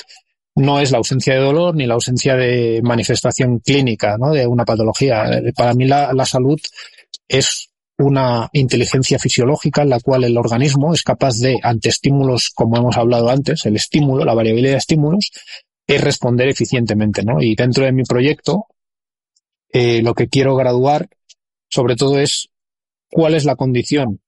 no 0.57 0.81
es 0.81 0.91
la 0.91 0.99
ausencia 0.99 1.35
de 1.35 1.41
dolor 1.41 1.77
ni 1.77 1.87
la 1.87 1.95
ausencia 1.95 2.35
de 2.35 2.81
manifestación 2.83 3.59
clínica, 3.61 4.17
¿no? 4.19 4.33
De 4.33 4.47
una 4.47 4.65
patología. 4.65 5.41
Para 5.55 5.75
mí 5.75 5.87
la, 5.87 6.13
la 6.13 6.25
salud 6.25 6.59
es 7.29 7.69
una 7.99 8.49
inteligencia 8.53 9.19
fisiológica 9.19 9.83
en 9.83 9.91
la 9.91 10.01
cual 10.01 10.25
el 10.25 10.37
organismo 10.37 10.93
es 10.93 11.03
capaz 11.03 11.39
de, 11.39 11.59
ante 11.63 11.89
estímulos, 11.89 12.51
como 12.55 12.77
hemos 12.77 12.97
hablado 12.97 13.31
antes, 13.31 13.65
el 13.67 13.77
estímulo, 13.77 14.25
la 14.25 14.35
variabilidad 14.35 14.73
de 14.73 14.79
estímulos, 14.79 15.31
es 15.87 16.01
responder 16.01 16.49
eficientemente, 16.49 17.23
¿no? 17.23 17.41
Y 17.41 17.55
dentro 17.55 17.85
de 17.85 17.93
mi 17.93 18.03
proyecto, 18.03 18.67
eh, 19.79 20.01
lo 20.01 20.15
que 20.15 20.29
quiero 20.29 20.57
graduar, 20.57 21.11
sobre 21.69 21.97
todo, 21.97 22.19
es 22.19 22.49
cuál 23.11 23.35
es 23.35 23.45
la 23.45 23.57
condición 23.57 24.23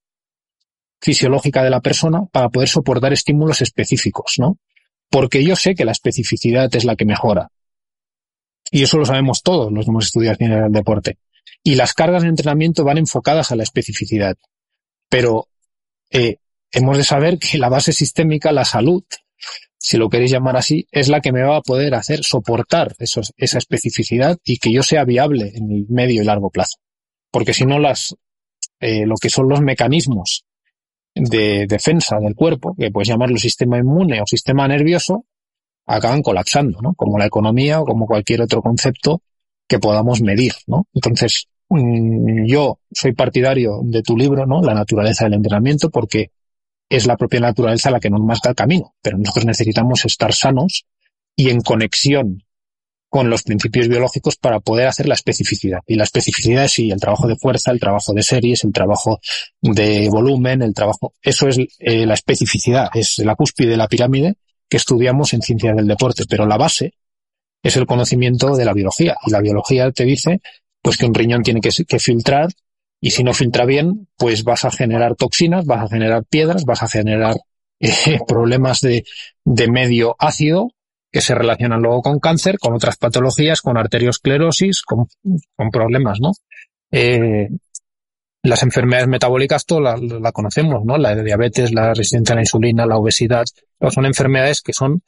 fisiológica 1.01 1.63
de 1.63 1.71
la 1.71 1.81
persona 1.81 2.27
para 2.31 2.49
poder 2.49 2.69
soportar 2.69 3.13
estímulos 3.13 3.59
específicos, 3.63 4.35
¿no? 4.37 4.59
Porque 5.09 5.43
yo 5.43 5.55
sé 5.55 5.73
que 5.73 5.85
la 5.85 5.91
especificidad 5.91 6.69
es 6.75 6.85
la 6.85 6.95
que 6.95 7.05
mejora. 7.05 7.49
Y 8.69 8.83
eso 8.83 8.99
lo 8.99 9.05
sabemos 9.05 9.41
todos 9.41 9.71
los 9.71 9.85
que 9.85 9.89
hemos 9.89 10.05
estudiado 10.05 10.37
en 10.41 10.51
el 10.51 10.71
deporte. 10.71 11.17
Y 11.63 11.73
las 11.73 11.95
cargas 11.95 12.21
de 12.21 12.29
entrenamiento 12.29 12.83
van 12.83 12.99
enfocadas 12.99 13.51
a 13.51 13.55
la 13.55 13.63
especificidad. 13.63 14.37
Pero 15.09 15.47
eh, 16.11 16.35
hemos 16.71 16.95
de 16.95 17.03
saber 17.03 17.39
que 17.39 17.57
la 17.57 17.69
base 17.69 17.91
sistémica, 17.91 18.51
la 18.51 18.65
salud, 18.65 19.03
si 19.77 19.97
lo 19.97 20.09
queréis 20.09 20.31
llamar 20.31 20.57
así, 20.57 20.87
es 20.91 21.07
la 21.07 21.21
que 21.21 21.31
me 21.31 21.41
va 21.41 21.57
a 21.57 21.61
poder 21.61 21.95
hacer 21.95 22.23
soportar 22.23 22.95
esa 22.99 23.57
especificidad 23.57 24.37
y 24.43 24.57
que 24.57 24.73
yo 24.73 24.83
sea 24.83 25.05
viable 25.05 25.51
en 25.55 25.71
el 25.71 25.85
medio 25.89 26.21
y 26.21 26.25
largo 26.25 26.49
plazo. 26.49 26.77
Porque 27.31 27.53
si 27.53 27.65
no 27.65 27.79
las, 27.79 28.15
eh, 28.79 29.05
lo 29.05 29.15
que 29.15 29.29
son 29.29 29.47
los 29.47 29.61
mecanismos 29.61 30.43
de 31.15 31.65
defensa 31.67 32.17
del 32.19 32.35
cuerpo, 32.35 32.75
que 32.77 32.91
puedes 32.91 33.07
llamarlo 33.07 33.37
sistema 33.37 33.77
inmune 33.77 34.21
o 34.21 34.25
sistema 34.25 34.67
nervioso, 34.67 35.25
acaban 35.85 36.21
colapsando, 36.21 36.81
¿no? 36.81 36.93
Como 36.93 37.17
la 37.17 37.25
economía 37.25 37.79
o 37.81 37.85
como 37.85 38.05
cualquier 38.05 38.41
otro 38.41 38.61
concepto 38.61 39.21
que 39.67 39.79
podamos 39.79 40.21
medir, 40.21 40.53
¿no? 40.67 40.87
Entonces, 40.93 41.47
mm, 41.69 42.45
yo 42.45 42.79
soy 42.91 43.13
partidario 43.13 43.79
de 43.83 44.01
tu 44.01 44.15
libro, 44.15 44.45
¿no? 44.45 44.61
La 44.61 44.73
naturaleza 44.73 45.25
del 45.25 45.35
entrenamiento, 45.35 45.89
porque 45.89 46.31
es 46.89 47.05
la 47.05 47.15
propia 47.15 47.39
naturaleza 47.39 47.91
la 47.91 47.99
que 47.99 48.09
nos 48.09 48.21
marca 48.21 48.49
el 48.49 48.55
camino, 48.55 48.95
pero 49.01 49.17
nosotros 49.17 49.45
necesitamos 49.45 50.03
estar 50.05 50.33
sanos 50.33 50.85
y 51.35 51.49
en 51.49 51.61
conexión 51.61 52.43
con 53.09 53.29
los 53.29 53.43
principios 53.43 53.87
biológicos 53.87 54.35
para 54.37 54.59
poder 54.59 54.87
hacer 54.87 55.07
la 55.07 55.15
especificidad. 55.15 55.79
Y 55.87 55.95
la 55.95 56.03
especificidad 56.03 56.65
es 56.65 56.73
sí, 56.73 56.91
el 56.91 56.99
trabajo 56.99 57.27
de 57.27 57.35
fuerza, 57.35 57.71
el 57.71 57.79
trabajo 57.79 58.13
de 58.13 58.21
series, 58.21 58.63
el 58.63 58.71
trabajo 58.71 59.19
de 59.61 60.09
volumen, 60.09 60.61
el 60.61 60.73
trabajo, 60.73 61.13
eso 61.21 61.47
es 61.47 61.57
eh, 61.79 62.05
la 62.05 62.13
especificidad, 62.13 62.89
es 62.93 63.17
la 63.19 63.35
cúspide 63.35 63.71
de 63.71 63.77
la 63.77 63.87
pirámide 63.87 64.35
que 64.69 64.77
estudiamos 64.77 65.33
en 65.33 65.41
ciencias 65.41 65.75
del 65.75 65.87
deporte, 65.87 66.25
pero 66.29 66.45
la 66.45 66.57
base 66.57 66.93
es 67.63 67.75
el 67.77 67.87
conocimiento 67.87 68.55
de 68.55 68.65
la 68.65 68.73
biología. 68.73 69.15
Y 69.25 69.31
la 69.31 69.41
biología 69.41 69.91
te 69.91 70.05
dice, 70.05 70.41
pues 70.81 70.97
que 70.97 71.07
un 71.07 71.13
riñón 71.15 71.41
tiene 71.41 71.61
que, 71.61 71.71
que 71.87 71.99
filtrar 71.99 72.49
y 73.01 73.11
si 73.11 73.23
no 73.23 73.33
filtra 73.33 73.65
bien, 73.65 74.07
pues 74.17 74.43
vas 74.43 74.65
a 74.65 74.71
generar 74.71 75.15
toxinas, 75.15 75.65
vas 75.65 75.83
a 75.83 75.87
generar 75.87 76.25
piedras, 76.25 76.65
vas 76.65 76.83
a 76.83 76.87
generar 76.87 77.35
eh, 77.79 78.19
problemas 78.27 78.81
de, 78.81 79.05
de 79.45 79.67
medio 79.69 80.15
ácido 80.19 80.69
que 81.11 81.21
se 81.21 81.33
relacionan 81.33 81.81
luego 81.81 82.01
con 82.01 82.19
cáncer, 82.19 82.59
con 82.59 82.73
otras 82.73 82.97
patologías, 82.97 83.61
con 83.61 83.77
arteriosclerosis, 83.77 84.83
con, 84.83 85.07
con 85.55 85.71
problemas, 85.71 86.19
¿no? 86.21 86.31
Eh, 86.91 87.49
las 88.43 88.63
enfermedades 88.63 89.07
metabólicas 89.07 89.65
todas 89.65 89.99
la, 90.01 90.19
la, 90.19 90.31
conocemos, 90.31 90.85
¿no? 90.85 90.97
La 90.97 91.15
de 91.15 91.23
diabetes, 91.23 91.73
la 91.73 91.93
resistencia 91.93 92.33
a 92.33 92.35
la 92.35 92.43
insulina, 92.43 92.85
la 92.85 92.97
obesidad, 92.97 93.45
son 93.89 94.05
enfermedades 94.05 94.61
que 94.61 94.71
son 94.71 95.01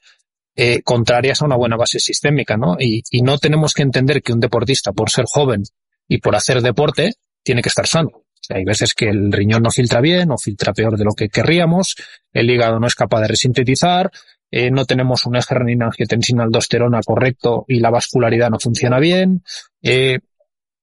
eh, 0.55 0.81
contrarias 0.81 1.41
a 1.41 1.45
una 1.45 1.55
buena 1.55 1.77
base 1.77 1.99
sistémica, 1.99 2.57
¿no? 2.57 2.75
Y, 2.79 3.03
y 3.09 3.21
no 3.21 3.37
tenemos 3.37 3.73
que 3.73 3.83
entender 3.83 4.21
que 4.21 4.33
un 4.33 4.39
deportista, 4.39 4.91
por 4.91 5.09
ser 5.09 5.25
joven 5.27 5.63
y 6.07 6.17
por 6.17 6.35
hacer 6.35 6.61
deporte, 6.61 7.13
tiene 7.43 7.61
que 7.61 7.69
estar 7.69 7.87
sano. 7.87 8.23
hay 8.49 8.63
veces 8.65 8.93
que 8.93 9.09
el 9.09 9.31
riñón 9.31 9.63
no 9.63 9.71
filtra 9.71 10.01
bien 10.01 10.31
o 10.31 10.37
filtra 10.37 10.73
peor 10.73 10.97
de 10.97 11.05
lo 11.05 11.11
que 11.11 11.29
querríamos, 11.29 11.95
el 12.33 12.49
hígado 12.49 12.79
no 12.79 12.87
es 12.87 12.95
capaz 12.95 13.21
de 13.21 13.27
resintetizar, 13.29 14.11
eh, 14.51 14.69
no 14.69 14.85
tenemos 14.85 15.25
un 15.25 15.37
eje 15.37 15.55
renina-angiotensina-aldosterona 15.55 17.01
correcto 17.03 17.63
y 17.67 17.79
la 17.79 17.89
vascularidad 17.89 18.49
no 18.49 18.59
funciona 18.59 18.99
bien. 18.99 19.43
Eh, 19.81 20.19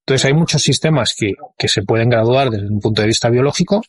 entonces 0.07 0.25
hay 0.25 0.33
muchos 0.33 0.63
sistemas 0.63 1.15
que, 1.15 1.35
que 1.57 1.69
se 1.69 1.83
pueden 1.83 2.09
graduar 2.09 2.49
desde 2.49 2.69
un 2.69 2.81
punto 2.81 3.03
de 3.03 3.09
vista 3.09 3.29
biológico 3.29 3.83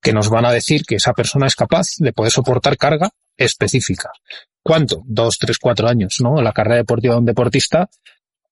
que 0.00 0.12
nos 0.12 0.30
van 0.30 0.44
a 0.44 0.52
decir 0.52 0.84
que 0.84 0.96
esa 0.96 1.14
persona 1.14 1.48
es 1.48 1.56
capaz 1.56 1.96
de 1.98 2.12
poder 2.12 2.30
soportar 2.30 2.76
carga 2.76 3.10
específica. 3.36 4.10
¿Cuánto? 4.62 5.02
Dos, 5.06 5.38
tres, 5.38 5.58
cuatro 5.58 5.88
años, 5.88 6.16
¿no? 6.20 6.40
La 6.40 6.52
carrera 6.52 6.76
deportiva 6.76 7.14
de 7.14 7.20
un 7.20 7.26
deportista 7.26 7.90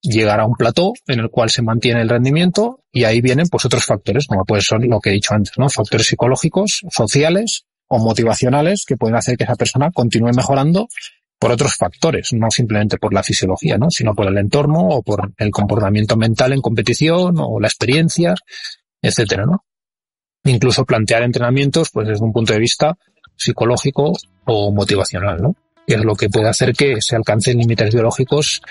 llegar 0.03 0.39
a 0.41 0.45
un 0.45 0.55
plató 0.55 0.93
en 1.07 1.19
el 1.21 1.29
cual 1.29 1.49
se 1.49 1.61
mantiene 1.61 2.01
el 2.01 2.09
rendimiento 2.09 2.81
y 2.91 3.05
ahí 3.05 3.21
vienen 3.21 3.47
pues 3.49 3.65
otros 3.65 3.85
factores, 3.85 4.27
como 4.27 4.45
puede 4.45 4.61
ser 4.61 4.83
lo 4.85 4.99
que 4.99 5.09
he 5.09 5.13
dicho 5.13 5.33
antes, 5.33 5.53
¿no? 5.57 5.69
Factores 5.69 6.07
psicológicos, 6.07 6.81
sociales 6.91 7.65
o 7.87 7.99
motivacionales 7.99 8.85
que 8.85 8.97
pueden 8.97 9.15
hacer 9.15 9.37
que 9.37 9.45
esa 9.45 9.55
persona 9.55 9.91
continúe 9.91 10.31
mejorando 10.35 10.87
por 11.39 11.51
otros 11.51 11.75
factores, 11.75 12.29
no 12.33 12.49
simplemente 12.51 12.97
por 12.97 13.13
la 13.13 13.23
fisiología, 13.23 13.77
¿no? 13.77 13.89
sino 13.89 14.13
por 14.13 14.27
el 14.27 14.37
entorno 14.37 14.79
o 14.79 15.03
por 15.03 15.33
el 15.37 15.51
comportamiento 15.51 16.15
mental 16.15 16.53
en 16.53 16.61
competición 16.61 17.35
o 17.37 17.59
la 17.59 17.67
experiencia, 17.67 18.33
etcétera, 19.01 19.45
¿no? 19.45 19.65
Incluso 20.45 20.85
plantear 20.85 21.23
entrenamientos, 21.23 21.89
pues 21.91 22.07
desde 22.07 22.23
un 22.23 22.31
punto 22.31 22.53
de 22.53 22.59
vista 22.59 22.97
psicológico 23.35 24.13
o 24.45 24.71
motivacional, 24.71 25.41
¿no? 25.41 25.55
Que 25.85 25.95
es 25.95 26.03
lo 26.03 26.15
que 26.15 26.29
puede 26.29 26.49
hacer 26.49 26.73
que 26.73 27.01
se 27.01 27.15
alcancen 27.15 27.57
límites 27.57 27.93
biológicos 27.93 28.61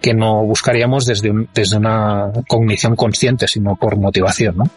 que 0.00 0.14
no 0.14 0.44
buscaríamos 0.44 1.06
desde, 1.06 1.32
desde 1.54 1.76
una 1.76 2.30
cognición 2.46 2.96
consciente, 2.96 3.48
sino 3.48 3.76
por 3.76 3.96
motivación, 3.96 4.56
¿no? 4.56 4.70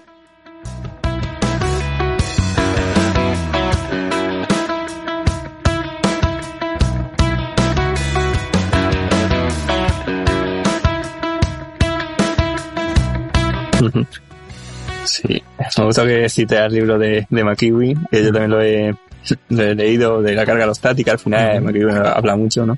Sí, 15.04 15.42
me 15.78 15.86
gusta 15.86 16.06
que 16.06 16.30
cites 16.30 16.60
el 16.60 16.74
libro 16.74 16.98
de, 16.98 17.28
de 17.30 17.44
McKeown, 17.44 18.08
que 18.12 18.24
yo 18.24 18.32
también 18.32 18.52
lo 18.52 18.62
he, 18.62 18.96
leído 19.50 20.22
de 20.22 20.36
la 20.36 20.46
carga 20.46 20.64
alostática, 20.64 21.12
al 21.12 21.20
final 21.20 21.64
uh 21.64 22.14
habla 22.16 22.36
mucho, 22.36 22.66
¿no? 22.66 22.78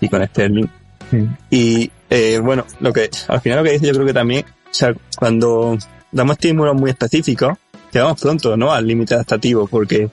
Y 0.00 0.08
con 0.08 0.24
Sterling. 0.26 0.66
Y 1.50 1.90
eh, 2.10 2.38
bueno, 2.42 2.64
lo 2.80 2.92
que 2.92 3.10
al 3.28 3.40
final 3.40 3.58
lo 3.58 3.64
que 3.64 3.72
dice 3.72 3.86
yo 3.86 3.94
creo 3.94 4.06
que 4.06 4.12
también, 4.12 4.44
o 4.46 4.74
sea, 4.74 4.92
cuando 5.18 5.76
damos 6.12 6.34
estímulos 6.34 6.74
muy 6.74 6.90
específicos, 6.90 7.56
llegamos 7.92 8.20
pronto, 8.20 8.56
¿no? 8.56 8.72
Al 8.72 8.86
límite 8.86 9.14
adaptativo, 9.14 9.66
porque, 9.66 10.06
o 10.06 10.10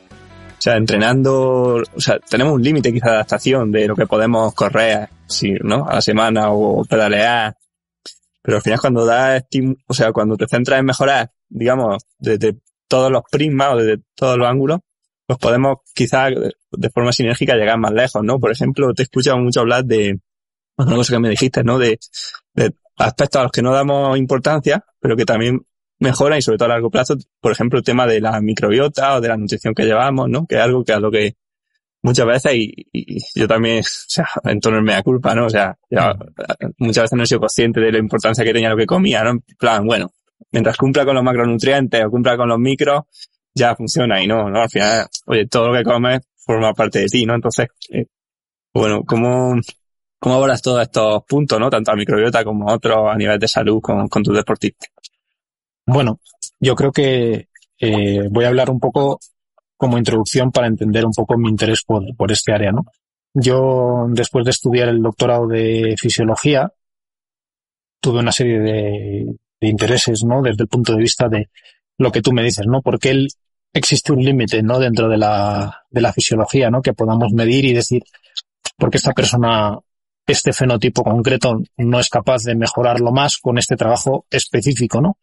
sea, 0.57 0.78
entrenando, 0.78 1.84
o 1.93 2.01
sea, 2.01 2.20
tenemos 2.20 2.53
un 2.53 2.63
límite 2.63 2.93
quizá 2.93 3.09
de 3.09 3.16
adaptación 3.16 3.72
de 3.72 3.88
lo 3.88 3.95
que 3.95 4.07
podemos 4.07 4.53
correr, 4.53 5.09
sí, 5.28 5.53
¿no? 5.61 5.86
A 5.88 5.95
la 5.95 6.01
semana 6.01 6.51
o 6.51 6.84
pedalear 6.86 7.55
pero 8.45 8.57
al 8.57 8.63
final 8.63 8.80
cuando 8.80 9.05
da 9.05 9.43
o 9.88 9.93
sea, 9.95 10.11
cuando 10.11 10.38
te 10.38 10.45
centras 10.47 10.80
en 10.80 10.86
mejorar, 10.86 11.32
digamos, 11.49 12.03
desde 12.20 12.55
todos 12.88 13.11
los 13.11 13.24
prismas 13.32 13.74
o 13.74 13.78
desde 13.78 14.03
todos 14.13 14.38
los 14.38 14.47
ángulos, 14.47 14.82
pues 15.26 15.39
podemos 15.39 15.78
quizás 15.93 16.32
de 16.71 16.89
forma 16.89 17.11
sinérgica 17.11 17.55
llegar 17.55 17.80
más 17.80 17.93
lejos, 17.93 18.23
¿no? 18.23 18.39
Por 18.39 18.51
ejemplo, 18.51 18.93
te 18.93 19.01
he 19.01 19.05
escuchado 19.05 19.38
mucho 19.38 19.61
hablar 19.61 19.86
de, 19.86 20.19
una 20.78 20.95
cosa 20.95 21.13
que 21.13 21.19
me 21.19 21.30
dijiste, 21.30 21.63
¿no? 21.63 21.80
De, 21.80 21.99
de 22.53 22.73
aspectos 22.97 23.39
a 23.39 23.43
los 23.43 23.51
que 23.51 23.61
no 23.61 23.73
damos 23.73 24.17
importancia, 24.17 24.86
pero 24.99 25.15
que 25.15 25.26
también 25.26 25.65
mejoran 25.99 26.39
y 26.39 26.41
sobre 26.41 26.57
todo 26.57 26.65
a 26.67 26.73
largo 26.73 26.89
plazo, 26.89 27.15
por 27.39 27.51
ejemplo, 27.51 27.80
el 27.80 27.86
tema 27.86 28.05
de 28.05 28.21
la 28.21 28.39
microbiota 28.41 29.15
o 29.15 29.21
de 29.21 29.30
la 29.30 29.38
nutrición 29.38 29.73
que 29.73 29.86
llevamos, 29.86 30.30
¿no? 30.30 30.45
Que 30.45 30.55
es 30.55 30.61
algo 30.61 30.84
que 30.84 30.93
a 30.93 30.99
lo 30.99 31.09
que 31.09 31.36
muchas 32.01 32.26
veces 32.28 32.53
y, 32.55 32.88
yo 33.34 33.47
también, 33.47 33.80
o 33.82 33.84
sea, 33.84 34.28
en 34.43 34.59
torno 34.59 34.82
me 34.82 34.93
da 34.93 35.03
culpa, 35.03 35.34
¿no? 35.36 35.47
O 35.47 35.49
sea, 35.49 35.78
muchas 36.78 37.03
veces 37.03 37.17
no 37.17 37.23
he 37.23 37.28
sido 37.28 37.39
consciente 37.39 37.80
de 37.80 37.91
la 37.91 37.97
importancia 37.97 38.43
que 38.43 38.53
tenía 38.53 38.69
lo 38.69 38.78
que 38.78 38.86
comía, 38.86 39.23
¿no? 39.23 39.32
En 39.32 39.43
plan, 39.57 39.86
bueno, 39.86 40.11
mientras 40.51 40.78
cumpla 40.78 41.05
con 41.05 41.15
los 41.15 41.23
macronutrientes 41.23 42.05
o 42.05 42.09
cumpla 42.09 42.38
con 42.38 42.49
los 42.49 42.59
micros, 42.59 43.03
ya 43.56 43.76
funciona 43.76 44.22
y 44.22 44.28
no, 44.28 44.49
¿no? 44.49 44.62
Al 44.62 44.70
final, 44.70 45.08
oye, 45.26 45.47
todo 45.47 45.70
lo 45.70 45.78
que 45.78 45.84
comes 45.84 46.22
forma 46.36 46.74
parte 46.74 46.99
de 46.99 47.06
ti, 47.08 47.26
¿no? 47.26 47.36
Entonces, 47.36 47.68
eh, 47.89 48.06
bueno, 48.74 49.03
¿cómo, 49.06 49.56
cómo 50.20 50.36
abordas 50.36 50.62
todos 50.62 50.82
estos 50.82 51.24
puntos, 51.24 51.60
¿no? 51.60 51.70
Tanto 51.70 51.91
a 51.91 51.95
microbiota 51.95 52.43
como 52.43 52.70
a 52.70 52.76
otros 52.76 52.97
a 53.10 53.16
nivel 53.16 53.39
de 53.39 53.47
salud 53.47 53.80
con, 53.82 54.08
con 54.10 54.22
tus 54.22 54.36
deportistas? 54.36 54.89
Bueno, 55.86 56.20
yo 56.60 56.76
creo 56.76 56.91
que 56.91 57.47
eh, 57.80 58.28
voy 58.30 58.45
a 58.45 58.49
hablar 58.49 58.70
un 58.70 58.80
poco 58.80 59.20
como 59.78 59.97
introducción 59.97 60.51
para 60.51 60.68
entender 60.68 61.06
un 61.06 61.14
poco 61.14 61.38
mi 61.38 61.49
interés 61.49 61.84
por, 61.84 62.03
por 62.16 62.32
este 62.32 62.53
área, 62.53 62.72
¿no? 62.72 62.86
Yo, 63.34 64.06
después 64.10 64.45
de 64.45 64.51
estudiar 64.51 64.89
el 64.89 65.01
doctorado 65.01 65.47
de 65.47 65.95
fisiología, 65.99 66.72
tuve 67.99 68.20
una 68.20 68.32
serie 68.32 68.60
de, 68.60 69.36
de 69.60 69.68
intereses, 69.68 70.24
¿no? 70.24 70.41
Desde 70.41 70.64
el 70.64 70.70
punto 70.70 70.93
de 70.93 70.99
vista 70.99 71.28
de 71.28 71.49
lo 71.98 72.12
que 72.12 72.22
tú 72.22 72.32
me 72.32 72.43
dices, 72.43 72.66
¿no? 72.68 72.82
Porque 72.82 73.10
él, 73.10 73.28
existe 73.74 74.14
un 74.14 74.24
límite, 74.24 74.64
¿no? 74.64 74.80
Dentro 74.80 75.10
de 75.10 75.18
la, 75.18 75.84
de 75.89 76.02
la 76.02 76.14
fisiología, 76.14 76.70
¿no? 76.70 76.82
Que 76.82 76.93
podamos 76.93 77.34
medir 77.34 77.66
y 77.66 77.74
decir, 77.74 78.04
porque 78.78 78.98
esta 78.98 79.14
persona, 79.14 79.78
este 80.26 80.54
fenotipo 80.54 81.04
concreto 81.04 81.62
no 81.78 82.00
es 82.00 82.10
capaz 82.10 82.43
de 82.43 82.56
mejorarlo 82.56 83.12
más 83.12 83.38
con 83.38 83.58
este 83.58 83.76
trabajo 83.76 84.26
específico, 84.30 85.02
¿no? 85.02 85.18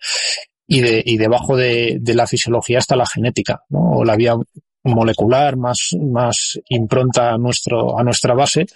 y, 0.66 0.80
de, 0.80 1.02
y 1.04 1.18
debajo 1.18 1.56
de, 1.56 1.98
de 2.00 2.14
la 2.14 2.26
fisiología 2.26 2.78
está 2.78 2.96
la 2.96 3.06
genética, 3.06 3.62
¿no? 3.68 3.90
o 3.92 4.04
la 4.04 4.16
vía 4.16 4.36
molecular 4.84 5.56
más, 5.56 5.90
más 6.00 6.58
impronta 6.68 7.34
a, 7.34 7.38
nuestro, 7.38 7.98
a 7.98 8.02
nuestra 8.02 8.34
base, 8.34 8.66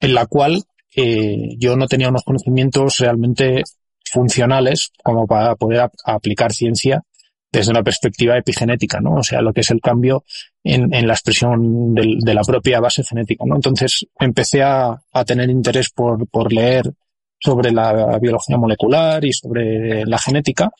en 0.00 0.14
la 0.14 0.26
cual 0.26 0.62
eh, 0.94 1.56
yo 1.58 1.76
no 1.76 1.86
tenía 1.86 2.08
unos 2.08 2.24
conocimientos 2.24 2.98
realmente 2.98 3.62
funcionales 4.10 4.92
como 5.02 5.26
para 5.26 5.54
poder 5.56 5.90
aplicar 6.04 6.52
ciencia 6.52 7.02
desde 7.50 7.70
una 7.70 7.82
perspectiva 7.82 8.36
epigenética, 8.36 9.00
¿no? 9.00 9.14
O 9.16 9.22
sea, 9.22 9.40
lo 9.40 9.52
que 9.52 9.60
es 9.60 9.70
el 9.70 9.80
cambio 9.80 10.24
en, 10.62 11.06
la 11.06 11.14
expresión 11.14 11.94
de 11.94 12.34
la 12.34 12.42
propia 12.42 12.80
base 12.80 13.02
genética, 13.02 13.44
¿no? 13.46 13.56
Entonces 13.56 14.06
empecé 14.18 14.62
a, 14.62 15.00
tener 15.26 15.48
interés 15.48 15.90
por, 15.90 16.52
leer 16.52 16.90
sobre 17.38 17.70
la 17.70 18.18
biología 18.18 18.58
molecular 18.58 19.24
y 19.24 19.32
sobre 19.32 20.04
la 20.04 20.18
genética 20.18 20.70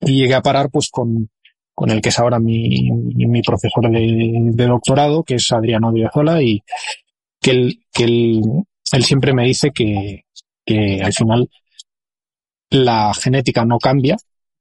y 0.00 0.20
llegué 0.20 0.34
a 0.34 0.42
parar 0.42 0.70
pues 0.70 0.88
con, 0.90 1.28
el 1.86 2.00
que 2.00 2.08
es 2.08 2.18
ahora 2.18 2.38
mi, 2.38 2.90
profesor 3.44 3.90
de, 3.90 4.66
doctorado, 4.66 5.22
que 5.22 5.34
es 5.34 5.52
Adriano 5.52 5.92
Viezola, 5.92 6.42
y 6.42 6.62
que 7.40 7.50
él 7.50 7.84
siempre 9.02 9.34
me 9.34 9.44
dice 9.44 9.70
que, 9.70 10.24
que 10.64 11.02
al 11.02 11.12
final 11.12 11.48
la 12.74 13.14
genética 13.14 13.64
no 13.64 13.78
cambia, 13.78 14.16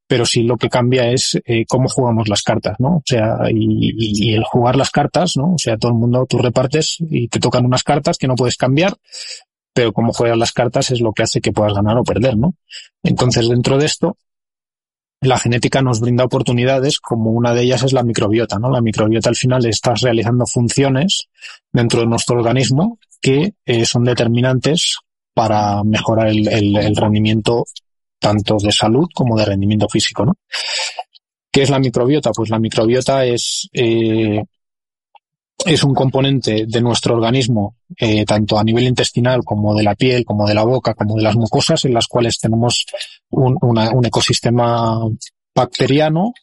pero 0.08 0.26
sí 0.26 0.44
lo 0.44 0.58
que 0.58 0.70
cambia 0.70 1.10
es 1.10 1.40
eh, 1.46 1.66
cómo 1.68 1.90
jugamos 1.90 2.28
las 2.28 2.44
cartas, 2.44 2.76
¿no? 2.80 2.98
O 2.98 3.04
sea, 3.04 3.38
y, 3.50 4.34
el 4.34 4.44
jugar 4.44 4.76
las 4.76 4.92
cartas, 4.92 5.36
¿no? 5.36 5.54
O 5.54 5.58
sea, 5.58 5.78
todo 5.78 5.92
el 5.92 5.98
mundo 5.98 6.26
tú 6.30 6.38
repartes 6.38 6.98
y 7.00 7.28
te 7.28 7.40
tocan 7.40 7.66
unas 7.66 7.84
cartas 7.84 8.18
que 8.18 8.28
no 8.28 8.36
puedes 8.36 8.56
cambiar, 8.56 8.96
pero 9.74 9.94
cómo 9.94 10.14
juegas 10.14 10.38
las 10.38 10.52
cartas 10.52 10.92
es 10.92 11.02
lo 11.02 11.14
que 11.14 11.24
hace 11.24 11.42
que 11.42 11.52
puedas 11.52 11.74
ganar 11.74 11.98
o 11.98 12.04
perder, 12.04 12.38
¿no? 12.38 12.56
Entonces, 13.02 13.50
dentro 13.50 13.80
de 13.80 13.88
esto, 13.88 14.18
la 15.22 15.40
genética 15.40 15.82
nos 15.82 16.00
brinda 16.00 16.26
oportunidades, 16.26 17.00
como 17.00 17.32
una 17.32 17.56
de 17.56 17.64
ellas 17.64 17.82
es 17.82 17.94
la 17.94 18.04
microbiota, 18.04 18.60
¿no? 18.60 18.70
La 18.70 18.82
microbiota 18.82 19.30
al 19.30 19.36
final 19.36 19.66
está 19.66 19.96
realizando 19.96 20.46
funciones 20.46 21.30
dentro 21.72 22.02
de 22.02 22.08
nuestro 22.08 22.38
organismo 22.38 23.00
que 23.22 23.56
eh, 23.66 23.86
son 23.86 24.04
determinantes 24.04 24.98
para 25.34 25.84
mejorar 25.84 26.28
el, 26.28 26.48
el, 26.48 26.96
rendimiento 26.96 27.66
tanto 28.24 28.56
de 28.58 28.72
salud 28.72 29.08
como 29.14 29.38
de 29.38 29.44
rendimiento 29.44 29.90
físico, 29.90 30.26
¿no? 30.26 30.38
¿Qué 31.52 31.64
es 31.64 31.70
la 31.70 31.78
microbiota? 31.78 32.32
Pues 32.32 32.50
la 32.50 32.58
microbiota 32.58 33.26
es 33.26 33.70
eh, 33.74 34.42
es 35.66 35.84
un 35.84 35.94
componente 35.94 36.66
de 36.68 36.82
nuestro 36.82 37.16
organismo, 37.16 37.76
eh, 37.98 38.26
tanto 38.26 38.58
a 38.58 38.64
nivel 38.64 38.86
intestinal 38.86 39.44
como 39.44 39.76
de 39.76 39.84
la 39.84 39.96
piel, 39.96 40.26
como 40.26 40.48
de 40.48 40.54
la 40.54 40.64
boca, 40.64 40.94
como 40.94 41.16
de 41.16 41.24
las 41.24 41.36
mucosas, 41.36 41.84
en 41.86 41.94
las 41.94 42.08
cuales 42.08 42.40
tenemos 42.40 42.86
un, 43.30 44.06
ecosistema 44.06 45.00
bacteriano 45.54 46.34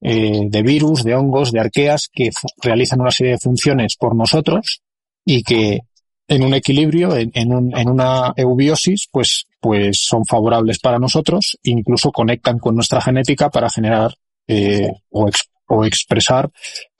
eh, 0.00 0.42
de 0.48 0.62
virus, 0.62 1.04
de 1.04 1.14
hongos, 1.14 1.52
de 1.52 1.60
arqueas 1.60 2.08
que 2.12 2.30
realizan 2.62 3.00
una 3.00 3.10
serie 3.10 3.32
de 3.32 3.38
funciones 3.38 3.96
por 3.96 4.14
nosotros 4.14 4.82
y 5.24 5.42
que 5.42 5.80
en 6.28 6.42
un 6.42 6.54
equilibrio, 6.54 7.16
en, 7.16 7.30
en, 7.34 7.52
un, 7.52 7.76
en 7.76 7.88
una 7.88 8.32
eubiosis, 8.36 9.08
pues, 9.10 9.46
pues 9.64 10.04
son 10.04 10.26
favorables 10.26 10.78
para 10.78 10.98
nosotros, 10.98 11.56
incluso 11.62 12.12
conectan 12.12 12.58
con 12.58 12.74
nuestra 12.74 13.00
genética 13.00 13.48
para 13.48 13.70
generar 13.70 14.14
eh, 14.46 14.90
o, 15.08 15.86
expresar 15.86 16.50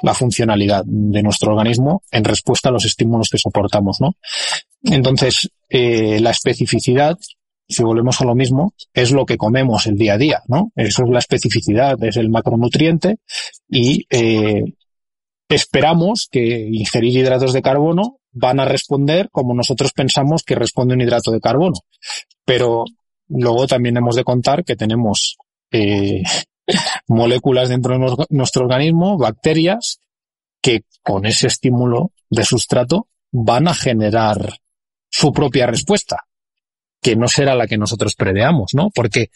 la 0.00 0.14
funcionalidad 0.14 0.82
de 0.86 1.22
nuestro 1.22 1.52
organismo 1.52 2.02
en 2.10 2.24
respuesta 2.24 2.70
a 2.70 2.72
los 2.72 2.86
estímulos 2.86 3.28
que 3.28 3.36
soportamos, 3.36 4.00
¿no? 4.00 4.16
Entonces, 4.82 5.50
eh, 5.68 6.18
la 6.20 6.30
especificidad, 6.30 7.18
si 7.68 7.82
volvemos 7.82 8.18
a 8.22 8.24
lo 8.24 8.34
mismo, 8.34 8.72
es 8.94 9.10
lo 9.10 9.26
que 9.26 9.36
comemos 9.36 9.86
el 9.86 9.96
día 9.96 10.14
a 10.14 10.18
día, 10.18 10.42
¿no? 10.48 10.72
Eso 10.74 11.04
es 11.04 11.10
la 11.10 11.18
especificidad, 11.18 12.02
es 12.02 12.16
el 12.16 12.30
macronutriente 12.30 13.18
y 13.68 14.06
eh, 14.08 14.64
esperamos 15.50 16.28
que 16.30 16.66
ingerir 16.72 17.18
hidratos 17.18 17.52
de 17.52 17.60
carbono 17.60 18.20
van 18.32 18.58
a 18.58 18.64
responder 18.64 19.28
como 19.30 19.52
nosotros 19.52 19.92
pensamos 19.92 20.42
que 20.42 20.54
responde 20.54 20.94
un 20.94 21.02
hidrato 21.02 21.30
de 21.30 21.40
carbono. 21.40 21.76
Pero 22.44 22.84
luego 23.28 23.66
también 23.66 23.96
hemos 23.96 24.16
de 24.16 24.24
contar 24.24 24.64
que 24.64 24.76
tenemos 24.76 25.36
eh, 25.70 26.22
moléculas 27.08 27.68
dentro 27.68 27.98
de 27.98 28.26
nuestro 28.30 28.64
organismo, 28.64 29.18
bacterias, 29.18 30.00
que 30.60 30.84
con 31.02 31.26
ese 31.26 31.46
estímulo 31.46 32.12
de 32.30 32.44
sustrato 32.44 33.08
van 33.30 33.68
a 33.68 33.74
generar 33.74 34.58
su 35.10 35.32
propia 35.32 35.66
respuesta, 35.66 36.24
que 37.00 37.16
no 37.16 37.28
será 37.28 37.54
la 37.54 37.66
que 37.66 37.78
nosotros 37.78 38.14
preveamos, 38.14 38.72
¿no? 38.74 38.90
Porque, 38.94 39.30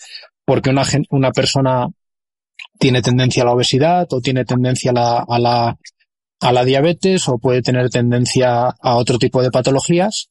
porque 0.45 0.71
una, 0.71 0.85
una 1.11 1.31
persona 1.33 1.89
tiene 2.79 3.03
tendencia 3.03 3.43
a 3.43 3.47
la 3.47 3.53
obesidad 3.53 4.07
o 4.11 4.21
tiene 4.21 4.45
tendencia 4.45 4.91
a 4.91 4.95
la, 4.95 5.25
a 5.29 5.39
la 5.39 5.79
a 6.41 6.53
la 6.53 6.65
diabetes 6.65 7.29
o 7.29 7.39
puede 7.39 7.63
tener 7.63 7.91
tendencia 7.91 8.69
a 8.69 8.97
otro 8.97 9.19
tipo 9.19 9.43
de 9.43 9.51
patologías, 9.51 10.29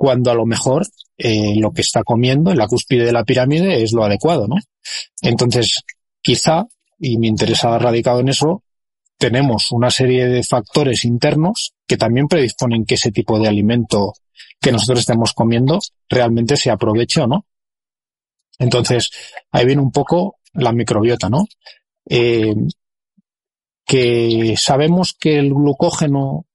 cuando 0.00 0.30
a 0.30 0.34
lo 0.34 0.46
mejor 0.46 0.86
eh, 1.18 1.56
lo 1.60 1.72
que 1.72 1.82
está 1.82 2.02
comiendo 2.02 2.50
en 2.50 2.56
la 2.56 2.66
cúspide 2.66 3.04
de 3.04 3.12
la 3.12 3.22
pirámide 3.22 3.82
es 3.82 3.92
lo 3.92 4.02
adecuado, 4.02 4.48
¿no? 4.48 4.56
Entonces, 5.20 5.82
quizá, 6.22 6.64
y 6.98 7.18
me 7.18 7.26
interesa 7.26 7.78
radicado 7.78 8.20
en 8.20 8.30
eso, 8.30 8.62
tenemos 9.18 9.70
una 9.72 9.90
serie 9.90 10.26
de 10.26 10.42
factores 10.42 11.04
internos 11.04 11.74
que 11.86 11.98
también 11.98 12.28
predisponen 12.28 12.86
que 12.86 12.94
ese 12.94 13.12
tipo 13.12 13.38
de 13.38 13.48
alimento 13.48 14.14
que 14.58 14.72
nosotros 14.72 15.00
estemos 15.00 15.34
comiendo 15.34 15.80
realmente 16.08 16.56
se 16.56 16.70
aproveche 16.70 17.20
o 17.20 17.26
no. 17.26 17.44
Entonces, 18.58 19.10
ahí 19.52 19.66
viene 19.66 19.82
un 19.82 19.92
poco 19.92 20.38
la 20.54 20.72
microbiota, 20.72 21.28
¿no? 21.28 21.44
Eh, 22.08 22.54
que 23.84 24.54
sabemos 24.56 25.12
que 25.12 25.38
el 25.38 25.52
glucógeno 25.52 26.46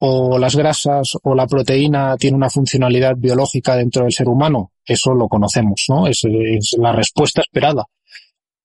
o 0.00 0.38
las 0.38 0.56
grasas 0.56 1.16
o 1.22 1.34
la 1.34 1.46
proteína 1.46 2.16
tiene 2.16 2.36
una 2.36 2.50
funcionalidad 2.50 3.16
biológica 3.16 3.76
dentro 3.76 4.02
del 4.02 4.12
ser 4.12 4.28
humano, 4.28 4.72
eso 4.84 5.14
lo 5.14 5.28
conocemos, 5.28 5.84
¿no? 5.88 6.06
Es, 6.06 6.22
es 6.24 6.74
la 6.78 6.92
respuesta 6.92 7.42
esperada. 7.42 7.84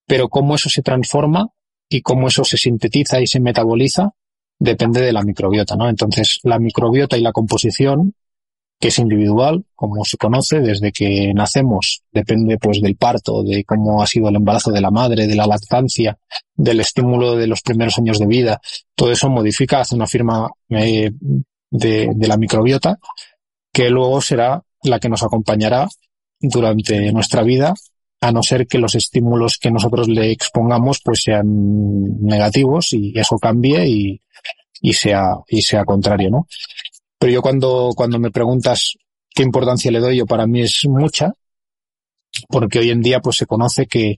Pero 0.06 0.28
cómo 0.28 0.54
eso 0.54 0.68
se 0.68 0.82
transforma 0.82 1.48
y 1.88 2.00
cómo 2.00 2.28
eso 2.28 2.44
se 2.44 2.56
sintetiza 2.56 3.20
y 3.20 3.26
se 3.26 3.40
metaboliza 3.40 4.12
depende 4.58 5.00
de 5.00 5.12
la 5.12 5.22
microbiota, 5.22 5.76
¿no? 5.76 5.88
Entonces, 5.88 6.40
la 6.42 6.58
microbiota 6.58 7.16
y 7.16 7.20
la 7.20 7.32
composición 7.32 8.14
que 8.78 8.88
es 8.88 8.98
individual, 8.98 9.64
como 9.74 10.04
se 10.04 10.16
conoce, 10.16 10.60
desde 10.60 10.92
que 10.92 11.32
nacemos, 11.34 12.02
depende 12.12 12.58
pues 12.58 12.80
del 12.80 12.96
parto, 12.96 13.42
de 13.42 13.64
cómo 13.64 14.02
ha 14.02 14.06
sido 14.06 14.28
el 14.28 14.36
embarazo 14.36 14.70
de 14.70 14.80
la 14.80 14.90
madre, 14.90 15.26
de 15.26 15.34
la 15.34 15.46
lactancia, 15.46 16.18
del 16.54 16.80
estímulo 16.80 17.36
de 17.36 17.46
los 17.46 17.62
primeros 17.62 17.98
años 17.98 18.18
de 18.18 18.26
vida, 18.26 18.60
todo 18.94 19.12
eso 19.12 19.30
modifica, 19.30 19.80
hace 19.80 19.94
una 19.94 20.06
firma 20.06 20.50
eh, 20.68 21.10
de, 21.70 22.10
de 22.14 22.28
la 22.28 22.36
microbiota, 22.36 22.98
que 23.72 23.88
luego 23.90 24.20
será 24.20 24.62
la 24.82 24.98
que 24.98 25.08
nos 25.08 25.22
acompañará 25.22 25.88
durante 26.40 27.12
nuestra 27.12 27.42
vida, 27.42 27.74
a 28.20 28.32
no 28.32 28.42
ser 28.42 28.66
que 28.66 28.78
los 28.78 28.94
estímulos 28.94 29.58
que 29.58 29.70
nosotros 29.70 30.08
le 30.08 30.30
expongamos 30.30 31.00
pues 31.04 31.20
sean 31.22 31.44
negativos 32.22 32.92
y 32.92 33.12
eso 33.18 33.38
cambie 33.38 33.86
y, 33.86 34.92
sea, 34.92 35.34
y 35.48 35.62
sea 35.62 35.84
contrario, 35.84 36.30
¿no? 36.30 36.46
Pero 37.18 37.32
yo 37.32 37.42
cuando, 37.42 37.90
cuando 37.96 38.18
me 38.18 38.30
preguntas 38.30 38.96
qué 39.34 39.42
importancia 39.42 39.90
le 39.90 40.00
doy, 40.00 40.18
yo 40.18 40.26
para 40.26 40.46
mí 40.46 40.62
es 40.62 40.82
mucha, 40.88 41.32
porque 42.48 42.78
hoy 42.78 42.90
en 42.90 43.02
día 43.02 43.20
pues 43.20 43.36
se 43.36 43.46
conoce 43.46 43.86
que, 43.86 44.16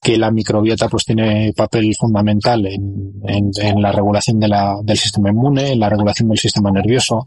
que 0.00 0.18
la 0.18 0.30
microbiota 0.30 0.88
pues 0.88 1.04
tiene 1.04 1.52
papel 1.56 1.94
fundamental 1.98 2.66
en, 2.66 3.14
en, 3.26 3.50
en 3.60 3.82
la 3.82 3.92
regulación 3.92 4.38
de 4.40 4.48
la, 4.48 4.76
del 4.82 4.98
sistema 4.98 5.30
inmune, 5.30 5.72
en 5.72 5.80
la 5.80 5.88
regulación 5.88 6.28
del 6.28 6.38
sistema 6.38 6.70
nervioso, 6.70 7.24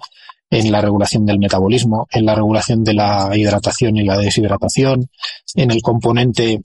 en 0.49 0.71
la 0.71 0.81
regulación 0.81 1.25
del 1.25 1.39
metabolismo, 1.39 2.07
en 2.11 2.25
la 2.25 2.35
regulación 2.35 2.83
de 2.83 2.93
la 2.93 3.29
hidratación 3.35 3.97
y 3.97 4.03
la 4.03 4.17
deshidratación, 4.17 5.09
en 5.55 5.71
el 5.71 5.81
componente 5.81 6.61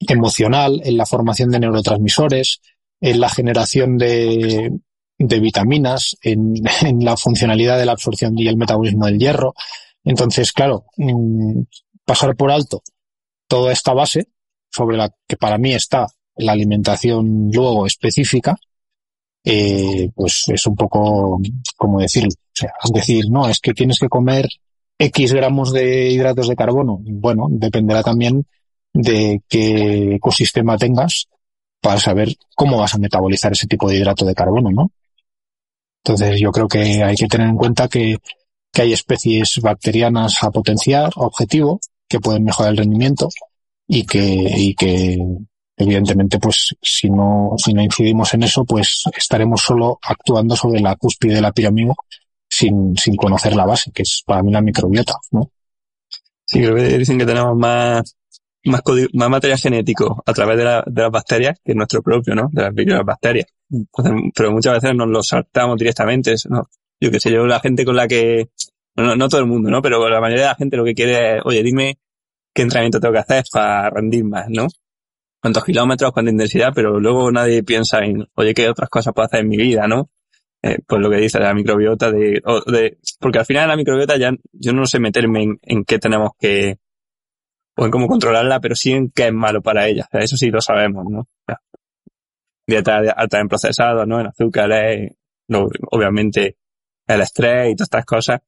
emocional, 0.00 0.80
en 0.84 0.96
la 0.96 1.06
formación 1.06 1.50
de 1.50 1.60
neurotransmisores, 1.60 2.60
en 3.00 3.20
la 3.20 3.28
generación 3.28 3.98
de, 3.98 4.72
de 5.18 5.40
vitaminas, 5.40 6.16
en, 6.22 6.54
en, 6.82 7.04
la 7.04 7.16
funcionalidad 7.16 7.78
de 7.78 7.86
la 7.86 7.92
absorción 7.92 8.38
y 8.38 8.46
el 8.46 8.56
metabolismo 8.56 9.06
del 9.06 9.18
hierro. 9.18 9.54
Entonces, 10.04 10.52
claro, 10.52 10.84
mm, 10.96 11.62
pasar 12.04 12.36
por 12.36 12.50
alto 12.50 12.82
toda 13.46 13.72
esta 13.72 13.92
base 13.94 14.28
sobre 14.70 14.96
la 14.96 15.10
que 15.26 15.36
para 15.36 15.58
mí 15.58 15.72
está 15.74 16.06
la 16.36 16.52
alimentación 16.52 17.50
luego 17.52 17.86
específica, 17.86 18.56
eh, 19.44 20.10
pues 20.14 20.44
es 20.48 20.66
un 20.66 20.76
poco 20.76 21.40
como 21.76 22.00
decir, 22.00 22.26
o 22.26 22.30
sea, 22.52 22.72
es 22.84 22.92
decir, 22.92 23.24
no, 23.30 23.48
es 23.48 23.60
que 23.60 23.72
tienes 23.72 23.98
que 23.98 24.08
comer 24.08 24.48
X 24.98 25.32
gramos 25.32 25.72
de 25.72 26.10
hidratos 26.10 26.48
de 26.48 26.56
carbono. 26.56 26.98
Bueno, 27.02 27.46
dependerá 27.50 28.02
también 28.02 28.46
de 28.92 29.42
qué 29.48 30.16
ecosistema 30.16 30.76
tengas 30.76 31.28
para 31.80 31.98
saber 31.98 32.34
cómo 32.54 32.78
vas 32.78 32.94
a 32.94 32.98
metabolizar 32.98 33.52
ese 33.52 33.66
tipo 33.66 33.88
de 33.88 33.96
hidrato 33.96 34.24
de 34.24 34.34
carbono, 34.34 34.70
¿no? 34.70 34.90
Entonces 36.08 36.40
yo 36.40 36.50
creo 36.50 36.66
que 36.66 37.04
hay 37.04 37.14
que 37.14 37.26
tener 37.26 37.48
en 37.48 37.56
cuenta 37.56 37.86
que, 37.86 38.16
hay 38.74 38.92
especies 38.92 39.58
bacterianas 39.60 40.40
a 40.40 40.52
potenciar, 40.52 41.10
objetivo, 41.16 41.80
que 42.08 42.20
pueden 42.20 42.44
mejorar 42.44 42.70
el 42.70 42.78
rendimiento 42.78 43.28
y 43.88 44.06
que, 44.06 44.22
y 44.22 44.72
que 44.74 45.18
evidentemente 45.76 46.38
pues 46.38 46.76
si 46.80 47.10
no, 47.10 47.54
si 47.56 47.74
no 47.74 47.82
incidimos 47.82 48.32
en 48.34 48.44
eso 48.44 48.64
pues 48.64 49.02
estaremos 49.16 49.62
solo 49.62 49.98
actuando 50.00 50.54
sobre 50.54 50.80
la 50.80 50.94
cúspide 50.94 51.34
de 51.34 51.40
la 51.40 51.50
pirámide 51.50 51.92
sin, 52.48 52.96
sin 52.96 53.16
conocer 53.16 53.56
la 53.56 53.66
base, 53.66 53.90
que 53.90 54.02
es 54.02 54.22
para 54.24 54.44
mí 54.44 54.52
la 54.52 54.60
microbiota, 54.60 55.14
¿no? 55.32 55.50
Sí, 56.46 56.60
creo 56.60 56.76
que 56.76 56.98
dicen 56.98 57.18
que 57.18 57.26
tenemos 57.26 57.56
más, 57.56 58.14
más, 58.64 58.82
más 59.12 59.30
material 59.30 59.58
genético 59.58 60.22
a 60.24 60.32
través 60.32 60.58
de, 60.58 60.64
la, 60.64 60.84
de 60.86 61.02
las 61.02 61.10
bacterias 61.10 61.60
que 61.64 61.74
nuestro 61.74 62.02
propio, 62.02 62.34
¿no? 62.34 62.48
De 62.52 62.62
las 62.62 63.04
bacterias. 63.04 63.46
pero 64.34 64.52
muchas 64.52 64.74
veces 64.74 64.96
nos 64.96 65.08
lo 65.08 65.22
saltamos 65.22 65.78
directamente. 65.78 66.34
¿no? 66.48 66.68
Yo 67.00 67.10
qué 67.10 67.20
sé, 67.20 67.30
yo 67.30 67.46
la 67.46 67.60
gente 67.60 67.84
con 67.84 67.96
la 67.96 68.08
que, 68.08 68.50
no, 68.96 69.16
no 69.16 69.28
todo 69.28 69.40
el 69.40 69.46
mundo, 69.46 69.70
¿no? 69.70 69.80
Pero 69.82 70.08
la 70.08 70.20
mayoría 70.20 70.44
de 70.44 70.50
la 70.50 70.56
gente 70.56 70.76
lo 70.76 70.84
que 70.84 70.94
quiere 70.94 71.36
es, 71.36 71.42
oye, 71.44 71.62
dime 71.62 71.98
qué 72.54 72.62
entrenamiento 72.62 73.00
tengo 73.00 73.14
que 73.14 73.20
hacer 73.20 73.44
para 73.52 73.90
rendir 73.90 74.24
más, 74.24 74.46
¿no? 74.48 74.66
Cuántos 75.40 75.64
kilómetros, 75.64 76.12
cuánta 76.12 76.32
intensidad, 76.32 76.72
pero 76.74 76.98
luego 76.98 77.30
nadie 77.30 77.62
piensa 77.62 78.00
en, 78.04 78.26
oye, 78.34 78.54
qué 78.54 78.68
otras 78.68 78.88
cosas 78.88 79.14
puedo 79.14 79.26
hacer 79.26 79.40
en 79.40 79.48
mi 79.48 79.56
vida, 79.56 79.86
¿no? 79.86 80.10
Eh, 80.60 80.78
pues 80.84 81.00
lo 81.00 81.08
que 81.08 81.18
dice 81.18 81.38
la 81.38 81.54
microbiota 81.54 82.10
de, 82.10 82.42
o 82.44 82.60
de, 82.68 82.98
porque 83.20 83.38
al 83.38 83.46
final 83.46 83.68
la 83.68 83.76
microbiota 83.76 84.16
ya, 84.16 84.32
yo 84.52 84.72
no 84.72 84.86
sé 84.86 84.98
meterme 84.98 85.44
en, 85.44 85.58
en 85.62 85.84
qué 85.84 86.00
tenemos 86.00 86.32
que, 86.36 86.78
o 87.80 87.84
en 87.84 87.92
cómo 87.92 88.08
controlarla, 88.08 88.58
pero 88.58 88.74
sí 88.74 88.90
en 88.90 89.10
qué 89.10 89.28
es 89.28 89.32
malo 89.32 89.62
para 89.62 89.86
ella. 89.86 90.04
O 90.08 90.10
sea, 90.10 90.20
eso 90.20 90.36
sí 90.36 90.50
lo 90.50 90.60
sabemos, 90.60 91.06
¿no? 91.08 91.28
dieta 92.66 92.98
alta 93.16 93.38
en 93.38 93.48
procesados, 93.48 94.06
¿no? 94.06 94.20
En 94.20 94.26
azúcares, 94.26 95.12
no, 95.46 95.68
obviamente 95.92 96.56
el 97.06 97.20
estrés 97.20 97.70
y 97.70 97.76
todas 97.76 97.86
estas 97.86 98.04
cosas 98.04 98.40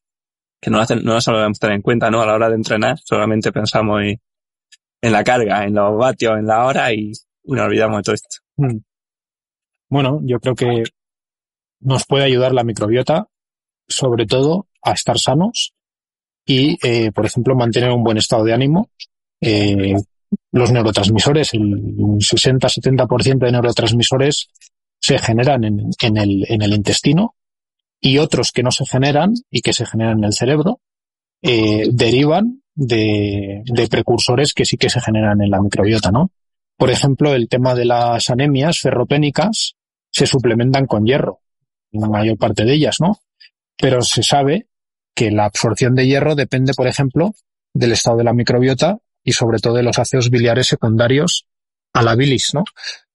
que 0.60 0.68
no, 0.68 0.80
hacen, 0.80 1.02
no 1.04 1.18
solo 1.20 1.38
debemos 1.38 1.60
tener 1.60 1.76
en 1.76 1.82
cuenta, 1.82 2.10
¿no? 2.10 2.20
A 2.20 2.26
la 2.26 2.34
hora 2.34 2.48
de 2.48 2.56
entrenar, 2.56 2.98
solamente 2.98 3.52
pensamos 3.52 4.02
en, 4.02 4.20
en 5.00 5.12
la 5.12 5.22
carga, 5.22 5.64
en 5.64 5.74
los 5.74 5.96
vatios, 5.96 6.36
en 6.36 6.46
la 6.46 6.66
hora 6.66 6.92
y, 6.92 7.12
nos 7.44 7.66
olvidamos 7.66 7.98
de 7.98 8.02
todo 8.02 8.14
esto. 8.14 8.36
Mm. 8.56 8.78
Bueno, 9.88 10.20
yo 10.24 10.40
creo 10.40 10.54
que 10.56 10.82
nos 11.80 12.04
puede 12.04 12.24
ayudar 12.24 12.52
la 12.52 12.64
microbiota, 12.64 13.28
sobre 13.88 14.26
todo 14.26 14.66
a 14.82 14.92
estar 14.92 15.18
sanos 15.18 15.72
y, 16.44 16.78
eh, 16.86 17.12
por 17.12 17.26
ejemplo, 17.26 17.54
mantener 17.54 17.90
un 17.90 18.02
buen 18.02 18.18
estado 18.18 18.44
de 18.44 18.52
ánimo, 18.52 18.90
eh, 19.40 19.94
los 20.52 20.72
neurotransmisores, 20.72 21.54
el 21.54 21.60
60-70% 21.62 23.38
de 23.38 23.52
neurotransmisores 23.52 24.48
se 25.00 25.18
generan 25.18 25.64
en, 25.64 25.90
en, 26.00 26.16
el, 26.16 26.44
en 26.48 26.62
el 26.62 26.72
intestino 26.72 27.34
y 28.00 28.18
otros 28.18 28.52
que 28.52 28.62
no 28.62 28.70
se 28.70 28.86
generan 28.86 29.32
y 29.50 29.60
que 29.60 29.72
se 29.72 29.86
generan 29.86 30.18
en 30.18 30.24
el 30.24 30.32
cerebro 30.32 30.80
eh, 31.42 31.88
derivan 31.90 32.62
de, 32.74 33.62
de, 33.64 33.88
precursores 33.88 34.52
que 34.54 34.64
sí 34.64 34.76
que 34.76 34.90
se 34.90 35.00
generan 35.00 35.40
en 35.42 35.50
la 35.50 35.60
microbiota, 35.60 36.10
¿no? 36.10 36.30
Por 36.76 36.90
ejemplo, 36.90 37.34
el 37.34 37.48
tema 37.48 37.74
de 37.74 37.84
las 37.84 38.30
anemias 38.30 38.80
ferropénicas 38.80 39.74
se 40.10 40.26
suplementan 40.26 40.86
con 40.86 41.04
hierro, 41.04 41.40
la 41.92 42.08
mayor 42.08 42.38
parte 42.38 42.64
de 42.64 42.74
ellas, 42.74 42.96
¿no? 43.00 43.18
Pero 43.76 44.02
se 44.02 44.22
sabe 44.22 44.66
que 45.14 45.30
la 45.30 45.46
absorción 45.46 45.94
de 45.94 46.06
hierro 46.06 46.34
depende, 46.34 46.72
por 46.74 46.86
ejemplo, 46.86 47.34
del 47.74 47.92
estado 47.92 48.18
de 48.18 48.24
la 48.24 48.32
microbiota 48.32 48.98
y 49.24 49.32
sobre 49.32 49.58
todo 49.58 49.74
de 49.74 49.82
los 49.82 49.98
ácidos 49.98 50.30
biliares 50.30 50.66
secundarios 50.66 51.46
a 51.92 52.02
la 52.02 52.14
bilis, 52.14 52.54
¿no? 52.54 52.64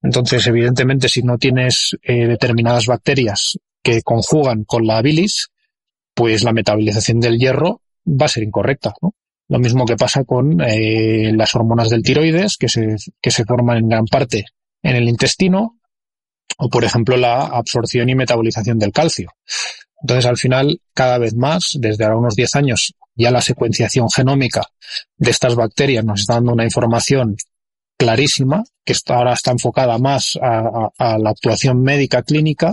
Entonces, 0.02 0.46
evidentemente, 0.46 1.08
si 1.08 1.22
no 1.22 1.38
tienes 1.38 1.96
eh, 2.02 2.26
determinadas 2.26 2.86
bacterias 2.86 3.58
que 3.82 4.02
conjugan 4.02 4.64
con 4.64 4.86
la 4.86 5.00
bilis, 5.02 5.48
pues 6.14 6.44
la 6.44 6.52
metabolización 6.52 7.20
del 7.20 7.38
hierro 7.38 7.82
va 8.06 8.26
a 8.26 8.30
ser 8.30 8.42
incorrecta, 8.42 8.94
¿no? 9.00 9.14
Lo 9.48 9.58
mismo 9.58 9.84
que 9.86 9.96
pasa 9.96 10.24
con 10.24 10.60
eh, 10.60 11.32
las 11.34 11.54
hormonas 11.54 11.88
del 11.88 12.02
tiroides, 12.02 12.56
que 12.56 12.68
se, 12.68 12.96
que 13.20 13.30
se 13.30 13.44
forman 13.44 13.78
en 13.78 13.88
gran 13.88 14.06
parte 14.06 14.44
en 14.82 14.96
el 14.96 15.08
intestino, 15.08 15.78
o 16.58 16.68
por 16.68 16.84
ejemplo 16.84 17.16
la 17.16 17.46
absorción 17.46 18.08
y 18.08 18.14
metabolización 18.14 18.78
del 18.78 18.92
calcio. 18.92 19.30
Entonces, 20.02 20.26
al 20.26 20.36
final, 20.36 20.80
cada 20.94 21.18
vez 21.18 21.34
más, 21.34 21.76
desde 21.78 22.04
ahora 22.04 22.18
unos 22.18 22.34
10 22.34 22.54
años, 22.56 22.94
ya 23.16 23.30
la 23.30 23.40
secuenciación 23.40 24.08
genómica 24.10 24.62
de 25.16 25.30
estas 25.30 25.54
bacterias 25.54 26.04
nos 26.04 26.20
está 26.20 26.34
dando 26.34 26.52
una 26.52 26.64
información 26.64 27.36
clarísima, 27.98 28.62
que 28.84 28.94
ahora 29.08 29.32
está 29.32 29.52
enfocada 29.52 29.98
más 29.98 30.38
a, 30.40 31.18
la 31.18 31.30
actuación 31.30 31.82
médica 31.82 32.22
clínica, 32.22 32.72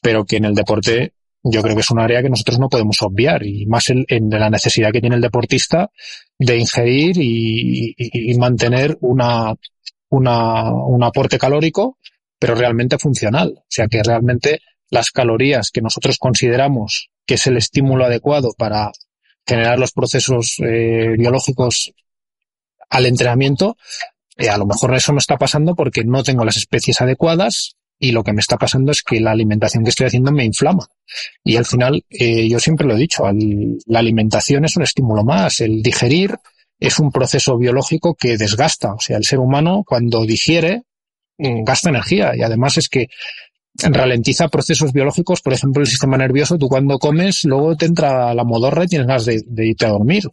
pero 0.00 0.24
que 0.24 0.36
en 0.36 0.44
el 0.44 0.54
deporte 0.54 1.12
yo 1.42 1.62
creo 1.62 1.74
que 1.74 1.80
es 1.80 1.90
un 1.90 2.00
área 2.00 2.22
que 2.22 2.30
nosotros 2.30 2.58
no 2.58 2.68
podemos 2.68 3.00
obviar 3.02 3.44
y 3.44 3.66
más 3.66 3.90
en, 3.90 4.04
en 4.08 4.30
la 4.30 4.50
necesidad 4.50 4.92
que 4.92 5.00
tiene 5.00 5.16
el 5.16 5.22
deportista 5.22 5.90
de 6.38 6.56
ingerir 6.56 7.16
y, 7.18 7.94
y, 7.96 8.32
y 8.32 8.38
mantener 8.38 8.96
una, 9.00 9.54
una, 10.10 10.72
un 10.72 11.02
aporte 11.02 11.38
calórico, 11.38 11.98
pero 12.38 12.54
realmente 12.54 12.98
funcional. 12.98 13.54
O 13.56 13.66
sea, 13.68 13.88
que 13.88 14.02
realmente 14.02 14.60
las 14.90 15.10
calorías 15.10 15.70
que 15.70 15.82
nosotros 15.82 16.18
consideramos 16.18 17.10
que 17.26 17.34
es 17.34 17.46
el 17.46 17.58
estímulo 17.58 18.06
adecuado 18.06 18.54
para 18.56 18.90
generar 19.48 19.78
los 19.78 19.92
procesos 19.92 20.56
eh, 20.58 21.14
biológicos 21.16 21.92
al 22.90 23.06
entrenamiento, 23.06 23.76
eh, 24.36 24.50
a 24.50 24.58
lo 24.58 24.66
mejor 24.66 24.94
eso 24.94 25.12
no 25.12 25.18
está 25.18 25.38
pasando 25.38 25.74
porque 25.74 26.04
no 26.04 26.22
tengo 26.22 26.44
las 26.44 26.58
especies 26.58 27.00
adecuadas 27.00 27.76
y 27.98 28.12
lo 28.12 28.22
que 28.22 28.32
me 28.32 28.40
está 28.40 28.58
pasando 28.58 28.92
es 28.92 29.02
que 29.02 29.20
la 29.20 29.32
alimentación 29.32 29.82
que 29.82 29.90
estoy 29.90 30.06
haciendo 30.06 30.30
me 30.30 30.44
inflama. 30.44 30.86
Y 31.42 31.56
al 31.56 31.64
final, 31.64 32.04
eh, 32.10 32.48
yo 32.48 32.60
siempre 32.60 32.86
lo 32.86 32.94
he 32.94 32.98
dicho, 32.98 33.24
la 33.86 33.98
alimentación 33.98 34.64
es 34.66 34.76
un 34.76 34.84
estímulo 34.84 35.24
más. 35.24 35.60
El 35.60 35.82
digerir 35.82 36.36
es 36.78 37.00
un 37.00 37.10
proceso 37.10 37.58
biológico 37.58 38.14
que 38.14 38.36
desgasta. 38.36 38.92
O 38.92 39.00
sea, 39.00 39.16
el 39.16 39.24
ser 39.24 39.40
humano 39.40 39.82
cuando 39.84 40.24
digiere 40.24 40.82
gasta 41.38 41.90
energía 41.90 42.32
y 42.36 42.42
además 42.42 42.78
es 42.78 42.88
que 42.88 43.08
ralentiza 43.82 44.48
procesos 44.48 44.92
biológicos, 44.92 45.40
por 45.40 45.52
ejemplo, 45.52 45.82
el 45.82 45.88
sistema 45.88 46.16
nervioso, 46.16 46.58
tú 46.58 46.68
cuando 46.68 46.98
comes, 46.98 47.44
luego 47.44 47.76
te 47.76 47.86
entra 47.86 48.34
la 48.34 48.44
modorra 48.44 48.84
y 48.84 48.88
tienes 48.88 49.06
ganas 49.06 49.24
de, 49.24 49.66
irte 49.66 49.86
a 49.86 49.90
dormir. 49.90 50.24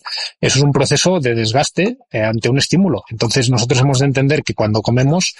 Eso 0.42 0.58
es 0.58 0.64
un 0.64 0.72
proceso 0.72 1.20
de 1.20 1.36
desgaste 1.36 1.98
eh, 2.12 2.22
ante 2.22 2.50
un 2.50 2.58
estímulo. 2.58 3.04
Entonces 3.10 3.50
nosotros 3.50 3.82
hemos 3.82 4.00
de 4.00 4.06
entender 4.06 4.44
que 4.44 4.54
cuando 4.54 4.82
comemos 4.82 5.36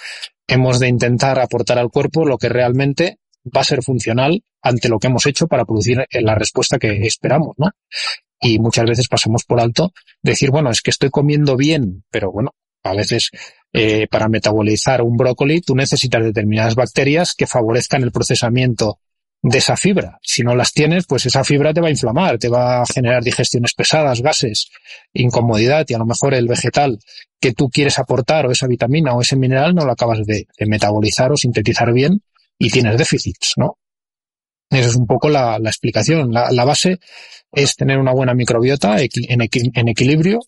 hemos 0.46 0.78
de 0.78 0.88
intentar 0.88 1.38
aportar 1.40 1.78
al 1.78 1.90
cuerpo 1.90 2.24
lo 2.24 2.38
que 2.38 2.48
realmente 2.48 3.18
va 3.44 3.62
a 3.62 3.64
ser 3.64 3.82
funcional 3.82 4.42
ante 4.62 4.88
lo 4.88 4.98
que 4.98 5.08
hemos 5.08 5.26
hecho 5.26 5.46
para 5.46 5.64
producir 5.64 6.06
eh, 6.10 6.22
la 6.22 6.34
respuesta 6.34 6.78
que 6.78 7.06
esperamos, 7.06 7.54
¿no? 7.58 7.70
Y 8.40 8.58
muchas 8.58 8.84
veces 8.84 9.08
pasamos 9.08 9.44
por 9.44 9.60
alto 9.60 9.92
decir, 10.22 10.50
bueno, 10.50 10.70
es 10.70 10.82
que 10.82 10.90
estoy 10.90 11.10
comiendo 11.10 11.56
bien, 11.56 12.04
pero 12.10 12.30
bueno, 12.30 12.52
a 12.82 12.94
veces 12.94 13.30
eh, 13.72 14.06
para 14.08 14.28
metabolizar 14.28 15.02
un 15.02 15.16
brócoli 15.16 15.60
tú 15.60 15.74
necesitas 15.74 16.24
determinadas 16.24 16.74
bacterias 16.74 17.34
que 17.34 17.46
favorezcan 17.46 18.02
el 18.02 18.12
procesamiento 18.12 19.00
de 19.42 19.58
esa 19.58 19.76
fibra. 19.76 20.18
Si 20.22 20.42
no 20.42 20.56
las 20.56 20.72
tienes, 20.72 21.06
pues 21.06 21.26
esa 21.26 21.44
fibra 21.44 21.72
te 21.72 21.80
va 21.80 21.88
a 21.88 21.90
inflamar, 21.90 22.38
te 22.38 22.48
va 22.48 22.82
a 22.82 22.86
generar 22.86 23.22
digestiones 23.22 23.74
pesadas, 23.74 24.20
gases, 24.20 24.70
incomodidad 25.12 25.86
y 25.88 25.94
a 25.94 25.98
lo 25.98 26.06
mejor 26.06 26.34
el 26.34 26.48
vegetal 26.48 26.98
que 27.40 27.52
tú 27.52 27.68
quieres 27.68 27.98
aportar 27.98 28.46
o 28.46 28.50
esa 28.50 28.66
vitamina 28.66 29.14
o 29.14 29.20
ese 29.20 29.36
mineral 29.36 29.74
no 29.74 29.84
lo 29.84 29.92
acabas 29.92 30.24
de, 30.26 30.46
metabolizar 30.66 31.30
o 31.32 31.36
sintetizar 31.36 31.92
bien 31.92 32.22
y 32.58 32.70
tienes 32.70 32.96
déficits, 32.98 33.54
¿no? 33.56 33.78
Esa 34.68 34.88
es 34.88 34.96
un 34.96 35.06
poco 35.06 35.28
la, 35.28 35.58
explicación. 35.58 36.32
La, 36.32 36.50
la, 36.50 36.64
base 36.64 36.98
es 37.52 37.76
tener 37.76 37.98
una 37.98 38.12
buena 38.12 38.34
microbiota 38.34 38.96
en, 39.00 39.40
en 39.40 39.88
equilibrio 39.88 40.40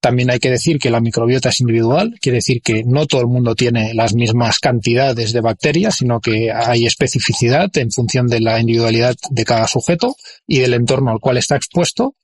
también 0.00 0.30
hay 0.30 0.38
que 0.38 0.50
decir 0.50 0.78
que 0.78 0.90
la 0.90 1.00
microbiota 1.00 1.48
es 1.48 1.60
individual, 1.60 2.14
quiere 2.20 2.36
decir 2.36 2.62
que 2.62 2.84
no 2.84 3.06
todo 3.06 3.22
el 3.22 3.26
mundo 3.26 3.54
tiene 3.54 3.94
las 3.94 4.14
mismas 4.14 4.58
cantidades 4.58 5.32
de 5.32 5.40
bacterias, 5.40 5.96
sino 5.96 6.20
que 6.20 6.52
hay 6.52 6.86
especificidad 6.86 7.76
en 7.76 7.90
función 7.90 8.26
de 8.26 8.40
la 8.40 8.60
individualidad 8.60 9.16
de 9.30 9.44
cada 9.44 9.66
sujeto 9.66 10.16
y 10.46 10.60
del 10.60 10.74
entorno 10.74 11.10
al 11.10 11.20
cual 11.20 11.38
está 11.38 11.56
expuesto, 11.56 12.14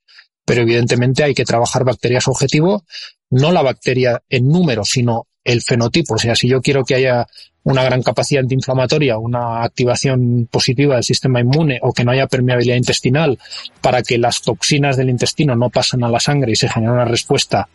pero 0.45 0.61
evidentemente 0.61 1.23
hay 1.23 1.33
que 1.33 1.45
trabajar 1.45 1.83
bacterias 1.83 2.27
objetivo, 2.27 2.85
no 3.29 3.51
la 3.51 3.61
bacteria 3.61 4.21
en 4.29 4.47
número, 4.47 4.85
sino 4.85 5.27
el 5.43 5.61
fenotipo. 5.61 6.15
O 6.15 6.17
sea, 6.17 6.35
si 6.35 6.47
yo 6.47 6.61
quiero 6.61 6.83
que 6.83 6.95
haya 6.95 7.27
una 7.63 7.83
gran 7.83 8.03
capacidad 8.03 8.41
antiinflamatoria, 8.41 9.17
una 9.17 9.63
activación 9.63 10.47
positiva 10.51 10.95
del 10.95 11.03
sistema 11.03 11.39
inmune 11.39 11.79
o 11.81 11.93
que 11.93 12.03
no 12.03 12.11
haya 12.11 12.27
permeabilidad 12.27 12.75
intestinal 12.75 13.37
para 13.81 14.01
que 14.01 14.17
las 14.17 14.41
toxinas 14.41 14.97
del 14.97 15.09
intestino 15.09 15.55
no 15.55 15.69
pasen 15.69 16.03
a 16.03 16.09
la 16.09 16.19
sangre 16.19 16.51
y 16.51 16.55
se 16.55 16.67
genere 16.67 16.91
una 16.91 17.05
respuesta 17.05 17.67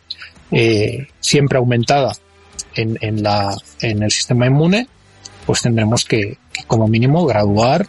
eh, 0.51 1.07
siempre 1.19 1.57
aumentada 1.57 2.13
en, 2.75 2.97
en, 3.01 3.23
la, 3.23 3.55
en 3.81 4.03
el 4.03 4.11
sistema 4.11 4.45
inmune, 4.45 4.87
pues 5.45 5.61
tendremos 5.61 6.05
que, 6.05 6.37
como 6.67 6.87
mínimo 6.87 7.25
graduar 7.25 7.87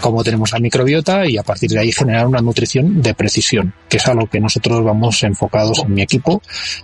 cómo 0.00 0.24
tenemos 0.24 0.50
la 0.50 0.58
microbiota 0.58 1.26
y 1.28 1.36
a 1.38 1.44
partir 1.44 1.70
de 1.70 1.78
ahí 1.78 1.92
generar 1.92 2.26
una 2.26 2.40
nutrición 2.40 3.00
de 3.00 3.14
precisión, 3.14 3.72
que 3.88 3.98
es 3.98 4.08
a 4.08 4.14
lo 4.14 4.26
que 4.26 4.40
nosotros 4.40 4.82
vamos 4.82 5.22
enfocados 5.22 5.78
en 5.84 5.94
mi 5.94 6.02
equipo, 6.02 6.42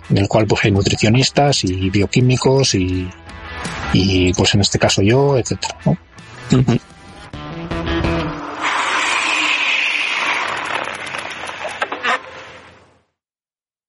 en 0.09 0.19
el 0.19 0.29
cual 0.29 0.47
pues 0.47 0.63
hay 0.63 0.71
nutricionistas 0.71 1.65
y 1.65 1.89
bioquímicos 1.89 2.75
y, 2.75 3.09
y 3.93 4.33
pues 4.33 4.53
en 4.55 4.61
este 4.61 4.79
caso 4.79 5.01
yo, 5.01 5.37
etcétera. 5.37 5.75